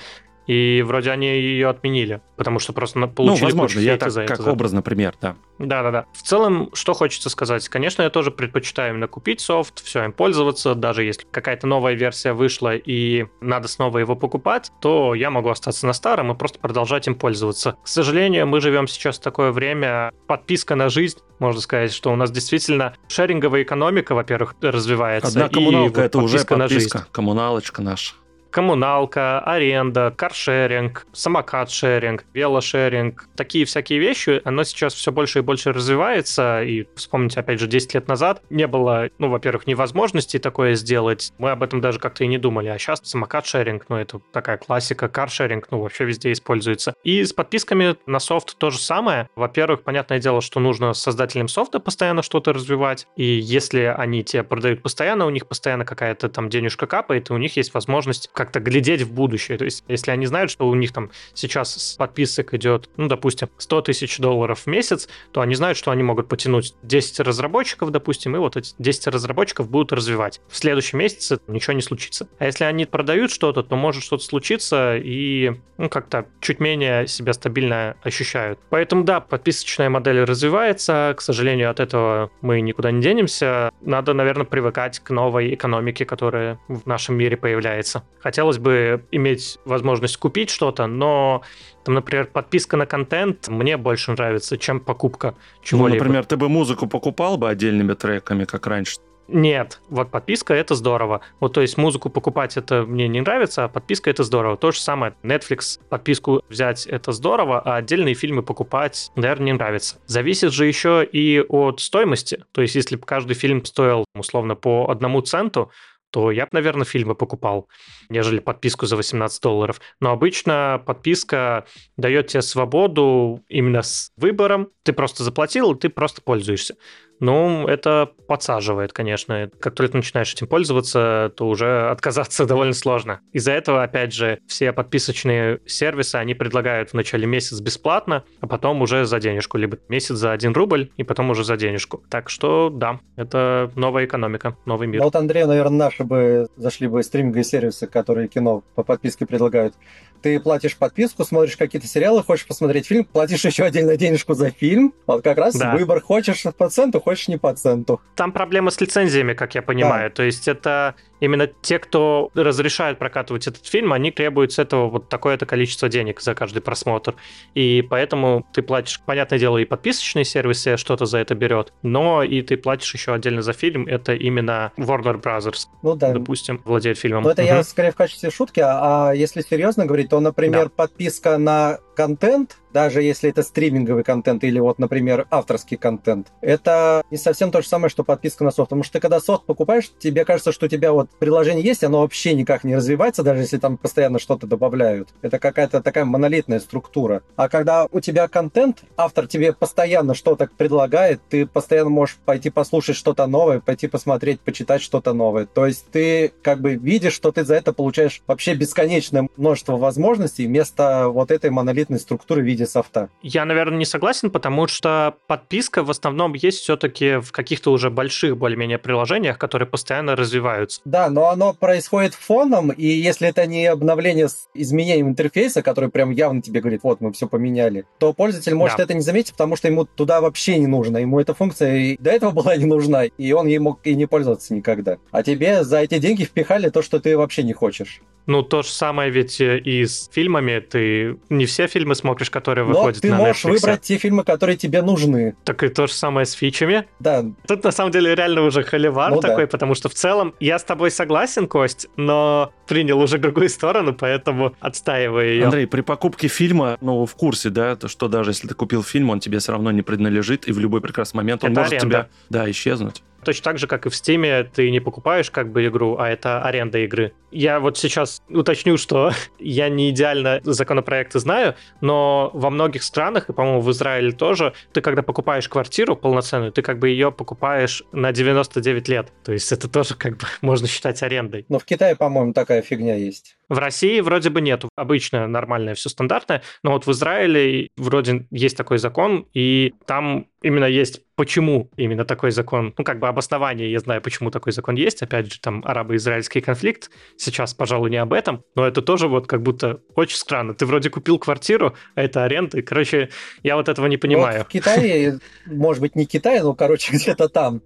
И 0.48 0.82
вроде 0.84 1.10
они 1.10 1.26
ее 1.26 1.68
отменили, 1.68 2.22
потому 2.36 2.58
что 2.58 2.72
просто 2.72 2.98
получили 3.06 3.40
Ну, 3.40 3.44
возможно, 3.44 3.80
я 3.80 3.98
так, 3.98 4.10
за 4.10 4.24
как 4.24 4.40
это. 4.40 4.50
образ, 4.50 4.72
например, 4.72 5.14
да. 5.20 5.36
Да-да-да. 5.58 6.06
В 6.14 6.22
целом, 6.22 6.70
что 6.72 6.94
хочется 6.94 7.28
сказать? 7.28 7.68
Конечно, 7.68 8.02
я 8.02 8.08
тоже 8.08 8.30
предпочитаю 8.30 8.94
именно 8.94 9.08
купить 9.08 9.40
софт, 9.42 9.84
все 9.84 10.04
им 10.04 10.12
пользоваться, 10.12 10.74
даже 10.74 11.04
если 11.04 11.26
какая-то 11.30 11.66
новая 11.66 11.92
версия 11.92 12.32
вышла 12.32 12.74
и 12.74 13.26
надо 13.42 13.68
снова 13.68 13.98
его 13.98 14.16
покупать, 14.16 14.72
то 14.80 15.14
я 15.14 15.30
могу 15.30 15.50
остаться 15.50 15.86
на 15.86 15.92
старом 15.92 16.32
и 16.32 16.34
просто 16.34 16.58
продолжать 16.58 17.06
им 17.06 17.14
пользоваться. 17.14 17.76
К 17.82 17.88
сожалению, 17.88 18.46
мы 18.46 18.62
живем 18.62 18.88
сейчас 18.88 19.18
в 19.18 19.22
такое 19.22 19.52
время, 19.52 20.12
подписка 20.26 20.76
на 20.76 20.88
жизнь, 20.88 21.18
можно 21.40 21.60
сказать, 21.60 21.92
что 21.92 22.10
у 22.10 22.16
нас 22.16 22.30
действительно 22.30 22.94
шеринговая 23.08 23.64
экономика, 23.64 24.14
во-первых, 24.14 24.54
развивается. 24.62 25.28
Одна 25.28 25.50
коммуналка 25.50 26.02
и 26.02 26.04
это 26.06 26.18
уже 26.18 26.38
подписка, 26.38 26.56
на 26.56 26.68
жизнь. 26.68 26.88
коммуналочка 27.12 27.82
наша 27.82 28.14
коммуналка, 28.50 29.40
аренда, 29.40 30.12
каршеринг, 30.16 31.06
самокат-шеринг, 31.12 32.24
велошеринг, 32.32 33.28
такие 33.36 33.64
всякие 33.64 33.98
вещи, 33.98 34.40
оно 34.44 34.64
сейчас 34.64 34.94
все 34.94 35.12
больше 35.12 35.40
и 35.40 35.42
больше 35.42 35.72
развивается, 35.72 36.62
и 36.62 36.86
вспомните, 36.94 37.40
опять 37.40 37.60
же, 37.60 37.66
10 37.66 37.94
лет 37.94 38.08
назад 38.08 38.42
не 38.50 38.66
было, 38.66 39.10
ну, 39.18 39.28
во-первых, 39.28 39.66
невозможности 39.66 40.38
такое 40.38 40.74
сделать, 40.74 41.32
мы 41.38 41.50
об 41.50 41.62
этом 41.62 41.80
даже 41.80 41.98
как-то 41.98 42.24
и 42.24 42.26
не 42.26 42.38
думали, 42.38 42.68
а 42.68 42.78
сейчас 42.78 43.00
самокат-шеринг, 43.02 43.84
ну, 43.88 43.96
это 43.96 44.20
такая 44.32 44.56
классика, 44.56 45.08
каршеринг, 45.08 45.68
ну, 45.70 45.80
вообще 45.80 46.04
везде 46.04 46.32
используется. 46.32 46.94
И 47.04 47.24
с 47.24 47.32
подписками 47.32 47.96
на 48.06 48.18
софт 48.18 48.56
то 48.58 48.70
же 48.70 48.78
самое. 48.78 49.28
Во-первых, 49.36 49.82
понятное 49.82 50.18
дело, 50.18 50.40
что 50.40 50.60
нужно 50.60 50.94
создателям 50.94 51.48
софта 51.48 51.80
постоянно 51.80 52.22
что-то 52.22 52.52
развивать, 52.52 53.06
и 53.16 53.24
если 53.24 53.94
они 53.96 54.24
тебе 54.24 54.42
продают 54.42 54.82
постоянно, 54.82 55.26
у 55.26 55.30
них 55.30 55.46
постоянно 55.46 55.84
какая-то 55.84 56.28
там 56.28 56.48
денежка 56.48 56.86
капает, 56.86 57.30
и 57.30 57.32
у 57.32 57.38
них 57.38 57.56
есть 57.56 57.74
возможность 57.74 58.30
как-то 58.38 58.60
глядеть 58.60 59.02
в 59.02 59.12
будущее. 59.12 59.58
То 59.58 59.64
есть, 59.64 59.82
если 59.88 60.12
они 60.12 60.24
знают, 60.26 60.52
что 60.52 60.68
у 60.68 60.74
них 60.76 60.92
там 60.92 61.10
сейчас 61.34 61.74
с 61.74 61.96
подписок 61.96 62.54
идет, 62.54 62.88
ну, 62.96 63.08
допустим, 63.08 63.48
100 63.58 63.80
тысяч 63.82 64.18
долларов 64.18 64.60
в 64.60 64.66
месяц, 64.68 65.08
то 65.32 65.40
они 65.40 65.56
знают, 65.56 65.76
что 65.76 65.90
они 65.90 66.04
могут 66.04 66.28
потянуть 66.28 66.74
10 66.84 67.18
разработчиков, 67.18 67.90
допустим, 67.90 68.36
и 68.36 68.38
вот 68.38 68.56
эти 68.56 68.74
10 68.78 69.08
разработчиков 69.08 69.68
будут 69.68 69.92
развивать. 69.92 70.40
В 70.48 70.56
следующем 70.56 71.00
месяце 71.00 71.40
ничего 71.48 71.72
не 71.72 71.82
случится. 71.82 72.28
А 72.38 72.46
если 72.46 72.62
они 72.62 72.86
продают 72.86 73.32
что-то, 73.32 73.64
то 73.64 73.74
может 73.74 74.04
что-то 74.04 74.22
случиться 74.22 74.96
и 74.96 75.60
ну, 75.78 75.88
как-то 75.88 76.26
чуть 76.40 76.60
менее 76.60 77.06
себя 77.06 77.32
стабильно 77.32 77.96
ощущают. 78.02 78.58
Поэтому 78.68 79.04
да, 79.04 79.20
подписочная 79.20 79.88
модель 79.88 80.24
развивается. 80.24 81.14
К 81.16 81.20
сожалению, 81.20 81.70
от 81.70 81.80
этого 81.80 82.30
мы 82.40 82.60
никуда 82.60 82.90
не 82.90 83.00
денемся. 83.00 83.70
Надо, 83.80 84.12
наверное, 84.12 84.44
привыкать 84.44 84.98
к 84.98 85.10
новой 85.10 85.54
экономике, 85.54 86.04
которая 86.04 86.58
в 86.68 86.86
нашем 86.86 87.16
мире 87.16 87.36
появляется. 87.36 88.02
Хотелось 88.28 88.58
бы 88.58 89.06
иметь 89.10 89.58
возможность 89.64 90.18
купить 90.18 90.50
что-то, 90.50 90.86
но, 90.86 91.40
там, 91.82 91.94
например, 91.94 92.26
подписка 92.26 92.76
на 92.76 92.84
контент 92.84 93.48
мне 93.48 93.78
больше 93.78 94.12
нравится, 94.12 94.58
чем 94.58 94.80
покупка 94.80 95.34
чего-либо. 95.62 95.96
Ну, 95.96 96.04
например, 96.04 96.26
ты 96.26 96.36
бы 96.36 96.50
музыку 96.50 96.86
покупал 96.86 97.38
бы 97.38 97.48
отдельными 97.48 97.94
треками, 97.94 98.44
как 98.44 98.66
раньше? 98.66 98.98
Нет, 99.28 99.80
вот 99.88 100.10
подписка 100.10 100.52
это 100.52 100.74
здорово. 100.74 101.22
Вот 101.40 101.54
то 101.54 101.62
есть 101.62 101.78
музыку 101.78 102.10
покупать 102.10 102.58
это 102.58 102.82
мне 102.82 103.08
не 103.08 103.22
нравится, 103.22 103.64
а 103.64 103.68
подписка 103.68 104.10
это 104.10 104.24
здорово. 104.24 104.58
То 104.58 104.72
же 104.72 104.80
самое, 104.80 105.14
Netflix 105.22 105.80
подписку 105.88 106.42
взять 106.50 106.84
это 106.84 107.12
здорово, 107.12 107.60
а 107.60 107.76
отдельные 107.76 108.14
фильмы 108.14 108.42
покупать, 108.42 109.10
наверное, 109.16 109.46
не 109.46 109.52
нравится. 109.54 109.96
Зависит 110.04 110.52
же 110.52 110.66
еще 110.66 111.02
и 111.02 111.40
от 111.40 111.80
стоимости. 111.80 112.44
То 112.52 112.60
есть 112.60 112.74
если 112.74 112.96
бы 112.96 113.06
каждый 113.06 113.32
фильм 113.32 113.64
стоил 113.64 114.04
условно 114.14 114.54
по 114.54 114.90
одному 114.90 115.22
центу, 115.22 115.70
то 116.10 116.30
я 116.30 116.44
бы, 116.44 116.50
наверное, 116.52 116.84
фильмы 116.84 117.14
покупал, 117.14 117.68
нежели 118.08 118.38
подписку 118.38 118.86
за 118.86 118.96
18 118.96 119.42
долларов. 119.42 119.80
Но 120.00 120.10
обычно 120.10 120.82
подписка 120.86 121.66
дает 121.96 122.28
тебе 122.28 122.42
свободу 122.42 123.44
именно 123.48 123.82
с 123.82 124.12
выбором. 124.16 124.70
Ты 124.82 124.92
просто 124.92 125.22
заплатил, 125.22 125.74
ты 125.74 125.88
просто 125.88 126.22
пользуешься. 126.22 126.76
Ну, 127.20 127.66
это 127.66 128.10
подсаживает, 128.26 128.92
конечно. 128.92 129.50
Как 129.60 129.74
только 129.74 129.92
ты 129.92 129.98
начинаешь 129.98 130.32
этим 130.32 130.46
пользоваться, 130.46 131.32
то 131.36 131.48
уже 131.48 131.88
отказаться 131.90 132.46
довольно 132.46 132.74
сложно. 132.74 133.20
Из-за 133.32 133.52
этого, 133.52 133.82
опять 133.82 134.12
же, 134.12 134.38
все 134.46 134.72
подписочные 134.72 135.60
сервисы, 135.66 136.16
они 136.16 136.34
предлагают 136.34 136.90
в 136.90 136.94
начале 136.94 137.26
месяц 137.26 137.60
бесплатно, 137.60 138.24
а 138.40 138.46
потом 138.46 138.82
уже 138.82 139.04
за 139.04 139.18
денежку. 139.18 139.58
Либо 139.58 139.78
месяц 139.88 140.16
за 140.16 140.32
1 140.32 140.52
рубль, 140.52 140.90
и 140.96 141.04
потом 141.04 141.30
уже 141.30 141.44
за 141.44 141.56
денежку. 141.56 142.02
Так 142.10 142.28
что, 142.28 142.70
да, 142.70 143.00
это 143.16 143.70
новая 143.74 144.04
экономика, 144.04 144.56
новый 144.66 144.86
мир. 144.86 145.00
Ну, 145.00 145.06
вот 145.06 145.16
Андрей, 145.16 145.44
наверное, 145.44 145.78
наши 145.78 146.04
бы 146.04 146.48
зашли 146.56 146.86
бы 146.88 147.02
стриминговые 147.02 147.44
сервисы, 147.44 147.86
которые 147.86 148.28
кино 148.28 148.62
по 148.74 148.82
подписке 148.82 149.26
предлагают. 149.26 149.74
Ты 150.22 150.40
платишь 150.40 150.76
подписку, 150.76 151.24
смотришь 151.24 151.56
какие-то 151.56 151.86
сериалы, 151.86 152.22
хочешь 152.22 152.46
посмотреть 152.46 152.86
фильм, 152.86 153.04
платишь 153.04 153.44
еще 153.44 153.64
отдельно 153.64 153.96
денежку 153.96 154.34
за 154.34 154.50
фильм. 154.50 154.94
Вот 155.06 155.22
как 155.22 155.38
раз 155.38 155.54
да. 155.54 155.74
выбор 155.74 156.00
хочешь 156.00 156.42
по 156.56 156.68
центу, 156.68 157.00
хочешь 157.00 157.28
не 157.28 157.36
по 157.36 157.54
центу. 157.54 158.00
Там 158.16 158.32
проблема 158.32 158.70
с 158.70 158.80
лицензиями, 158.80 159.34
как 159.34 159.54
я 159.54 159.62
понимаю. 159.62 160.10
Да. 160.10 160.16
То 160.16 160.22
есть 160.22 160.48
это 160.48 160.94
именно 161.20 161.46
те, 161.46 161.78
кто 161.78 162.30
разрешают 162.34 162.98
прокатывать 162.98 163.46
этот 163.46 163.66
фильм, 163.66 163.92
они 163.92 164.10
требуют 164.10 164.52
с 164.52 164.58
этого 164.58 164.88
вот 164.88 165.08
такое-то 165.08 165.46
количество 165.46 165.88
денег 165.88 166.20
за 166.20 166.34
каждый 166.34 166.62
просмотр. 166.62 167.14
И 167.54 167.86
поэтому 167.88 168.46
ты 168.52 168.62
платишь, 168.62 169.00
понятное 169.04 169.38
дело, 169.38 169.58
и 169.58 169.64
подписочные 169.64 170.24
сервисы 170.24 170.76
что-то 170.76 171.06
за 171.06 171.18
это 171.18 171.34
берет, 171.34 171.72
но 171.82 172.22
и 172.22 172.42
ты 172.42 172.56
платишь 172.56 172.92
еще 172.94 173.14
отдельно 173.14 173.42
за 173.42 173.52
фильм. 173.52 173.86
Это 173.86 174.14
именно 174.14 174.72
Warner 174.76 175.20
Brothers, 175.20 175.66
ну, 175.82 175.94
да. 175.94 176.12
допустим, 176.12 176.60
владеет 176.64 176.98
фильмом. 176.98 177.24
Но 177.24 177.30
это 177.30 177.42
угу. 177.42 177.48
я 177.48 177.62
скорее 177.62 177.92
в 177.92 177.96
качестве 177.96 178.30
шутки, 178.30 178.60
а, 178.60 179.10
а 179.10 179.14
если 179.14 179.42
серьезно 179.42 179.86
говорить, 179.86 180.10
то, 180.10 180.20
например, 180.20 180.64
да. 180.64 180.70
подписка 180.74 181.38
на 181.38 181.78
контент, 181.98 182.58
даже 182.72 183.02
если 183.02 183.28
это 183.28 183.42
стриминговый 183.42 184.04
контент 184.04 184.44
или 184.44 184.60
вот, 184.60 184.78
например, 184.78 185.26
авторский 185.32 185.76
контент, 185.76 186.28
это 186.40 187.02
не 187.10 187.16
совсем 187.16 187.50
то 187.50 187.60
же 187.60 187.66
самое, 187.66 187.90
что 187.90 188.04
подписка 188.04 188.44
на 188.44 188.52
софт. 188.52 188.68
Потому 188.68 188.84
что 188.84 188.92
ты 188.92 189.00
когда 189.00 189.18
софт 189.18 189.46
покупаешь, 189.46 189.90
тебе 189.98 190.24
кажется, 190.24 190.52
что 190.52 190.66
у 190.66 190.68
тебя 190.68 190.92
вот 190.92 191.10
приложение 191.18 191.64
есть, 191.64 191.82
оно 191.82 192.02
вообще 192.02 192.34
никак 192.34 192.62
не 192.62 192.76
развивается, 192.76 193.24
даже 193.24 193.40
если 193.40 193.58
там 193.58 193.78
постоянно 193.78 194.20
что-то 194.20 194.46
добавляют. 194.46 195.08
Это 195.22 195.40
какая-то 195.40 195.82
такая 195.82 196.04
монолитная 196.04 196.60
структура. 196.60 197.24
А 197.34 197.48
когда 197.48 197.88
у 197.90 197.98
тебя 197.98 198.28
контент, 198.28 198.84
автор 198.96 199.26
тебе 199.26 199.52
постоянно 199.52 200.14
что-то 200.14 200.48
предлагает, 200.56 201.20
ты 201.28 201.46
постоянно 201.46 201.90
можешь 201.90 202.16
пойти 202.24 202.48
послушать 202.50 202.94
что-то 202.94 203.26
новое, 203.26 203.58
пойти 203.58 203.88
посмотреть, 203.88 204.40
почитать 204.40 204.82
что-то 204.82 205.14
новое. 205.14 205.46
То 205.46 205.66
есть 205.66 205.86
ты 205.90 206.32
как 206.42 206.60
бы 206.60 206.76
видишь, 206.76 207.14
что 207.14 207.32
ты 207.32 207.44
за 207.44 207.56
это 207.56 207.72
получаешь 207.72 208.22
вообще 208.28 208.54
бесконечное 208.54 209.28
множество 209.36 209.76
возможностей 209.76 210.46
вместо 210.46 211.08
вот 211.08 211.32
этой 211.32 211.50
монолитной 211.50 211.87
дополнительной 211.88 211.98
структуры 212.00 212.42
в 212.42 212.44
виде 212.44 212.66
софта. 212.66 213.08
Я, 213.22 213.44
наверное, 213.44 213.78
не 213.78 213.84
согласен, 213.84 214.30
потому 214.30 214.66
что 214.68 215.16
подписка 215.26 215.82
в 215.82 215.90
основном 215.90 216.34
есть 216.34 216.58
все-таки 216.60 217.20
в 217.20 217.32
каких-то 217.32 217.72
уже 217.72 217.90
больших 217.90 218.36
более-менее 218.36 218.78
приложениях, 218.78 219.38
которые 219.38 219.66
постоянно 219.66 220.16
развиваются. 220.16 220.80
Да, 220.84 221.10
но 221.10 221.28
оно 221.28 221.54
происходит 221.54 222.14
фоном, 222.14 222.70
и 222.70 222.86
если 222.86 223.28
это 223.28 223.46
не 223.46 223.66
обновление 223.66 224.28
с 224.28 224.48
изменением 224.54 225.08
интерфейса, 225.08 225.62
который 225.62 225.90
прям 225.90 226.10
явно 226.10 226.42
тебе 226.42 226.60
говорит, 226.60 226.80
вот, 226.82 227.00
мы 227.00 227.12
все 227.12 227.26
поменяли, 227.26 227.84
то 227.98 228.12
пользователь 228.12 228.54
может 228.54 228.78
да. 228.78 228.84
это 228.84 228.94
не 228.94 229.00
заметить, 229.00 229.32
потому 229.32 229.56
что 229.56 229.68
ему 229.68 229.84
туда 229.84 230.20
вообще 230.20 230.58
не 230.58 230.66
нужно. 230.66 230.98
Ему 230.98 231.20
эта 231.20 231.34
функция 231.34 231.76
и 231.76 231.96
до 231.98 232.10
этого 232.10 232.30
была 232.30 232.56
не 232.56 232.66
нужна, 232.66 233.04
и 233.04 233.32
он 233.32 233.46
ей 233.46 233.58
мог 233.58 233.80
и 233.84 233.94
не 233.94 234.06
пользоваться 234.06 234.54
никогда. 234.54 234.98
А 235.10 235.22
тебе 235.22 235.64
за 235.64 235.78
эти 235.78 235.98
деньги 235.98 236.24
впихали 236.24 236.68
то, 236.68 236.82
что 236.82 237.00
ты 237.00 237.16
вообще 237.16 237.42
не 237.42 237.52
хочешь. 237.52 238.00
Ну, 238.28 238.42
то 238.42 238.60
же 238.60 238.68
самое 238.68 239.10
ведь 239.10 239.40
и 239.40 239.86
с 239.86 240.10
фильмами. 240.12 240.58
Ты 240.60 241.16
не 241.30 241.46
все 241.46 241.66
фильмы 241.66 241.77
смотришь, 241.94 242.30
которые 242.30 242.64
Но 242.64 242.72
выходят 242.72 243.02
ты 243.02 243.10
на 243.10 243.16
можешь 243.16 243.44
Netflix. 243.44 243.50
выбрать 243.50 243.80
те 243.82 243.98
фильмы, 243.98 244.24
которые 244.24 244.56
тебе 244.56 244.82
нужны. 244.82 245.34
Так 245.44 245.62
и 245.62 245.68
то 245.68 245.86
же 245.86 245.92
самое 245.92 246.26
с 246.26 246.32
фичами. 246.32 246.86
Да. 246.98 247.24
Тут 247.46 247.64
на 247.64 247.70
самом 247.70 247.92
деле 247.92 248.14
реально 248.14 248.42
уже 248.42 248.62
холивар 248.62 249.10
ну, 249.12 249.20
такой, 249.20 249.44
да. 249.44 249.48
потому 249.48 249.74
что 249.74 249.88
в 249.88 249.94
целом 249.94 250.34
я 250.40 250.58
с 250.58 250.64
тобой 250.64 250.90
согласен, 250.90 251.46
Кость, 251.46 251.88
но 251.96 252.52
принял 252.66 253.00
уже 253.00 253.18
другую 253.18 253.48
сторону, 253.48 253.94
поэтому 253.94 254.54
отстаиваю 254.60 255.28
ее. 255.28 255.44
Андрей, 255.44 255.66
при 255.66 255.80
покупке 255.80 256.28
фильма, 256.28 256.76
ну, 256.80 257.06
в 257.06 257.14
курсе, 257.14 257.50
да, 257.50 257.76
то, 257.76 257.88
что 257.88 258.08
даже 258.08 258.30
если 258.30 258.48
ты 258.48 258.54
купил 258.54 258.82
фильм, 258.82 259.10
он 259.10 259.20
тебе 259.20 259.38
все 259.38 259.52
равно 259.52 259.70
не 259.70 259.82
принадлежит, 259.82 260.48
и 260.48 260.52
в 260.52 260.58
любой 260.58 260.80
прекрасный 260.80 261.18
момент 261.18 261.44
он 261.44 261.52
Это 261.52 261.60
может 261.60 261.72
аренда. 261.74 261.88
тебя, 261.88 262.08
да, 262.28 262.50
исчезнуть. 262.50 263.02
Точно 263.24 263.44
так 263.44 263.58
же, 263.58 263.66
как 263.66 263.86
и 263.86 263.88
в 263.88 263.92
Steam, 263.92 264.44
ты 264.54 264.70
не 264.70 264.80
покупаешь 264.80 265.30
как 265.30 265.52
бы 265.52 265.66
игру, 265.66 265.96
а 265.98 266.08
это 266.08 266.42
аренда 266.42 266.78
игры. 266.78 267.12
Я 267.30 267.60
вот 267.60 267.76
сейчас 267.76 268.22
уточню, 268.28 268.76
что 268.76 269.12
я 269.38 269.68
не 269.68 269.90
идеально 269.90 270.40
законопроекты 270.44 271.18
знаю, 271.18 271.54
но 271.80 272.30
во 272.32 272.50
многих 272.50 272.82
странах, 272.82 273.28
и, 273.28 273.32
по-моему, 273.32 273.60
в 273.60 273.70
Израиле 273.70 274.12
тоже, 274.12 274.54
ты 274.72 274.80
когда 274.80 275.02
покупаешь 275.02 275.48
квартиру 275.48 275.96
полноценную, 275.96 276.52
ты 276.52 276.62
как 276.62 276.78
бы 276.78 276.88
ее 276.88 277.12
покупаешь 277.12 277.82
на 277.92 278.12
99 278.12 278.88
лет. 278.88 279.12
То 279.24 279.32
есть 279.32 279.50
это 279.52 279.68
тоже 279.68 279.94
как 279.94 280.18
бы 280.18 280.26
можно 280.40 280.66
считать 280.66 281.02
арендой. 281.02 281.44
Но 281.48 281.58
в 281.58 281.64
Китае, 281.64 281.96
по-моему, 281.96 282.32
такая 282.32 282.62
фигня 282.62 282.94
есть. 282.94 283.36
В 283.48 283.58
России 283.58 284.00
вроде 284.00 284.30
бы 284.30 284.40
нету. 284.40 284.68
Обычно 284.76 285.26
нормальное, 285.26 285.74
все 285.74 285.88
стандартное. 285.88 286.42
Но 286.62 286.72
вот 286.72 286.86
в 286.86 286.92
Израиле 286.92 287.68
вроде 287.76 288.26
есть 288.30 288.56
такой 288.56 288.78
закон, 288.78 289.26
и 289.32 289.74
там 289.86 290.26
именно 290.42 290.66
есть 290.66 291.02
почему 291.18 291.68
именно 291.76 292.04
такой 292.04 292.30
закон. 292.30 292.72
Ну, 292.78 292.84
как 292.84 293.00
бы 293.00 293.08
обоснование, 293.08 293.72
я 293.72 293.80
знаю, 293.80 294.00
почему 294.00 294.30
такой 294.30 294.52
закон 294.52 294.76
есть. 294.76 295.02
Опять 295.02 295.32
же, 295.32 295.40
там 295.40 295.64
арабо-израильский 295.66 296.40
конфликт. 296.40 296.92
Сейчас, 297.16 297.54
пожалуй, 297.54 297.90
не 297.90 297.96
об 297.96 298.12
этом. 298.12 298.44
Но 298.54 298.64
это 298.64 298.82
тоже 298.82 299.08
вот 299.08 299.26
как 299.26 299.42
будто 299.42 299.80
очень 299.96 300.16
странно. 300.16 300.54
Ты 300.54 300.64
вроде 300.64 300.90
купил 300.90 301.18
квартиру, 301.18 301.74
а 301.96 302.02
это 302.02 302.22
аренда. 302.22 302.62
Короче, 302.62 303.10
я 303.42 303.56
вот 303.56 303.68
этого 303.68 303.88
не 303.88 303.96
понимаю. 303.96 304.38
Вот 304.38 304.46
в 304.46 304.50
Китае, 304.50 305.18
может 305.46 305.80
быть, 305.80 305.96
не 305.96 306.06
Китай, 306.06 306.40
но, 306.40 306.54
короче, 306.54 306.92
где-то 306.96 307.28
там. 307.28 307.62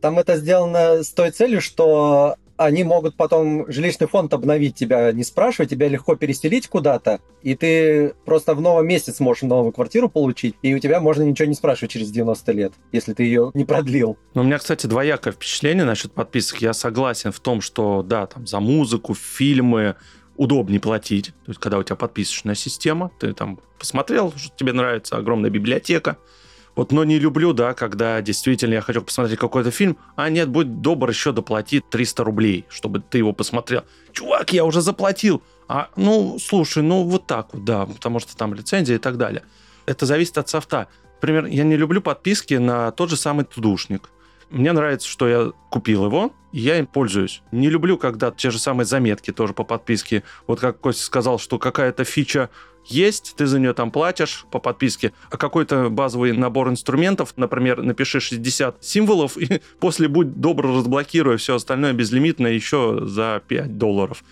Там 0.00 0.18
это 0.18 0.36
сделано 0.36 1.02
с 1.02 1.12
той 1.12 1.30
целью, 1.30 1.60
что 1.60 2.36
они 2.56 2.84
могут 2.84 3.16
потом 3.16 3.70
жилищный 3.70 4.06
фонд 4.06 4.32
обновить 4.32 4.74
тебя, 4.74 5.12
не 5.12 5.24
спрашивая, 5.24 5.66
тебя 5.66 5.88
легко 5.88 6.14
переселить 6.16 6.68
куда-то, 6.68 7.20
и 7.42 7.54
ты 7.54 8.14
просто 8.24 8.54
в 8.54 8.60
новом 8.60 8.86
месте 8.86 9.12
сможешь 9.12 9.42
новую 9.42 9.72
квартиру 9.72 10.08
получить, 10.08 10.54
и 10.62 10.74
у 10.74 10.78
тебя 10.78 11.00
можно 11.00 11.22
ничего 11.22 11.48
не 11.48 11.54
спрашивать 11.54 11.90
через 11.90 12.10
90 12.10 12.52
лет, 12.52 12.72
если 12.92 13.12
ты 13.12 13.24
ее 13.24 13.50
не 13.54 13.64
продлил. 13.64 14.16
Ну, 14.34 14.42
у 14.42 14.44
меня, 14.44 14.58
кстати, 14.58 14.86
двоякое 14.86 15.32
впечатление 15.32 15.84
насчет 15.84 16.12
подписок. 16.12 16.58
Я 16.60 16.72
согласен 16.72 17.32
в 17.32 17.40
том, 17.40 17.60
что, 17.60 18.02
да, 18.02 18.26
там 18.26 18.46
за 18.46 18.60
музыку, 18.60 19.14
фильмы, 19.14 19.96
удобнее 20.36 20.80
платить. 20.80 21.26
То 21.44 21.50
есть, 21.50 21.60
когда 21.60 21.78
у 21.78 21.82
тебя 21.82 21.96
подписочная 21.96 22.54
система, 22.54 23.10
ты 23.18 23.32
там 23.32 23.60
посмотрел, 23.78 24.32
что 24.36 24.54
тебе 24.56 24.72
нравится 24.72 25.16
огромная 25.16 25.50
библиотека, 25.50 26.18
вот, 26.76 26.92
но 26.92 27.04
не 27.04 27.18
люблю, 27.18 27.52
да, 27.52 27.72
когда 27.74 28.20
действительно 28.20 28.74
я 28.74 28.80
хочу 28.80 29.02
посмотреть 29.02 29.38
какой-то 29.38 29.70
фильм, 29.70 29.96
а 30.16 30.28
нет, 30.28 30.48
будь 30.48 30.80
добр, 30.80 31.08
еще 31.08 31.32
доплати 31.32 31.80
300 31.80 32.24
рублей, 32.24 32.64
чтобы 32.68 33.00
ты 33.00 33.18
его 33.18 33.32
посмотрел. 33.32 33.84
Чувак, 34.12 34.52
я 34.52 34.64
уже 34.64 34.80
заплатил. 34.80 35.42
А, 35.68 35.88
ну, 35.96 36.38
слушай, 36.38 36.82
ну 36.82 37.04
вот 37.04 37.26
так 37.26 37.54
вот, 37.54 37.64
да, 37.64 37.86
потому 37.86 38.18
что 38.18 38.36
там 38.36 38.54
лицензия 38.54 38.96
и 38.96 38.98
так 38.98 39.16
далее. 39.16 39.42
Это 39.86 40.04
зависит 40.06 40.36
от 40.38 40.48
софта. 40.48 40.88
Например, 41.16 41.46
я 41.46 41.64
не 41.64 41.76
люблю 41.76 42.02
подписки 42.02 42.54
на 42.54 42.90
тот 42.90 43.08
же 43.10 43.16
самый 43.16 43.44
тудушник. 43.44 44.10
Мне 44.54 44.70
нравится, 44.70 45.08
что 45.08 45.26
я 45.26 45.52
купил 45.68 46.06
его, 46.06 46.32
и 46.52 46.60
я 46.60 46.78
им 46.78 46.86
пользуюсь. 46.86 47.42
Не 47.50 47.68
люблю, 47.68 47.98
когда 47.98 48.30
те 48.30 48.50
же 48.52 48.60
самые 48.60 48.86
заметки 48.86 49.32
тоже 49.32 49.52
по 49.52 49.64
подписке. 49.64 50.22
Вот 50.46 50.60
как 50.60 50.78
Костя 50.78 51.02
сказал, 51.02 51.40
что 51.40 51.58
какая-то 51.58 52.04
фича 52.04 52.50
есть, 52.86 53.34
ты 53.36 53.46
за 53.46 53.58
нее 53.58 53.72
там 53.72 53.90
платишь 53.90 54.46
по 54.52 54.60
подписке, 54.60 55.12
а 55.28 55.38
какой-то 55.38 55.90
базовый 55.90 56.32
набор 56.32 56.68
инструментов, 56.68 57.32
например, 57.36 57.82
напиши 57.82 58.20
60 58.20 58.84
символов, 58.84 59.36
и 59.38 59.60
после 59.80 60.06
будь 60.06 60.40
добр, 60.40 60.68
разблокируй 60.68 61.38
все 61.38 61.56
остальное 61.56 61.92
безлимитно 61.92 62.46
еще 62.46 63.00
за 63.02 63.42
5 63.48 63.76
долларов 63.76 64.22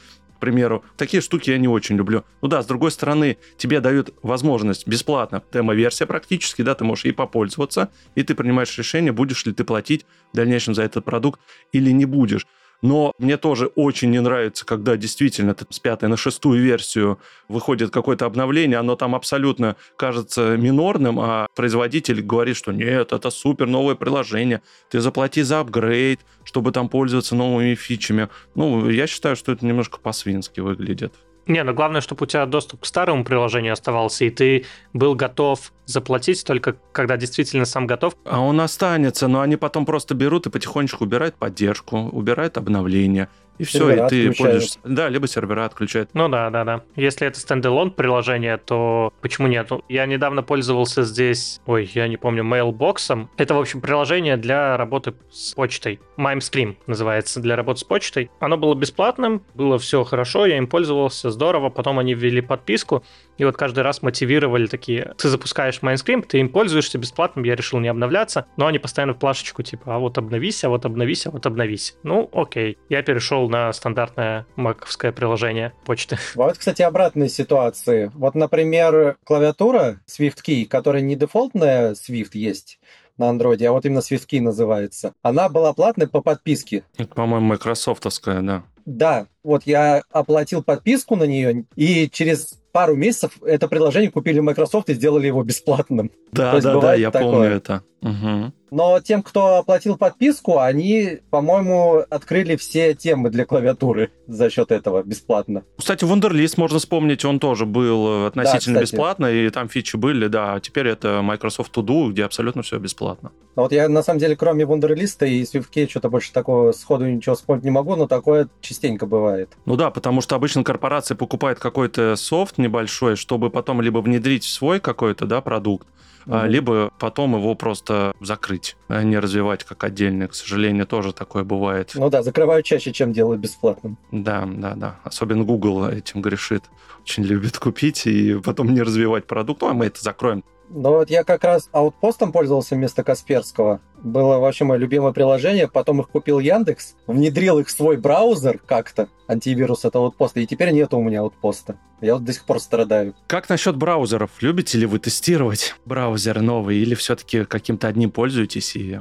примеру. 0.43 0.84
Такие 0.97 1.20
штуки 1.20 1.51
я 1.51 1.59
не 1.59 1.68
очень 1.68 1.97
люблю. 1.97 2.24
Ну 2.43 2.49
да, 2.49 2.62
с 2.62 2.66
другой 2.66 2.90
стороны, 2.90 3.36
тебе 3.57 3.80
дают 3.80 4.12
возможность 4.24 4.88
бесплатно, 4.88 5.40
демо-версия 5.53 6.05
практически, 6.05 6.62
да, 6.62 6.74
ты 6.74 6.82
можешь 6.82 7.05
и 7.05 7.12
попользоваться, 7.12 7.90
и 8.16 8.24
ты 8.24 8.34
принимаешь 8.34 8.76
решение, 8.76 9.12
будешь 9.12 9.47
ли 9.47 9.53
ты 9.53 9.62
платить 9.62 10.05
в 10.32 10.36
дальнейшем 10.36 10.74
за 10.74 10.82
этот 10.82 11.05
продукт 11.05 11.40
или 11.70 11.93
не 11.93 12.07
будешь. 12.07 12.45
Но 12.83 13.12
мне 13.18 13.37
тоже 13.37 13.66
очень 13.66 14.11
не 14.11 14.20
нравится, 14.20 14.66
когда 14.66 14.97
действительно 14.97 15.57
с 15.70 15.78
пятой 15.78 16.09
на 16.09 16.16
шестую 16.16 16.61
версию 16.62 17.18
выходит 17.49 17.91
какое-то 17.91 18.26
обновление, 18.26 18.78
оно 18.78 18.97
там 18.97 19.14
абсолютно 19.14 19.76
кажется 19.97 20.57
минорным, 20.57 21.20
а 21.20 21.47
производитель 21.55 22.20
говорит, 22.22 22.57
что 22.57 22.72
нет, 22.72 23.12
это 23.12 23.30
супер 23.30 23.68
новое 23.68 23.95
приложение, 23.95 24.62
ты 24.91 25.01
заплати 25.01 25.43
за 25.43 25.61
апгрейд, 25.61 26.20
чтобы 26.43 26.72
там 26.72 26.89
пользоваться 26.89 27.37
новыми 27.37 27.76
фичами. 27.76 28.28
Ну, 28.57 28.89
я 28.91 29.07
считаю, 29.07 29.37
что 29.37 29.53
это 29.53 29.64
немножко 29.64 30.01
по-свински 30.01 30.61
выглядит. 30.61 31.14
Не, 31.47 31.64
ну 31.64 31.74
главное, 31.74 32.01
чтобы 32.01 32.24
у 32.24 32.26
тебя 32.26 32.47
доступ 32.47 32.82
к 32.82 32.86
старому 32.86 33.24
приложению 33.24 33.72
оставался, 33.72 34.24
и 34.24 34.30
ты 34.30 34.64
был 34.93 35.14
готов 35.14 35.72
заплатить 35.86 36.45
только 36.45 36.76
когда 36.93 37.16
действительно 37.16 37.64
сам 37.64 37.86
готов. 37.86 38.14
А 38.24 38.40
он 38.40 38.61
останется, 38.61 39.26
но 39.28 39.40
они 39.40 39.57
потом 39.57 39.84
просто 39.84 40.14
берут 40.14 40.47
и 40.47 40.51
потихонечку 40.51 41.05
убирают 41.05 41.34
поддержку, 41.34 41.97
убирают 41.99 42.57
обновления. 42.57 43.28
И 43.62 43.64
все, 43.64 43.90
и 43.90 44.08
ты 44.08 44.32
пользуешься. 44.32 44.80
Да, 44.82 45.08
либо 45.08 45.28
сервера 45.28 45.64
отключают. 45.64 46.10
Ну 46.14 46.28
да, 46.28 46.50
да, 46.50 46.64
да. 46.64 46.82
Если 46.96 47.28
это 47.28 47.38
стендалон 47.38 47.92
приложение, 47.92 48.56
то 48.56 49.12
почему 49.20 49.46
нет? 49.46 49.70
Я 49.88 50.06
недавно 50.06 50.42
пользовался 50.42 51.04
здесь, 51.04 51.60
ой, 51.66 51.88
я 51.94 52.08
не 52.08 52.16
помню, 52.16 52.42
Mailbox. 52.42 53.28
Это, 53.36 53.54
в 53.54 53.60
общем, 53.60 53.80
приложение 53.80 54.36
для 54.36 54.76
работы 54.76 55.14
с 55.30 55.54
почтой. 55.54 56.00
MimeStream 56.16 56.76
называется, 56.88 57.38
для 57.40 57.54
работы 57.54 57.78
с 57.78 57.84
почтой. 57.84 58.32
Оно 58.40 58.56
было 58.56 58.74
бесплатным, 58.74 59.44
было 59.54 59.78
все 59.78 60.02
хорошо, 60.02 60.44
я 60.46 60.58
им 60.58 60.66
пользовался, 60.66 61.30
здорово. 61.30 61.68
Потом 61.68 62.00
они 62.00 62.14
ввели 62.14 62.40
подписку, 62.40 63.04
и 63.43 63.45
вот 63.45 63.57
каждый 63.57 63.80
раз 63.80 64.03
мотивировали 64.03 64.68
такие, 64.68 65.14
ты 65.18 65.28
запускаешь 65.28 65.80
Mindscript, 65.82 66.26
ты 66.28 66.38
им 66.38 66.49
пользуешься 66.49 66.97
бесплатным, 66.97 67.45
я 67.45 67.57
решил 67.57 67.80
не 67.80 67.88
обновляться, 67.88 68.47
но 68.57 68.68
они 68.68 68.78
постоянно 68.78 69.14
в 69.14 69.18
плашечку 69.18 69.64
типа, 69.64 69.97
а 69.97 69.99
вот 69.99 70.16
обновись, 70.16 70.62
а 70.62 70.68
вот 70.68 70.84
обновись, 70.84 71.26
а 71.26 71.30
вот 71.30 71.45
обновись. 71.45 71.97
Ну, 72.05 72.30
окей. 72.32 72.78
Я 72.88 73.03
перешел 73.03 73.49
на 73.49 73.72
стандартное 73.72 74.47
маковское 74.55 75.11
приложение 75.11 75.72
почты. 75.84 76.18
Вот, 76.36 76.57
кстати, 76.57 76.82
обратные 76.82 77.28
ситуации. 77.28 78.12
Вот, 78.14 78.36
например, 78.36 79.16
клавиатура 79.24 80.01
SwiftKey, 80.07 80.66
которая 80.66 81.03
не 81.03 81.16
дефолтная 81.16 81.95
Swift 81.95 82.30
есть, 82.34 82.78
на 83.18 83.28
андроиде, 83.28 83.68
а 83.68 83.72
вот 83.72 83.84
именно 83.84 83.99
SwiftKey 83.99 84.40
называется. 84.40 85.14
Она 85.22 85.49
была 85.49 85.72
платной 85.72 86.07
по 86.07 86.20
подписке. 86.20 86.84
Это, 86.97 87.12
по-моему, 87.14 87.47
майкрософтовская, 87.47 88.40
да. 88.40 88.62
Да, 88.84 89.26
вот 89.45 89.62
я 89.64 90.03
оплатил 90.11 90.62
подписку 90.62 91.16
на 91.16 91.24
нее, 91.24 91.64
и 91.76 92.09
через 92.11 92.59
пару 92.72 92.97
месяцев 92.97 93.32
это 93.43 93.68
приложение 93.68 94.11
купили 94.11 94.40
Microsoft 94.40 94.88
и 94.88 94.95
сделали 94.95 95.26
его 95.26 95.43
бесплатным. 95.43 96.11
Да, 96.32 96.59
да, 96.61 96.80
да, 96.80 96.95
я 96.95 97.11
такое. 97.11 97.30
помню 97.30 97.49
это. 97.49 97.82
Угу. 98.01 98.53
Но 98.72 99.01
тем, 99.01 99.22
кто 99.22 99.59
оплатил 99.59 99.97
подписку, 99.97 100.59
они, 100.59 101.18
по-моему, 101.30 102.05
открыли 102.09 102.57
все 102.57 102.95
темы 102.95 103.30
для 103.30 103.45
клавиатуры 103.45 104.11
за 104.26 104.51
счет 104.51 104.72
этого 104.72 105.03
бесплатно. 105.03 105.62
Кстати, 105.76 106.05
Wunderlist 106.05 106.55
можно 106.57 106.78
вспомнить, 106.78 107.24
он 107.24 107.38
тоже 107.38 107.66
был 107.66 108.26
относительно 108.26 108.76
да, 108.76 108.80
бесплатно, 108.82 109.26
и 109.26 109.51
там 109.51 109.68
фичи 109.68 109.97
были, 109.97 110.26
да. 110.26 110.55
А 110.55 110.61
теперь 110.61 110.88
это 110.88 111.20
Microsoft 111.22 111.72
To 111.74 111.84
Do, 111.84 112.11
где 112.11 112.24
абсолютно 112.24 112.62
все 112.62 112.78
бесплатно. 112.78 113.30
Ну 113.55 113.62
вот 113.62 113.72
я, 113.72 113.88
на 113.88 114.03
самом 114.03 114.18
деле, 114.18 114.34
кроме 114.34 114.64
Wunderlist 114.64 115.28
и 115.28 115.43
SwiftKey, 115.43 115.88
что-то 115.88 116.09
больше 116.09 116.32
такого 116.32 116.72
сходу 116.72 117.07
ничего 117.07 117.34
вспомнить 117.34 117.64
не 117.64 117.70
могу, 117.70 117.95
но 117.95 118.09
такое 118.09 118.49
частенько 118.62 119.07
бывает. 119.07 119.32
Бывает. 119.33 119.57
Ну 119.64 119.76
да, 119.76 119.91
потому 119.91 120.20
что 120.20 120.37
обычно 120.37 120.64
корпорация 120.64 121.16
покупает 121.16 121.59
какой-то 121.59 122.16
софт 122.16 122.59
небольшой, 122.59 123.16
чтобы 123.16 123.51
потом 123.51 123.80
либо 123.80 123.99
внедрить 123.99 124.45
в 124.45 124.51
свой 124.51 124.80
какой-то 124.80 125.26
да, 125.26 125.41
продукт, 125.41 125.89
mm-hmm. 126.26 126.49
либо 126.49 126.93
потом 126.99 127.35
его 127.35 127.55
просто 127.55 128.14
закрыть, 128.20 128.76
а 128.89 129.03
не 129.03 129.18
развивать 129.18 129.64
как 129.64 129.85
отдельный. 129.85 130.28
К 130.28 130.35
сожалению, 130.35 130.87
тоже 130.87 131.12
такое 131.12 131.45
бывает. 131.45 131.93
Ну 131.95 132.11
да, 132.11 132.22
закрывают 132.22 132.66
чаще, 132.66 132.93
чем 132.93 133.12
делают 133.12 133.41
бесплатным. 133.41 133.99
Да, 134.11 134.47
да, 134.47 134.74
да. 134.74 135.01
Особенно 135.05 135.45
Google 135.45 135.89
этим 135.89 136.22
грешит. 136.22 136.64
Очень 137.03 137.24
любит 137.24 137.59
купить 137.59 138.07
и 138.07 138.39
потом 138.41 138.72
не 138.72 138.83
развивать 138.83 139.26
продукт. 139.26 139.62
Ну, 139.62 139.68
а 139.68 139.74
мы 139.74 139.87
это 139.87 140.03
закроем. 140.03 140.45
Ну 140.74 140.90
вот 140.90 141.10
я 141.10 141.22
как 141.22 141.44
раз 141.44 141.68
аутпостом 141.72 142.32
пользовался 142.32 142.74
вместо 142.74 143.04
Касперского. 143.04 143.80
Было 144.02 144.38
вообще 144.38 144.64
мое 144.64 144.78
любимое 144.78 145.12
приложение. 145.12 145.68
Потом 145.68 146.00
их 146.00 146.08
купил 146.08 146.38
Яндекс, 146.38 146.94
внедрил 147.06 147.58
их 147.58 147.68
в 147.68 147.70
свой 147.70 147.98
браузер 147.98 148.58
как-то, 148.64 149.08
антивирус 149.28 149.84
этого 149.84 150.06
аутпоста, 150.06 150.40
и 150.40 150.46
теперь 150.46 150.70
нету 150.72 150.96
у 150.96 151.02
меня 151.02 151.20
аутпоста. 151.20 151.76
Я 152.00 152.14
вот 152.14 152.24
до 152.24 152.32
сих 152.32 152.44
пор 152.46 152.58
страдаю. 152.58 153.14
Как 153.26 153.50
насчет 153.50 153.76
браузеров? 153.76 154.30
Любите 154.40 154.78
ли 154.78 154.86
вы 154.86 154.98
тестировать 154.98 155.76
браузеры 155.84 156.40
новые 156.40 156.80
или 156.80 156.94
все-таки 156.94 157.44
каким-то 157.44 157.88
одним 157.88 158.10
пользуетесь 158.10 158.74
и 158.74 159.00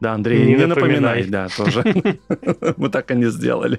да, 0.00 0.14
Андрей, 0.14 0.46
не, 0.46 0.54
не 0.54 0.66
напоминай. 0.66 1.24
напоминай, 1.24 1.24
да, 1.24 1.48
тоже. 1.54 1.84
Мы 2.78 2.88
так 2.88 3.10
и 3.10 3.14
не 3.14 3.30
сделали. 3.30 3.78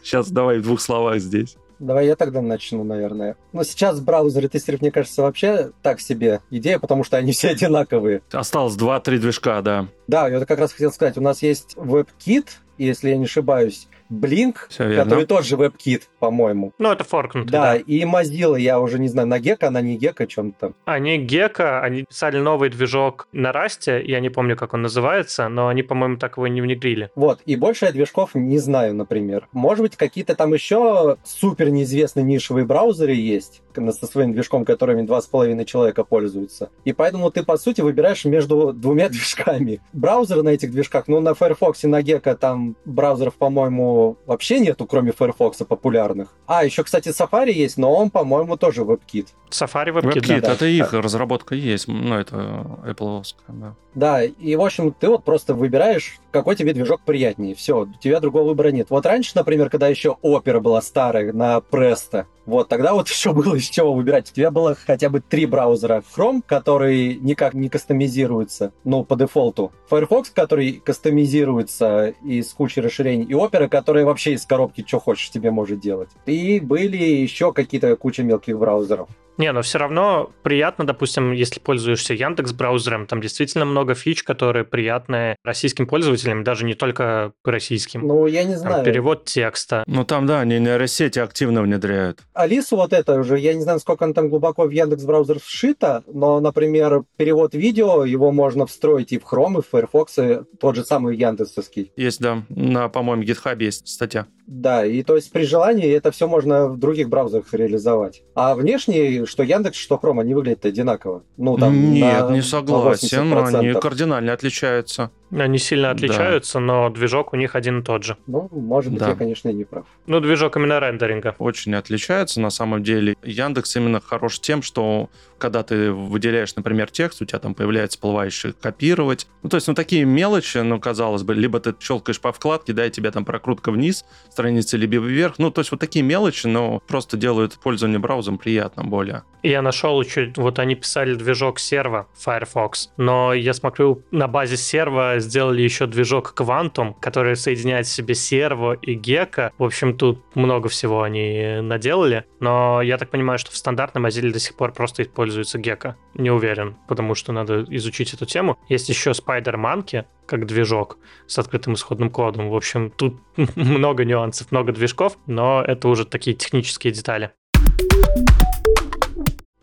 Сейчас 0.00 0.30
давай 0.30 0.60
в 0.60 0.62
двух 0.62 0.80
словах 0.80 1.18
здесь. 1.18 1.56
Давай 1.80 2.06
я 2.06 2.14
тогда 2.14 2.42
начну, 2.42 2.84
наверное. 2.84 3.36
Но 3.52 3.64
сейчас 3.64 4.00
браузеры 4.00 4.48
тестировать, 4.48 4.82
мне 4.82 4.90
кажется, 4.90 5.22
вообще 5.22 5.72
так 5.82 6.00
себе 6.00 6.40
идея, 6.50 6.78
потому 6.78 7.04
что 7.04 7.16
они 7.16 7.32
все 7.32 7.48
одинаковые. 7.48 8.22
Осталось 8.30 8.76
2-3 8.76 9.18
движка, 9.18 9.62
да. 9.62 9.88
Да, 10.06 10.28
я 10.28 10.44
как 10.44 10.58
раз 10.58 10.72
хотел 10.72 10.92
сказать, 10.92 11.16
у 11.16 11.22
нас 11.22 11.42
есть 11.42 11.74
WebKit, 11.76 12.46
если 12.76 13.10
я 13.10 13.16
не 13.16 13.24
ошибаюсь, 13.24 13.88
Blink, 14.10 14.56
который 14.76 15.24
тоже 15.26 15.56
WebKit, 15.56 16.02
по-моему. 16.20 16.72
Ну, 16.78 16.92
это 16.92 17.02
форкнутый, 17.02 17.50
да. 17.50 17.72
Да, 17.72 17.76
и 17.76 18.04
Mozilla, 18.04 18.60
я 18.60 18.78
уже 18.78 18.98
не 18.98 19.08
знаю, 19.08 19.26
на 19.28 19.38
Gecko, 19.38 19.66
она 19.66 19.80
не 19.80 19.98
Gecko, 19.98 20.26
чем-то. 20.26 20.74
Они 20.84 21.18
Gecko, 21.18 21.80
они 21.80 22.04
писали 22.04 22.38
новый 22.38 22.68
движок 22.70 23.26
на 23.32 23.52
Расте, 23.52 24.02
я 24.04 24.20
не 24.20 24.28
помню, 24.28 24.56
как 24.56 24.74
он 24.74 24.82
называется, 24.82 25.48
но 25.48 25.68
они, 25.68 25.82
по-моему, 25.82 26.18
так 26.18 26.36
его 26.36 26.46
не 26.46 26.60
внедрили. 26.60 27.10
Вот, 27.16 27.40
и 27.46 27.56
больше 27.56 27.86
я 27.86 27.92
движков 27.92 28.34
не 28.34 28.58
знаю, 28.58 28.94
например. 28.94 29.48
Может 29.52 29.82
быть, 29.82 29.96
какие-то 29.96 30.34
там 30.34 30.52
еще 30.52 31.16
супер 31.24 31.70
неизвестные 31.70 32.24
нишевые 32.24 32.64
браузеры 32.64 33.14
есть, 33.14 33.62
со 33.74 34.06
своим 34.06 34.32
движком, 34.32 34.64
которыми 34.64 35.02
два 35.02 35.20
с 35.22 35.26
половиной 35.26 35.64
человека 35.64 36.04
пользуются. 36.04 36.70
И 36.84 36.92
поэтому 36.92 37.30
ты, 37.30 37.42
по 37.42 37.56
сути, 37.56 37.80
выбираешь 37.80 38.24
между 38.24 38.72
двумя 38.72 39.08
движками. 39.10 39.80
Браузеры 39.92 40.42
на 40.42 40.50
этих 40.50 40.70
движках, 40.70 41.08
ну, 41.08 41.20
на 41.20 41.34
Firefox 41.34 41.84
и 41.84 41.86
на 41.86 42.02
Gecko 42.02 42.36
там 42.36 42.76
браузеров, 42.84 43.34
по-моему, 43.34 44.16
вообще 44.26 44.60
нету, 44.60 44.86
кроме 44.86 45.12
Firefox 45.12 45.58
популярных. 45.58 46.09
А, 46.46 46.64
еще, 46.64 46.82
кстати, 46.82 47.08
Safari 47.08 47.52
есть, 47.52 47.76
но 47.76 47.94
он, 47.94 48.10
по-моему, 48.10 48.56
тоже 48.56 48.82
WebKit. 48.82 49.28
Safari 49.50 49.92
WebKit, 49.92 50.20
WebKit 50.20 50.40
да. 50.40 50.52
это 50.52 50.66
их 50.66 50.92
разработка 50.92 51.54
есть, 51.54 51.88
ну, 51.88 52.14
это 52.14 52.66
Apple, 52.84 53.22
да. 53.48 53.74
Да, 53.94 54.22
и, 54.22 54.54
в 54.54 54.62
общем, 54.62 54.92
ты 54.92 55.08
вот 55.08 55.24
просто 55.24 55.54
выбираешь, 55.54 56.18
какой 56.30 56.54
тебе 56.54 56.72
движок 56.72 57.00
приятнее. 57.04 57.54
Все, 57.56 57.82
у 57.82 57.86
тебя 57.86 58.20
другого 58.20 58.48
выбора 58.48 58.68
нет. 58.68 58.88
Вот 58.90 59.04
раньше, 59.04 59.32
например, 59.34 59.68
когда 59.68 59.88
еще 59.88 60.16
Opera 60.22 60.60
была 60.60 60.80
старая 60.80 61.32
на 61.32 61.58
Presto, 61.58 62.26
вот, 62.46 62.68
тогда 62.68 62.94
вот 62.94 63.08
еще 63.08 63.32
было 63.32 63.54
из 63.56 63.68
чего 63.68 63.92
выбирать. 63.92 64.30
У 64.30 64.34
тебя 64.34 64.50
было 64.50 64.74
хотя 64.74 65.08
бы 65.08 65.20
три 65.20 65.46
браузера. 65.46 66.02
Chrome, 66.16 66.42
который 66.44 67.16
никак 67.16 67.54
не 67.54 67.68
кастомизируется, 67.68 68.72
ну, 68.84 69.04
по 69.04 69.16
дефолту. 69.16 69.72
Firefox, 69.88 70.30
который 70.30 70.72
кастомизируется 70.84 72.14
из 72.24 72.52
кучи 72.52 72.78
расширений. 72.80 73.24
И 73.24 73.32
Opera, 73.32 73.68
которая 73.68 74.04
вообще 74.04 74.34
из 74.34 74.46
коробки 74.46 74.84
что 74.86 74.98
хочешь 75.00 75.30
тебе 75.30 75.50
может 75.50 75.80
делать. 75.80 75.99
И 76.26 76.60
были 76.60 76.96
еще 76.96 77.52
какие-то 77.52 77.94
куча 77.96 78.22
мелких 78.22 78.58
браузеров. 78.58 79.08
Не, 79.40 79.52
но 79.52 79.62
все 79.62 79.78
равно 79.78 80.30
приятно, 80.42 80.86
допустим, 80.86 81.32
если 81.32 81.60
пользуешься 81.60 82.12
Яндекс 82.12 82.52
браузером, 82.52 83.06
там 83.06 83.22
действительно 83.22 83.64
много 83.64 83.94
фич, 83.94 84.22
которые 84.22 84.66
приятны 84.66 85.34
российским 85.42 85.86
пользователям, 85.86 86.44
даже 86.44 86.66
не 86.66 86.74
только 86.74 87.32
российским. 87.42 88.06
Ну, 88.06 88.26
я 88.26 88.44
не 88.44 88.56
знаю. 88.56 88.76
Там 88.76 88.84
перевод 88.84 89.24
текста. 89.24 89.82
Ну, 89.86 90.04
там, 90.04 90.26
да, 90.26 90.40
они 90.40 90.58
нейросети 90.58 91.18
активно 91.20 91.62
внедряют. 91.62 92.20
Алису 92.34 92.76
вот 92.76 92.92
это 92.92 93.18
уже, 93.18 93.38
я 93.38 93.54
не 93.54 93.62
знаю, 93.62 93.80
сколько 93.80 94.04
она 94.04 94.12
там 94.12 94.28
глубоко 94.28 94.64
в 94.64 94.70
Яндекс 94.70 95.04
браузер 95.04 95.38
вшита, 95.42 96.04
но, 96.06 96.38
например, 96.40 97.04
перевод 97.16 97.54
видео, 97.54 98.04
его 98.04 98.32
можно 98.32 98.66
встроить 98.66 99.12
и 99.12 99.18
в 99.18 99.22
Chrome, 99.22 99.60
и 99.60 99.62
в 99.62 99.68
Firefox, 99.70 100.18
и 100.18 100.40
тот 100.60 100.76
же 100.76 100.84
самый 100.84 101.16
Яндексовский. 101.16 101.92
Есть, 101.96 102.20
да. 102.20 102.42
На, 102.50 102.90
по-моему, 102.90 103.22
GitHub 103.22 103.56
есть 103.62 103.88
статья. 103.88 104.26
Да, 104.46 104.84
и 104.84 105.04
то 105.04 105.14
есть 105.14 105.30
при 105.30 105.44
желании 105.44 105.89
это 105.90 106.10
все 106.10 106.26
можно 106.26 106.68
в 106.68 106.78
других 106.78 107.08
браузерах 107.08 107.52
реализовать. 107.52 108.22
А 108.34 108.54
внешне, 108.54 109.26
что 109.26 109.42
Яндекс, 109.42 109.78
что 109.78 110.00
Chrome, 110.02 110.20
они 110.20 110.34
выглядят 110.34 110.64
одинаково. 110.66 111.22
Ну, 111.36 111.56
там, 111.56 111.92
Нет, 111.92 112.30
не 112.30 112.42
согласен, 112.42 113.32
они 113.32 113.72
кардинально 113.74 114.32
отличаются. 114.32 115.10
Они 115.32 115.58
сильно 115.58 115.90
отличаются, 115.90 116.54
да. 116.54 116.60
но 116.60 116.90
движок 116.90 117.32
у 117.32 117.36
них 117.36 117.54
один 117.54 117.80
и 117.80 117.82
тот 117.82 118.04
же. 118.04 118.16
Ну, 118.26 118.48
может 118.50 118.92
быть, 118.92 119.00
да. 119.00 119.10
я, 119.10 119.14
конечно, 119.14 119.48
и 119.48 119.52
не 119.52 119.64
прав. 119.64 119.86
Ну, 120.06 120.20
движок 120.20 120.56
именно 120.56 120.80
рендеринга. 120.80 121.36
Очень 121.38 121.74
отличаются, 121.74 122.40
на 122.40 122.50
самом 122.50 122.82
деле. 122.82 123.16
Яндекс 123.22 123.76
именно 123.76 124.00
хорош 124.00 124.40
тем, 124.40 124.62
что 124.62 125.08
когда 125.38 125.62
ты 125.62 125.92
выделяешь, 125.92 126.54
например, 126.56 126.90
текст, 126.90 127.22
у 127.22 127.24
тебя 127.24 127.38
там 127.38 127.54
появляется 127.54 127.96
всплывающий 127.96 128.52
копировать. 128.52 129.26
Ну, 129.42 129.48
то 129.48 129.56
есть, 129.56 129.68
ну, 129.68 129.74
такие 129.74 130.04
мелочи, 130.04 130.58
ну, 130.58 130.78
казалось 130.80 131.22
бы, 131.22 131.34
либо 131.34 131.60
ты 131.60 131.74
щелкаешь 131.80 132.20
по 132.20 132.32
вкладке, 132.32 132.72
да, 132.72 132.86
и 132.86 132.90
тебе 132.90 133.10
там 133.10 133.24
прокрутка 133.24 133.70
вниз 133.70 134.04
страницы, 134.30 134.76
либо 134.76 134.96
вверх. 134.96 135.38
Ну, 135.38 135.50
то 135.50 135.60
есть, 135.60 135.70
вот 135.70 135.80
такие 135.80 136.04
мелочи, 136.04 136.46
но 136.46 136.80
просто 136.80 137.16
делают 137.16 137.54
пользование 137.54 137.98
браузером 137.98 138.38
приятным 138.38 138.90
более. 138.90 139.22
Я 139.42 139.62
нашел 139.62 140.00
еще, 140.02 140.32
вот 140.36 140.58
они 140.58 140.74
писали 140.74 141.14
движок 141.14 141.58
серва 141.58 142.08
Firefox, 142.18 142.90
но 142.98 143.32
я 143.32 143.54
смотрю, 143.54 144.02
на 144.10 144.28
базе 144.28 144.56
серва 144.56 145.19
сделали 145.20 145.62
еще 145.62 145.86
движок 145.86 146.34
Quantum, 146.36 146.94
который 147.00 147.36
соединяет 147.36 147.86
в 147.86 147.90
себе 147.90 148.14
серво 148.14 148.74
и 148.74 148.94
гека. 148.94 149.52
В 149.58 149.64
общем, 149.64 149.96
тут 149.96 150.22
много 150.34 150.68
всего 150.68 151.02
они 151.02 151.60
наделали, 151.62 152.24
но 152.40 152.82
я 152.82 152.98
так 152.98 153.10
понимаю, 153.10 153.38
что 153.38 153.50
в 153.50 153.56
стандартном 153.56 154.06
Mozilla 154.06 154.32
до 154.32 154.38
сих 154.38 154.54
пор 154.54 154.72
просто 154.72 155.02
используют 155.02 155.30
пользуется 155.30 155.58
Гека. 155.58 155.96
Не 156.14 156.30
уверен, 156.30 156.76
потому 156.88 157.14
что 157.14 157.32
надо 157.32 157.64
изучить 157.68 158.14
эту 158.14 158.26
тему. 158.26 158.58
Есть 158.68 158.88
еще 158.88 159.10
Spider 159.10 159.54
Monkey, 159.54 160.04
как 160.26 160.46
движок 160.46 160.98
с 161.26 161.38
открытым 161.38 161.74
исходным 161.74 162.10
кодом. 162.10 162.50
В 162.50 162.54
общем, 162.54 162.90
тут 162.90 163.20
много 163.56 164.04
нюансов, 164.04 164.50
много 164.50 164.72
движков, 164.72 165.16
но 165.26 165.62
это 165.62 165.88
уже 165.88 166.04
такие 166.04 166.34
технические 166.36 166.92
детали. 166.92 167.30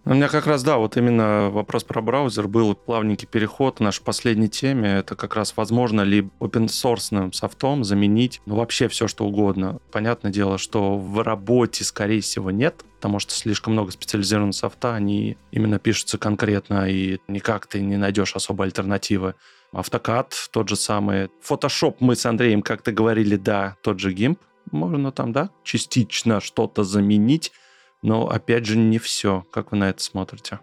У 0.09 0.13
меня 0.13 0.29
как 0.29 0.47
раз, 0.47 0.63
да, 0.63 0.77
вот 0.77 0.95
именно 0.95 1.49
вопрос 1.49 1.83
про 1.83 2.01
браузер 2.01 2.47
был 2.47 2.75
плавненький 2.75 3.27
переход 3.27 3.75
к 3.75 3.79
нашей 3.81 4.01
последней 4.03 4.47
теме. 4.47 4.99
Это 4.99 5.17
как 5.17 5.35
раз 5.35 5.51
возможно 5.57 5.99
ли 5.99 6.29
open 6.39 6.67
source 6.67 7.33
софтом 7.33 7.83
заменить 7.83 8.39
ну, 8.45 8.55
вообще 8.55 8.87
все, 8.87 9.09
что 9.09 9.25
угодно. 9.25 9.79
Понятное 9.91 10.31
дело, 10.31 10.57
что 10.57 10.97
в 10.97 11.21
работе, 11.21 11.83
скорее 11.83 12.21
всего, 12.21 12.51
нет, 12.51 12.85
потому 12.95 13.19
что 13.19 13.33
слишком 13.33 13.73
много 13.73 13.91
специализированного 13.91 14.53
софта, 14.53 14.95
они 14.95 15.35
именно 15.51 15.77
пишутся 15.77 16.17
конкретно, 16.17 16.89
и 16.89 17.19
никак 17.27 17.67
ты 17.67 17.81
не 17.81 17.97
найдешь 17.97 18.33
особой 18.33 18.67
альтернативы. 18.67 19.35
Автокад 19.73 20.33
тот 20.51 20.69
же 20.69 20.77
самый. 20.77 21.29
Photoshop 21.45 21.97
мы 21.99 22.15
с 22.15 22.25
Андреем 22.25 22.61
как-то 22.61 22.93
говорили, 22.93 23.35
да, 23.35 23.75
тот 23.81 23.99
же 23.99 24.13
GIMP. 24.13 24.37
Можно 24.71 25.11
там, 25.11 25.33
да, 25.33 25.49
частично 25.65 26.39
что-то 26.39 26.85
заменить, 26.85 27.51
но, 28.07 28.29
опять 28.29 28.65
же, 28.65 28.77
не 28.77 28.99
все. 28.99 29.45
Как 29.51 29.71
вы 29.71 29.77
на 29.77 29.89
это 29.89 30.01
смотрите? 30.01 30.59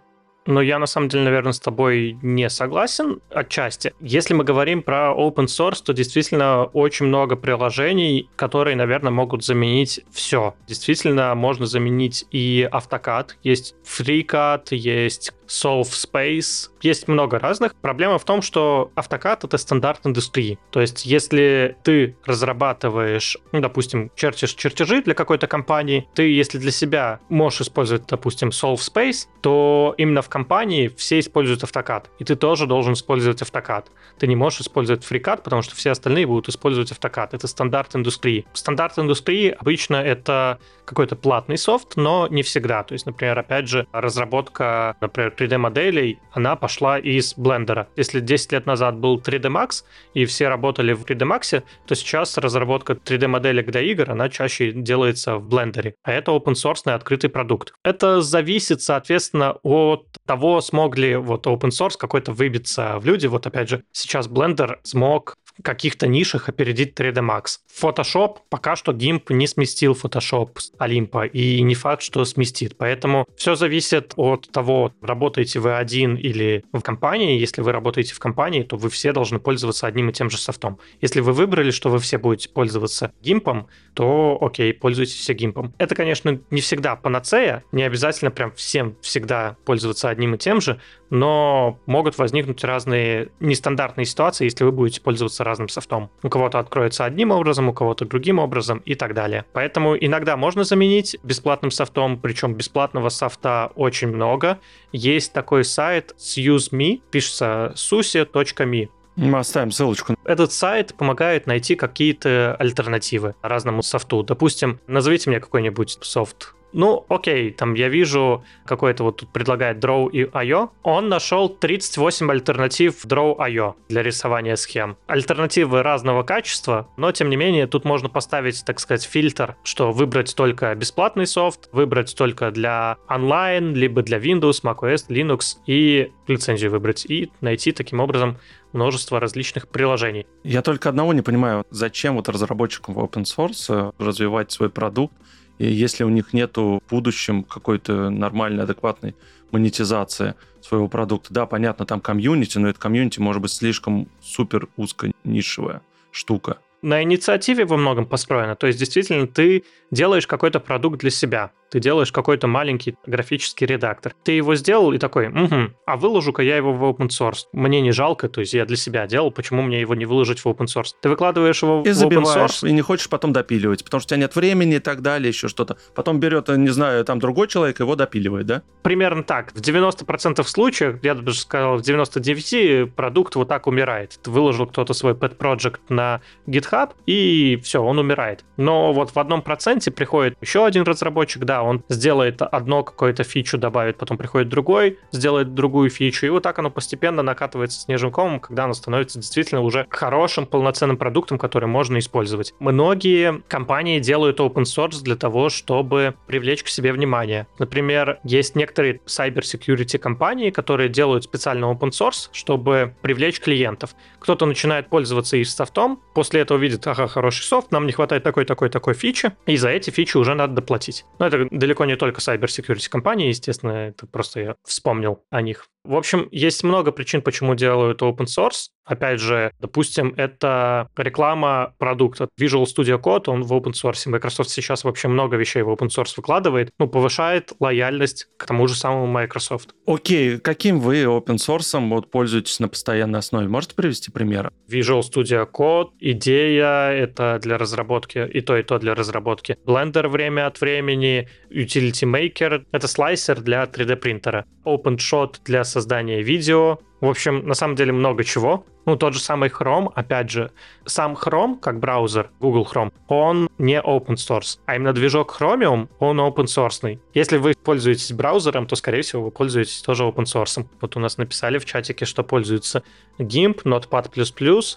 Но 0.46 0.60
я 0.60 0.78
на 0.78 0.86
самом 0.86 1.08
деле, 1.08 1.24
наверное, 1.24 1.52
с 1.52 1.60
тобой 1.60 2.18
не 2.22 2.50
согласен 2.50 3.20
отчасти. 3.30 3.94
Если 4.00 4.34
мы 4.34 4.44
говорим 4.44 4.82
про 4.82 5.14
open 5.16 5.46
source, 5.46 5.82
то 5.84 5.92
действительно 5.92 6.64
очень 6.64 7.06
много 7.06 7.36
приложений, 7.36 8.28
которые, 8.36 8.76
наверное, 8.76 9.10
могут 9.10 9.44
заменить 9.44 10.00
все. 10.10 10.54
Действительно, 10.66 11.34
можно 11.34 11.66
заменить 11.66 12.26
и 12.30 12.66
автокад. 12.70 13.36
Есть 13.42 13.74
FreeCAD, 13.84 14.74
есть 14.74 15.32
Solve 15.48 15.90
Space. 15.90 16.70
Есть 16.80 17.08
много 17.08 17.38
разных. 17.38 17.74
Проблема 17.76 18.18
в 18.18 18.24
том, 18.24 18.42
что 18.42 18.90
автокад— 18.94 19.44
это 19.44 19.58
стандарт 19.58 20.00
индустрии. 20.04 20.58
То 20.70 20.80
есть, 20.80 21.06
если 21.06 21.76
ты 21.82 22.16
разрабатываешь, 22.24 23.38
ну, 23.52 23.60
допустим, 23.60 24.10
чертишь 24.14 24.54
чертежи 24.54 25.02
для 25.02 25.14
какой-то 25.14 25.46
компании, 25.46 26.08
ты, 26.14 26.30
если 26.30 26.58
для 26.58 26.70
себя 26.70 27.20
можешь 27.28 27.62
использовать, 27.62 28.06
допустим, 28.06 28.48
Solve 28.48 28.80
Space, 28.80 29.26
то 29.40 29.94
именно 29.98 30.22
в 30.22 30.28
компании 30.28 30.88
все 30.88 31.18
используют 31.18 31.62
автокад. 31.62 32.10
И 32.18 32.24
ты 32.24 32.36
тоже 32.36 32.66
должен 32.66 32.94
использовать 32.94 33.42
автокад. 33.42 33.90
Ты 34.18 34.26
не 34.26 34.36
можешь 34.36 34.60
использовать 34.62 35.04
FreeCAD, 35.04 35.42
потому 35.42 35.62
что 35.62 35.74
все 35.74 35.90
остальные 35.90 36.26
будут 36.26 36.48
использовать 36.48 36.92
автокад. 36.92 37.34
Это 37.34 37.46
стандарт 37.46 37.94
индустрии. 37.94 38.46
Стандарт 38.52 38.98
индустрии 38.98 39.54
обычно 39.58 39.96
это 39.96 40.58
какой-то 40.84 41.16
платный 41.16 41.58
софт, 41.58 41.96
но 41.96 42.28
не 42.28 42.42
всегда. 42.42 42.82
То 42.82 42.92
есть, 42.92 43.06
например, 43.06 43.38
опять 43.38 43.68
же, 43.68 43.86
разработка, 43.92 44.96
например, 45.00 45.33
3D-моделей, 45.34 46.18
она 46.32 46.56
пошла 46.56 46.98
из 46.98 47.36
Blender. 47.36 47.86
Если 47.96 48.20
10 48.20 48.52
лет 48.52 48.66
назад 48.66 48.96
был 48.96 49.18
3D 49.18 49.50
Max, 49.50 49.84
и 50.14 50.24
все 50.24 50.48
работали 50.48 50.92
в 50.92 51.04
3D 51.04 51.26
Max, 51.26 51.62
то 51.86 51.94
сейчас 51.94 52.38
разработка 52.38 52.94
3D-моделек 52.94 53.70
для 53.70 53.80
игр, 53.82 54.10
она 54.10 54.28
чаще 54.28 54.72
делается 54.72 55.36
в 55.36 55.48
Blender. 55.48 55.94
А 56.02 56.12
это 56.12 56.32
open 56.32 56.54
source 56.54 56.90
открытый 56.90 57.30
продукт. 57.30 57.74
Это 57.82 58.20
зависит, 58.20 58.82
соответственно, 58.82 59.56
от 59.62 60.06
того, 60.26 60.60
смог 60.60 60.96
ли 60.96 61.16
вот 61.16 61.46
open 61.46 61.70
source 61.70 61.96
какой-то 61.98 62.32
выбиться 62.32 62.98
в 62.98 63.06
люди. 63.06 63.26
Вот 63.26 63.46
опять 63.46 63.68
же, 63.68 63.84
сейчас 63.92 64.28
Blender 64.28 64.76
смог 64.82 65.36
каких-то 65.62 66.06
нишах 66.06 66.48
опередить 66.48 66.98
3D 66.98 67.20
Max. 67.20 67.58
Photoshop 67.80 68.38
пока 68.48 68.76
что 68.76 68.92
GIMP 68.92 69.32
не 69.32 69.46
сместил 69.46 69.92
Photoshop 69.92 70.50
с 70.58 70.72
Олимпа, 70.78 71.26
и 71.26 71.62
не 71.62 71.74
факт, 71.74 72.02
что 72.02 72.24
сместит. 72.24 72.76
Поэтому 72.76 73.26
все 73.36 73.54
зависит 73.54 74.12
от 74.16 74.50
того, 74.50 74.92
работаете 75.00 75.60
вы 75.60 75.76
один 75.76 76.16
или 76.16 76.64
в 76.72 76.80
компании. 76.80 77.38
Если 77.38 77.62
вы 77.62 77.72
работаете 77.72 78.14
в 78.14 78.18
компании, 78.18 78.62
то 78.62 78.76
вы 78.76 78.90
все 78.90 79.12
должны 79.12 79.38
пользоваться 79.38 79.86
одним 79.86 80.10
и 80.10 80.12
тем 80.12 80.30
же 80.30 80.38
софтом. 80.38 80.78
Если 81.00 81.20
вы 81.20 81.32
выбрали, 81.32 81.70
что 81.70 81.90
вы 81.90 81.98
все 81.98 82.18
будете 82.18 82.48
пользоваться 82.48 83.12
GIMP, 83.22 83.66
то 83.94 84.38
окей, 84.40 84.72
пользуйтесь 84.72 85.16
все 85.16 85.34
GIMP. 85.34 85.72
Это, 85.78 85.94
конечно, 85.94 86.40
не 86.50 86.60
всегда 86.60 86.96
панацея, 86.96 87.64
не 87.72 87.82
обязательно 87.82 88.30
прям 88.30 88.52
всем 88.52 88.96
всегда 89.00 89.56
пользоваться 89.64 90.08
одним 90.08 90.34
и 90.34 90.38
тем 90.38 90.60
же, 90.60 90.80
но 91.14 91.78
могут 91.86 92.18
возникнуть 92.18 92.64
разные 92.64 93.28
нестандартные 93.38 94.04
ситуации, 94.04 94.46
если 94.46 94.64
вы 94.64 94.72
будете 94.72 95.00
пользоваться 95.00 95.44
разным 95.44 95.68
софтом. 95.68 96.10
У 96.24 96.28
кого-то 96.28 96.58
откроется 96.58 97.04
одним 97.04 97.30
образом, 97.30 97.68
у 97.68 97.72
кого-то 97.72 98.04
другим 98.04 98.40
образом 98.40 98.78
и 98.78 98.96
так 98.96 99.14
далее. 99.14 99.44
Поэтому 99.52 99.96
иногда 99.96 100.36
можно 100.36 100.64
заменить 100.64 101.16
бесплатным 101.22 101.70
софтом, 101.70 102.18
причем 102.18 102.54
бесплатного 102.54 103.10
софта 103.10 103.70
очень 103.76 104.08
много. 104.08 104.58
Есть 104.92 105.32
такой 105.32 105.62
сайт 105.62 106.16
SuseMe, 106.18 107.00
пишется 107.12 107.72
susi.me. 107.76 108.88
Мы 109.14 109.38
оставим 109.38 109.70
ссылочку. 109.70 110.16
Этот 110.24 110.52
сайт 110.52 110.96
помогает 110.96 111.46
найти 111.46 111.76
какие-то 111.76 112.56
альтернативы 112.58 113.36
разному 113.42 113.82
софту. 113.82 114.24
Допустим, 114.24 114.80
назовите 114.88 115.30
мне 115.30 115.38
какой-нибудь 115.38 115.98
софт 116.00 116.54
ну, 116.74 117.06
окей, 117.08 117.52
там 117.52 117.74
я 117.74 117.88
вижу, 117.88 118.44
какой-то 118.66 119.04
вот 119.04 119.18
тут 119.18 119.32
предлагает 119.32 119.82
Draw.io. 119.82 120.70
Он 120.82 121.08
нашел 121.08 121.48
38 121.48 122.30
альтернатив 122.30 123.04
Draw.io 123.04 123.74
для 123.88 124.02
рисования 124.02 124.56
схем. 124.56 124.96
Альтернативы 125.06 125.82
разного 125.82 126.24
качества, 126.24 126.88
но 126.96 127.12
тем 127.12 127.30
не 127.30 127.36
менее 127.36 127.66
тут 127.68 127.84
можно 127.84 128.08
поставить, 128.08 128.64
так 128.64 128.80
сказать, 128.80 129.04
фильтр, 129.04 129.56
что 129.62 129.92
выбрать 129.92 130.34
только 130.34 130.74
бесплатный 130.74 131.26
софт, 131.26 131.68
выбрать 131.72 132.14
только 132.16 132.50
для 132.50 132.96
онлайн, 133.08 133.74
либо 133.74 134.02
для 134.02 134.18
Windows, 134.18 134.62
macOS, 134.64 135.06
Linux 135.08 135.58
и 135.66 136.10
лицензию 136.26 136.72
выбрать 136.72 137.06
и 137.06 137.30
найти 137.40 137.70
таким 137.70 138.00
образом 138.00 138.38
множество 138.72 139.20
различных 139.20 139.68
приложений. 139.68 140.26
Я 140.42 140.60
только 140.62 140.88
одного 140.88 141.12
не 141.12 141.22
понимаю, 141.22 141.64
зачем 141.70 142.16
вот 142.16 142.28
разработчикам 142.28 142.94
в 142.94 142.98
open 142.98 143.22
source 143.22 143.94
развивать 143.98 144.50
свой 144.50 144.70
продукт, 144.70 145.14
и 145.58 145.66
если 145.66 146.04
у 146.04 146.08
них 146.08 146.32
нету 146.32 146.82
в 146.86 146.90
будущем 146.90 147.44
какой-то 147.44 148.10
нормальной, 148.10 148.64
адекватной 148.64 149.14
монетизации 149.50 150.34
своего 150.60 150.88
продукта, 150.88 151.32
да, 151.32 151.46
понятно, 151.46 151.86
там 151.86 152.00
комьюнити, 152.00 152.58
но 152.58 152.68
это 152.68 152.78
комьюнити 152.78 153.20
может 153.20 153.42
быть 153.42 153.52
слишком 153.52 154.08
супер 154.20 154.68
узко 154.76 155.12
нишевая 155.24 155.82
штука 156.10 156.58
на 156.84 157.02
инициативе 157.02 157.64
во 157.64 157.78
многом 157.78 158.04
построено. 158.04 158.56
То 158.56 158.66
есть, 158.66 158.78
действительно, 158.78 159.26
ты 159.26 159.64
делаешь 159.90 160.26
какой-то 160.26 160.60
продукт 160.60 161.00
для 161.00 161.10
себя. 161.10 161.50
Ты 161.70 161.80
делаешь 161.80 162.12
какой-то 162.12 162.46
маленький 162.46 162.96
графический 163.06 163.66
редактор. 163.66 164.14
Ты 164.22 164.32
его 164.32 164.54
сделал 164.54 164.92
и 164.92 164.98
такой, 164.98 165.28
угу, 165.28 165.72
а 165.86 165.96
выложу-ка 165.96 166.42
я 166.42 166.56
его 166.56 166.72
в 166.72 166.82
open 166.84 167.08
source. 167.08 167.46
Мне 167.52 167.80
не 167.80 167.92
жалко, 167.92 168.28
то 168.28 168.40
есть 168.40 168.54
я 168.54 168.64
для 168.64 168.76
себя 168.76 169.06
делал, 169.06 169.30
почему 169.30 169.62
мне 169.62 169.80
его 169.80 169.94
не 169.94 170.06
выложить 170.06 170.40
в 170.40 170.46
open 170.46 170.66
source? 170.66 170.92
Ты 171.00 171.08
выкладываешь 171.08 171.62
его 171.62 171.82
и 171.84 171.90
в 171.90 172.02
open 172.02 172.22
source. 172.24 172.68
И 172.68 172.72
не 172.72 172.82
хочешь 172.82 173.08
потом 173.08 173.32
допиливать, 173.32 173.84
потому 173.84 174.00
что 174.00 174.08
у 174.08 174.10
тебя 174.10 174.20
нет 174.20 174.36
времени 174.36 174.76
и 174.76 174.80
так 174.80 175.02
далее, 175.02 175.28
еще 175.28 175.48
что-то. 175.48 175.76
Потом 175.94 176.20
берет, 176.20 176.48
не 176.48 176.68
знаю, 176.68 177.04
там 177.04 177.18
другой 177.18 177.48
человек 177.48 177.80
его 177.80 177.96
допиливает, 177.96 178.46
да? 178.46 178.62
Примерно 178.82 179.22
так. 179.22 179.52
В 179.52 179.60
90% 179.60 180.42
случаев, 180.44 180.98
я 181.02 181.14
даже 181.14 181.38
сказал, 181.38 181.78
в 181.78 181.80
99% 181.80 182.86
продукт 182.86 183.36
вот 183.36 183.48
так 183.48 183.66
умирает. 183.66 184.18
Выложил 184.26 184.66
кто-то 184.66 184.94
свой 184.94 185.14
pet 185.14 185.36
project 185.36 185.80
на 185.88 186.20
GitHub, 186.46 186.90
и 187.06 187.60
все, 187.62 187.82
он 187.82 187.98
умирает. 187.98 188.44
Но 188.56 188.92
вот 188.92 189.10
в 189.10 189.18
одном 189.18 189.42
проценте 189.42 189.90
приходит 189.90 190.36
еще 190.40 190.66
один 190.66 190.84
разработчик, 190.84 191.44
да, 191.44 191.53
он 191.62 191.82
сделает 191.88 192.42
одно 192.42 192.82
какое-то 192.82 193.24
фичу, 193.24 193.58
добавит, 193.58 193.96
потом 193.96 194.16
приходит 194.16 194.48
другой, 194.48 194.98
сделает 195.12 195.54
другую 195.54 195.90
фичу, 195.90 196.26
и 196.26 196.28
вот 196.30 196.42
так 196.42 196.58
оно 196.58 196.70
постепенно 196.70 197.22
накатывается 197.22 197.80
снежным 197.80 198.10
комом, 198.12 198.40
когда 198.40 198.64
оно 198.64 198.74
становится 198.74 199.18
действительно 199.18 199.60
уже 199.60 199.86
хорошим 199.90 200.46
полноценным 200.46 200.96
продуктом, 200.96 201.38
который 201.38 201.66
можно 201.66 201.98
использовать. 201.98 202.54
Многие 202.58 203.42
компании 203.48 203.98
делают 203.98 204.40
open 204.40 204.64
source 204.64 205.02
для 205.02 205.16
того, 205.16 205.48
чтобы 205.48 206.14
привлечь 206.26 206.62
к 206.62 206.68
себе 206.68 206.92
внимание. 206.92 207.46
Например, 207.58 208.18
есть 208.24 208.56
некоторые 208.56 209.00
cyber 209.06 209.40
security 209.40 209.98
компании, 209.98 210.50
которые 210.50 210.88
делают 210.88 211.24
специально 211.24 211.66
open 211.66 211.90
source, 211.90 212.28
чтобы 212.32 212.94
привлечь 213.02 213.40
клиентов. 213.40 213.94
Кто-то 214.18 214.46
начинает 214.46 214.88
пользоваться 214.88 215.36
их 215.36 215.48
софтом, 215.48 216.00
после 216.14 216.40
этого 216.40 216.58
видит, 216.58 216.86
ага, 216.86 217.06
хороший 217.06 217.42
софт, 217.42 217.70
нам 217.72 217.86
не 217.86 217.92
хватает 217.92 218.22
такой-такой-такой 218.22 218.94
фичи, 218.94 219.32
и 219.46 219.56
за 219.56 219.70
эти 219.70 219.90
фичи 219.90 220.16
уже 220.16 220.34
надо 220.34 220.54
доплатить. 220.54 221.04
Но 221.18 221.26
это 221.26 221.43
далеко 221.50 221.84
не 221.84 221.96
только 221.96 222.20
cyber 222.20 222.46
security 222.46 222.88
компании, 222.88 223.28
естественно, 223.28 223.88
это 223.88 224.06
просто 224.06 224.40
я 224.40 224.56
вспомнил 224.64 225.24
о 225.30 225.42
них. 225.42 225.66
В 225.84 225.96
общем, 225.96 226.28
есть 226.30 226.64
много 226.64 226.92
причин, 226.92 227.22
почему 227.22 227.54
делают 227.54 228.02
open 228.02 228.26
source. 228.26 228.68
Опять 228.84 229.20
же, 229.20 229.52
допустим, 229.60 230.14
это 230.16 230.88
реклама 230.96 231.74
продукта. 231.78 232.28
Visual 232.38 232.64
Studio 232.64 233.00
Code, 233.00 233.24
он 233.28 233.42
в 233.42 233.52
open 233.52 233.72
source. 233.72 234.08
Microsoft 234.08 234.50
сейчас 234.50 234.84
вообще 234.84 235.08
много 235.08 235.36
вещей 235.36 235.62
в 235.62 235.70
open 235.70 235.88
source 235.88 236.12
выкладывает. 236.16 236.70
Ну, 236.78 236.86
повышает 236.86 237.52
лояльность 237.60 238.26
к 238.36 238.46
тому 238.46 238.68
же 238.68 238.74
самому 238.74 239.06
Microsoft. 239.06 239.74
Окей, 239.86 240.38
каким 240.38 240.80
вы 240.80 241.02
open 241.02 241.36
source 241.36 241.64
вот 241.88 242.10
пользуетесь 242.10 242.60
на 242.60 242.68
постоянной 242.68 243.20
основе? 243.20 243.48
Можете 243.48 243.74
привести 243.74 244.10
примеры? 244.10 244.50
Visual 244.68 245.00
Studio 245.00 245.48
Code, 245.50 245.90
идея, 246.00 246.90
это 246.90 247.38
для 247.42 247.58
разработки, 247.58 248.28
и 248.32 248.40
то, 248.40 248.56
и 248.56 248.62
то 248.62 248.78
для 248.78 248.94
разработки. 248.94 249.56
Blender 249.66 250.08
время 250.08 250.46
от 250.46 250.60
времени, 250.60 251.28
Utility 251.50 252.04
Maker, 252.04 252.66
это 252.70 252.86
слайсер 252.86 253.40
для 253.40 253.64
3D 253.64 253.96
принтера. 253.96 254.44
OpenShot 254.64 255.36
для 255.44 255.64
создания 255.64 256.22
видео. 256.22 256.78
В 257.00 257.08
общем, 257.08 257.46
на 257.46 257.54
самом 257.54 257.76
деле 257.76 257.92
много 257.92 258.24
чего. 258.24 258.64
Ну, 258.86 258.96
тот 258.96 259.14
же 259.14 259.20
самый 259.20 259.48
Chrome, 259.48 259.90
опять 259.94 260.30
же, 260.30 260.50
сам 260.84 261.14
Chrome, 261.14 261.58
как 261.58 261.80
браузер, 261.80 262.30
Google 262.40 262.68
Chrome, 262.70 262.92
он 263.08 263.48
не 263.58 263.80
open 263.80 264.16
source, 264.16 264.58
а 264.66 264.76
именно 264.76 264.92
движок 264.92 265.36
Chromium, 265.38 265.88
он 265.98 266.20
open 266.20 266.44
source. 266.44 266.98
Если 267.14 267.38
вы 267.38 267.54
пользуетесь 267.54 268.12
браузером, 268.12 268.66
то, 268.66 268.76
скорее 268.76 269.02
всего, 269.02 269.24
вы 269.24 269.30
пользуетесь 269.30 269.80
тоже 269.80 270.04
open 270.04 270.24
source. 270.24 270.66
Вот 270.80 270.96
у 270.96 271.00
нас 271.00 271.18
написали 271.18 271.58
в 271.58 271.64
чатике, 271.64 272.04
что 272.04 272.22
пользуются 272.22 272.82
GIMP, 273.18 273.62
Notepad++, 273.64 274.10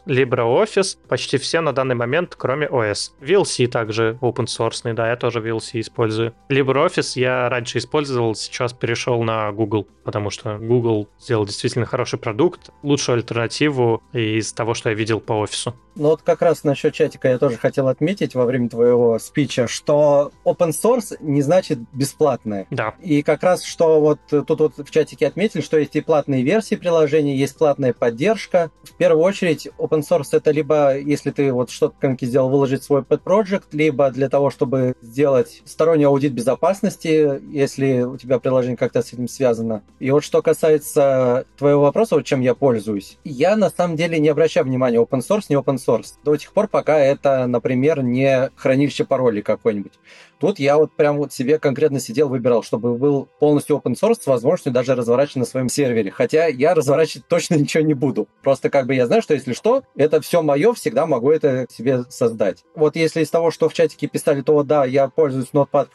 LibreOffice, 0.05 0.97
почти 1.08 1.38
все 1.38 1.62
на 1.62 1.74
данный 1.74 1.95
момент, 1.95 2.36
кроме 2.38 2.68
OS. 2.68 3.12
VLC 3.22 3.68
также 3.68 4.18
open 4.22 4.45
source, 4.45 4.93
да, 4.93 5.10
я 5.10 5.16
тоже 5.16 5.39
VLC 5.39 5.82
использую. 5.82 6.34
LibreOffice 6.49 7.20
я 7.20 7.49
раньше 7.49 7.80
использовал, 7.80 8.36
сейчас 8.36 8.74
перешел 8.74 9.24
на 9.24 9.51
Google, 9.51 9.88
потому 10.03 10.30
что 10.30 10.58
Google 10.58 11.08
сделал 11.20 11.45
действительно 11.45 11.86
хороший 11.86 12.20
продукт, 12.20 12.70
лучшую 12.84 13.18
альтернативу 13.18 13.96
из 14.13 14.53
того, 14.53 14.73
что 14.73 14.89
я 14.89 14.95
видел 14.95 15.19
по 15.19 15.33
офису. 15.33 15.75
Ну 15.95 16.09
вот 16.09 16.21
как 16.21 16.43
раз 16.43 16.63
насчет 16.63 16.93
чатика 16.93 17.27
я 17.27 17.39
тоже 17.39 17.57
хотел 17.57 17.87
отметить 17.87 18.35
во 18.35 18.45
время 18.45 18.69
твоего 18.69 19.17
спича, 19.17 19.67
что 19.67 20.31
open 20.45 20.69
source 20.69 21.17
не 21.19 21.41
значит 21.41 21.79
бесплатное. 21.91 22.67
Да. 22.69 22.93
И 23.01 23.23
как 23.23 23.41
раз 23.41 23.63
что 23.63 23.99
вот 23.99 24.19
тут 24.29 24.59
вот 24.59 24.73
в 24.77 24.91
чатике 24.91 25.25
отметили, 25.25 25.61
что 25.61 25.77
есть 25.77 25.95
и 25.95 26.01
платные 26.01 26.43
версии 26.43 26.75
приложения, 26.75 27.35
есть 27.35 27.57
платная 27.57 27.93
поддержка. 27.93 28.69
В 28.83 28.93
первую 28.93 29.23
очередь 29.23 29.69
open 29.79 30.03
source 30.07 30.29
это 30.33 30.51
либо, 30.51 30.97
если 30.97 31.31
ты 31.31 31.51
вот 31.51 31.71
что-то 31.71 31.95
как 31.99 32.21
сделал, 32.21 32.49
выложить 32.49 32.83
свой 32.83 33.01
pet 33.01 33.21
project, 33.23 33.65
либо 33.71 34.11
для 34.11 34.29
того, 34.29 34.51
чтобы 34.51 34.95
сделать 35.01 35.63
сторонний 35.65 36.05
аудит 36.05 36.33
безопасности, 36.33 37.41
если 37.51 38.01
у 38.01 38.17
тебя 38.17 38.37
приложение 38.37 38.77
как-то 38.77 39.01
с 39.01 39.13
этим 39.13 39.27
связано. 39.27 39.81
И 39.99 40.11
вот 40.11 40.23
что 40.23 40.43
касается 40.43 41.45
твоего 41.57 41.81
вопроса, 41.81 42.15
вот 42.15 42.25
чем 42.25 42.41
я 42.41 42.53
пользуюсь. 42.53 43.17
Я 43.23 43.55
на 43.55 43.69
самом 43.69 43.86
самом 43.88 43.97
деле 43.97 44.19
не 44.19 44.27
обращаю 44.27 44.65
внимания, 44.65 44.97
open 44.97 45.21
source, 45.21 45.45
не 45.47 45.55
open 45.55 45.77
source. 45.77 46.15
До 46.25 46.35
тех 46.35 46.51
пор, 46.51 46.67
пока 46.67 46.99
это, 46.99 47.47
например, 47.47 48.03
не 48.03 48.51
хранилище 48.57 49.05
паролей 49.05 49.41
какой-нибудь. 49.41 49.93
Тут 50.39 50.59
я 50.59 50.77
вот 50.77 50.91
прям 50.91 51.17
вот 51.17 51.31
себе 51.31 51.57
конкретно 51.57 52.01
сидел, 52.01 52.27
выбирал, 52.27 52.63
чтобы 52.63 52.97
был 52.97 53.29
полностью 53.39 53.77
open 53.77 53.93
source 53.93 54.21
с 54.21 54.27
возможностью 54.27 54.73
даже 54.73 54.93
разворачивать 54.93 55.38
на 55.38 55.45
своем 55.45 55.69
сервере. 55.69 56.11
Хотя 56.11 56.47
я 56.47 56.75
разворачивать 56.75 57.27
точно 57.27 57.55
ничего 57.59 57.83
не 57.83 57.93
буду. 57.93 58.27
Просто 58.43 58.69
как 58.69 58.88
бы 58.88 58.95
я 58.95 59.07
знаю, 59.07 59.21
что 59.21 59.33
если 59.33 59.53
что, 59.53 59.83
это 59.95 60.19
все 60.19 60.41
мое, 60.41 60.73
всегда 60.73 61.05
могу 61.05 61.31
это 61.31 61.65
себе 61.71 62.03
создать. 62.09 62.65
Вот 62.75 62.97
если 62.97 63.23
из 63.23 63.29
того, 63.29 63.51
что 63.51 63.69
в 63.69 63.73
чатике 63.73 64.07
писали, 64.07 64.41
то 64.41 64.63
да, 64.63 64.83
я 64.83 65.07
пользуюсь 65.07 65.51
Notepad++, 65.53 65.88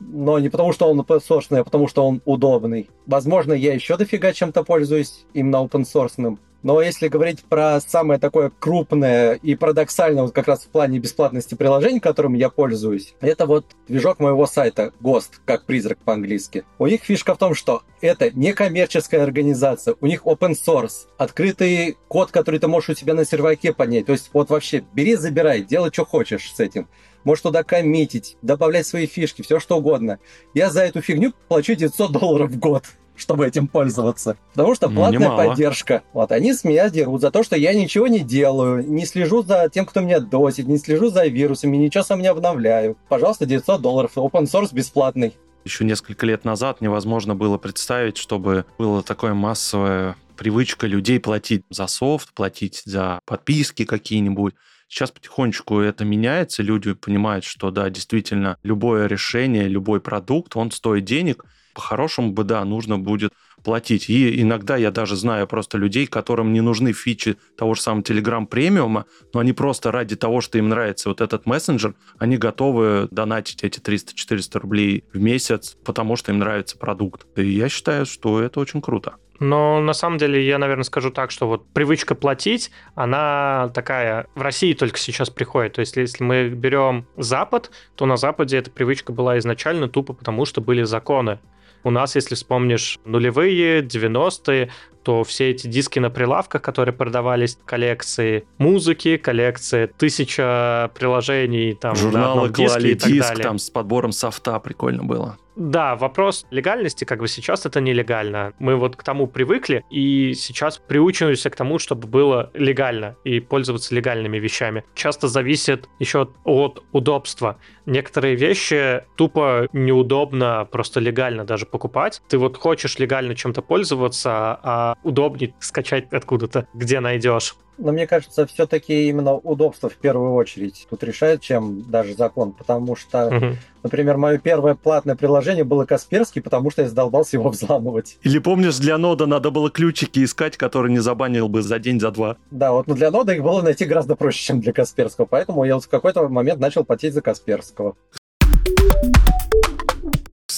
но 0.00 0.40
не 0.40 0.48
потому, 0.48 0.72
что 0.72 0.90
он 0.90 1.00
open 1.00 1.20
source, 1.20 1.56
а 1.56 1.62
потому, 1.62 1.86
что 1.86 2.04
он 2.04 2.20
удобный. 2.24 2.90
Возможно, 3.06 3.52
я 3.52 3.72
еще 3.72 3.96
дофига 3.96 4.32
чем-то 4.32 4.64
пользуюсь 4.64 5.26
именно 5.32 5.56
open 5.56 5.84
source. 5.84 6.38
Но 6.64 6.80
если 6.80 7.08
говорить 7.08 7.44
про 7.44 7.78
самое 7.78 8.18
такое 8.18 8.50
крупное 8.58 9.34
и 9.34 9.54
парадоксальное 9.54 10.22
вот 10.22 10.32
как 10.32 10.48
раз 10.48 10.64
в 10.64 10.68
плане 10.68 10.98
бесплатности 10.98 11.54
приложений, 11.54 12.00
которым 12.00 12.32
я 12.32 12.48
пользуюсь, 12.48 13.14
это 13.20 13.44
вот 13.44 13.66
движок 13.86 14.18
моего 14.18 14.46
сайта 14.46 14.90
Ghost, 15.02 15.32
как 15.44 15.66
призрак 15.66 15.98
по-английски. 15.98 16.64
У 16.78 16.86
них 16.86 17.02
фишка 17.02 17.34
в 17.34 17.38
том, 17.38 17.54
что 17.54 17.82
это 18.00 18.30
не 18.30 18.54
коммерческая 18.54 19.22
организация, 19.22 19.94
у 20.00 20.06
них 20.06 20.22
open 20.22 20.54
source, 20.54 21.06
открытый 21.18 21.98
код, 22.08 22.30
который 22.30 22.58
ты 22.58 22.66
можешь 22.66 22.88
у 22.88 22.94
себя 22.94 23.12
на 23.12 23.26
серваке 23.26 23.74
поднять. 23.74 24.06
То 24.06 24.12
есть 24.12 24.30
вот 24.32 24.48
вообще 24.48 24.82
бери, 24.94 25.16
забирай, 25.16 25.60
делай, 25.60 25.90
что 25.92 26.06
хочешь 26.06 26.50
с 26.50 26.60
этим 26.60 26.88
можешь 27.24 27.42
туда 27.42 27.62
коммитить, 27.62 28.36
добавлять 28.42 28.86
свои 28.86 29.06
фишки, 29.06 29.42
все 29.42 29.60
что 29.60 29.78
угодно. 29.78 30.18
Я 30.54 30.70
за 30.70 30.82
эту 30.82 31.00
фигню 31.00 31.32
плачу 31.48 31.74
900 31.74 32.12
долларов 32.12 32.50
в 32.50 32.58
год 32.58 32.84
чтобы 33.16 33.46
этим 33.46 33.68
пользоваться. 33.68 34.36
Потому 34.52 34.74
что 34.74 34.88
платная 34.88 35.28
Немало. 35.28 35.48
поддержка. 35.48 36.02
Вот 36.12 36.32
они 36.32 36.52
с 36.52 36.64
меня 36.64 36.90
дерут 36.90 37.20
за 37.20 37.30
то, 37.30 37.42
что 37.42 37.56
я 37.56 37.72
ничего 37.72 38.08
не 38.08 38.20
делаю, 38.20 38.84
не 38.86 39.06
слежу 39.06 39.42
за 39.42 39.68
тем, 39.72 39.86
кто 39.86 40.00
меня 40.00 40.20
досит, 40.20 40.66
не 40.66 40.78
слежу 40.78 41.10
за 41.10 41.26
вирусами, 41.26 41.76
ничего 41.76 42.02
сам 42.02 42.20
не 42.20 42.28
обновляю. 42.28 42.96
Пожалуйста, 43.08 43.46
900 43.46 43.80
долларов, 43.80 44.12
open 44.16 44.44
source 44.44 44.74
бесплатный. 44.74 45.36
Еще 45.64 45.84
несколько 45.84 46.26
лет 46.26 46.44
назад 46.44 46.80
невозможно 46.80 47.34
было 47.34 47.56
представить, 47.56 48.18
чтобы 48.18 48.66
было 48.78 49.02
такое 49.02 49.32
массовое 49.32 50.16
привычка 50.36 50.86
людей 50.86 51.20
платить 51.20 51.62
за 51.70 51.86
софт, 51.86 52.34
платить 52.34 52.82
за 52.84 53.20
подписки 53.24 53.84
какие-нибудь. 53.84 54.54
Сейчас 54.94 55.10
потихонечку 55.10 55.80
это 55.80 56.04
меняется, 56.04 56.62
люди 56.62 56.92
понимают, 56.92 57.44
что 57.44 57.72
да, 57.72 57.90
действительно, 57.90 58.58
любое 58.62 59.08
решение, 59.08 59.66
любой 59.66 60.00
продукт, 60.00 60.54
он 60.54 60.70
стоит 60.70 61.04
денег, 61.04 61.44
по-хорошему 61.74 62.30
бы, 62.30 62.44
да, 62.44 62.64
нужно 62.64 62.96
будет 62.96 63.32
платить. 63.64 64.08
И 64.08 64.40
иногда 64.40 64.76
я 64.76 64.92
даже 64.92 65.16
знаю 65.16 65.48
просто 65.48 65.78
людей, 65.78 66.06
которым 66.06 66.52
не 66.52 66.60
нужны 66.60 66.92
фичи 66.92 67.36
того 67.58 67.74
же 67.74 67.80
самого 67.82 68.02
Telegram 68.04 68.46
премиума, 68.46 69.06
но 69.32 69.40
они 69.40 69.52
просто 69.52 69.90
ради 69.90 70.14
того, 70.14 70.40
что 70.40 70.58
им 70.58 70.68
нравится 70.68 71.08
вот 71.08 71.20
этот 71.20 71.44
мессенджер, 71.44 71.96
они 72.18 72.36
готовы 72.36 73.08
донатить 73.10 73.64
эти 73.64 73.80
300-400 73.80 74.60
рублей 74.60 75.02
в 75.12 75.18
месяц, 75.18 75.76
потому 75.84 76.14
что 76.14 76.30
им 76.30 76.38
нравится 76.38 76.78
продукт. 76.78 77.26
И 77.36 77.44
я 77.44 77.68
считаю, 77.68 78.06
что 78.06 78.40
это 78.40 78.60
очень 78.60 78.80
круто. 78.80 79.16
Но 79.40 79.80
на 79.80 79.92
самом 79.92 80.18
деле 80.18 80.44
я, 80.46 80.58
наверное, 80.58 80.84
скажу 80.84 81.10
так, 81.10 81.30
что 81.30 81.48
вот 81.48 81.66
привычка 81.72 82.14
платить, 82.14 82.70
она 82.94 83.70
такая 83.74 84.26
в 84.34 84.42
России 84.42 84.74
только 84.74 84.98
сейчас 84.98 85.30
приходит. 85.30 85.74
То 85.74 85.80
есть 85.80 85.96
если 85.96 86.22
мы 86.22 86.48
берем 86.48 87.06
Запад, 87.16 87.70
то 87.96 88.06
на 88.06 88.16
Западе 88.16 88.58
эта 88.58 88.70
привычка 88.70 89.12
была 89.12 89.38
изначально 89.38 89.88
тупо 89.88 90.12
потому, 90.12 90.44
что 90.44 90.60
были 90.60 90.82
законы. 90.84 91.40
У 91.82 91.90
нас, 91.90 92.14
если 92.14 92.34
вспомнишь 92.34 92.98
нулевые, 93.04 93.82
90-е, 93.82 94.70
то 95.02 95.22
все 95.22 95.50
эти 95.50 95.66
диски 95.66 95.98
на 95.98 96.08
прилавках, 96.08 96.62
которые 96.62 96.94
продавались, 96.94 97.58
коллекции 97.66 98.46
музыки, 98.56 99.18
коллекции 99.18 99.86
тысяча 99.98 100.90
приложений, 100.94 101.76
там, 101.78 101.94
Журналы 101.94 102.50
клали 102.50 102.94
диск, 102.94 103.38
там, 103.38 103.58
с 103.58 103.68
подбором 103.68 104.12
софта 104.12 104.58
прикольно 104.60 105.04
было. 105.04 105.36
Да, 105.56 105.94
вопрос 105.94 106.46
легальности, 106.50 107.04
как 107.04 107.20
бы 107.20 107.28
сейчас 107.28 107.64
это 107.64 107.80
нелегально. 107.80 108.54
Мы 108.58 108.76
вот 108.76 108.96
к 108.96 109.02
тому 109.02 109.26
привыкли, 109.26 109.84
и 109.88 110.34
сейчас 110.34 110.78
приучиваемся 110.78 111.48
к 111.50 111.56
тому, 111.56 111.78
чтобы 111.78 112.08
было 112.08 112.50
легально 112.54 113.16
и 113.24 113.38
пользоваться 113.40 113.94
легальными 113.94 114.38
вещами. 114.38 114.84
Часто 114.94 115.28
зависит 115.28 115.88
еще 116.00 116.28
от 116.44 116.82
удобства. 116.92 117.58
Некоторые 117.86 118.34
вещи 118.34 119.04
тупо 119.16 119.68
неудобно 119.72 120.66
просто 120.70 121.00
легально 121.00 121.44
даже 121.44 121.66
покупать. 121.66 122.20
Ты 122.28 122.38
вот 122.38 122.56
хочешь 122.56 122.98
легально 122.98 123.34
чем-то 123.34 123.62
пользоваться, 123.62 124.58
а 124.62 124.96
удобнее 125.04 125.54
скачать 125.60 126.12
откуда-то, 126.12 126.66
где 126.74 127.00
найдешь. 127.00 127.54
Но 127.78 127.92
мне 127.92 128.06
кажется, 128.06 128.46
все-таки 128.46 129.08
именно 129.08 129.34
удобство 129.34 129.88
в 129.88 129.96
первую 129.96 130.34
очередь 130.34 130.86
тут 130.88 131.02
решает, 131.02 131.40
чем 131.40 131.82
даже 131.90 132.14
закон. 132.14 132.52
Потому 132.52 132.96
что, 132.96 133.26
угу. 133.26 133.56
например, 133.82 134.16
мое 134.16 134.38
первое 134.38 134.74
платное 134.74 135.16
приложение 135.16 135.64
было 135.64 135.84
Касперский, 135.84 136.40
потому 136.40 136.70
что 136.70 136.82
я 136.82 136.88
задолбался 136.88 137.36
его 137.36 137.48
взламывать. 137.50 138.18
Или 138.22 138.38
помнишь, 138.38 138.78
для 138.78 138.98
нода 138.98 139.26
надо 139.26 139.50
было 139.50 139.70
ключики 139.70 140.24
искать, 140.24 140.56
которые 140.56 140.92
не 140.92 141.00
забанил 141.00 141.48
бы 141.48 141.62
за 141.62 141.78
день, 141.78 142.00
за 142.00 142.10
два. 142.10 142.36
Да, 142.50 142.72
вот 142.72 142.86
но 142.86 142.94
для 142.94 143.10
нода 143.10 143.34
их 143.34 143.42
было 143.42 143.62
найти 143.62 143.84
гораздо 143.84 144.16
проще, 144.16 144.44
чем 144.44 144.60
для 144.60 144.72
Касперского. 144.72 145.26
Поэтому 145.26 145.64
я 145.64 145.74
вот 145.74 145.84
в 145.84 145.88
какой-то 145.88 146.28
момент 146.28 146.60
начал 146.60 146.84
платить 146.84 147.14
за 147.14 147.22
Касперского. 147.22 147.96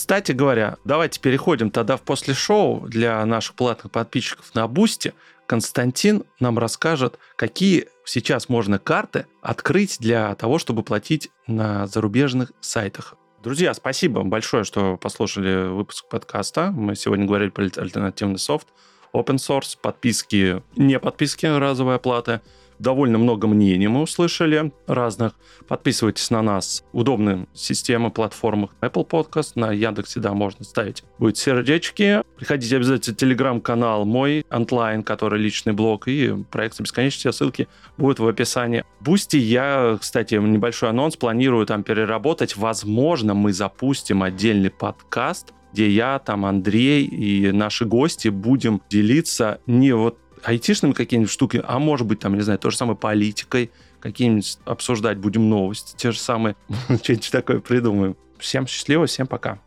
Кстати 0.06 0.30
говоря, 0.32 0.76
давайте 0.84 1.18
переходим 1.18 1.70
тогда 1.70 1.96
в 1.96 2.02
после 2.02 2.32
шоу 2.32 2.86
для 2.86 3.24
наших 3.26 3.56
платных 3.56 3.90
подписчиков 3.90 4.54
на 4.54 4.68
Бусти. 4.68 5.14
Константин 5.46 6.24
нам 6.40 6.58
расскажет, 6.58 7.18
какие 7.36 7.86
сейчас 8.04 8.48
можно 8.48 8.78
карты 8.78 9.26
открыть 9.42 9.98
для 10.00 10.34
того, 10.34 10.58
чтобы 10.58 10.82
платить 10.82 11.30
на 11.46 11.86
зарубежных 11.86 12.52
сайтах. 12.60 13.14
Друзья, 13.42 13.72
спасибо 13.74 14.22
большое, 14.24 14.64
что 14.64 14.96
послушали 14.96 15.68
выпуск 15.68 16.08
подкаста. 16.08 16.72
Мы 16.72 16.96
сегодня 16.96 17.26
говорили 17.26 17.50
про 17.50 17.64
альтернативный 17.64 18.38
софт, 18.38 18.68
open 19.12 19.36
source, 19.36 19.78
подписки, 19.80 20.62
не 20.74 20.98
подписки, 20.98 21.46
разовая 21.46 21.98
плата– 21.98 22.42
довольно 22.78 23.18
много 23.18 23.46
мнений 23.46 23.88
мы 23.88 24.02
услышали 24.02 24.72
разных. 24.86 25.32
Подписывайтесь 25.68 26.30
на 26.30 26.42
нас. 26.42 26.84
Удобные 26.92 27.46
системы, 27.54 28.10
платформах 28.10 28.70
Apple 28.80 29.06
Podcast, 29.08 29.52
на 29.54 29.72
Яндексе, 29.72 30.20
да, 30.20 30.34
можно 30.34 30.64
ставить. 30.64 31.04
Будет 31.18 31.36
сердечки. 31.36 32.22
Приходите 32.36 32.76
обязательно 32.76 33.14
в 33.14 33.18
телеграм-канал 33.18 34.04
мой, 34.04 34.44
онлайн, 34.50 35.02
который 35.02 35.40
личный 35.40 35.72
блог, 35.72 36.08
и 36.08 36.34
проект 36.50 36.80
бесконечности, 36.80 37.30
ссылки 37.30 37.68
будут 37.96 38.18
в 38.18 38.26
описании. 38.26 38.84
Бусти 39.00 39.36
я, 39.36 39.98
кстати, 40.00 40.34
небольшой 40.34 40.90
анонс, 40.90 41.16
планирую 41.16 41.66
там 41.66 41.82
переработать. 41.82 42.56
Возможно, 42.56 43.34
мы 43.34 43.52
запустим 43.52 44.22
отдельный 44.22 44.70
подкаст, 44.70 45.52
где 45.72 45.90
я, 45.90 46.18
там 46.18 46.46
Андрей 46.46 47.04
и 47.04 47.52
наши 47.52 47.84
гости 47.84 48.28
будем 48.28 48.80
делиться 48.88 49.60
не 49.66 49.92
вот 49.92 50.18
айтишными 50.46 50.92
какие-нибудь 50.92 51.30
штуки, 51.30 51.62
а 51.66 51.78
может 51.80 52.06
быть, 52.06 52.20
там, 52.20 52.34
не 52.34 52.40
знаю, 52.40 52.58
то 52.60 52.70
же 52.70 52.76
самое 52.76 52.96
политикой, 52.96 53.72
какие-нибудь 53.98 54.58
обсуждать 54.64 55.18
будем 55.18 55.50
новости, 55.50 55.96
те 55.96 56.12
же 56.12 56.18
самые, 56.20 56.54
что-нибудь 57.02 57.30
такое 57.32 57.58
придумаем. 57.58 58.16
Всем 58.38 58.66
счастливо, 58.66 59.06
всем 59.06 59.26
пока. 59.26 59.58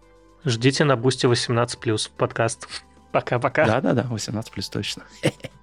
Ждите 0.46 0.86
на 0.86 0.96
Бусте 0.96 1.28
18+, 1.28 2.12
подкаст. 2.18 2.68
Пока-пока. 3.12 3.66
Да-да-да, 3.66 4.08
18+, 4.10 4.44
точно. 4.72 5.04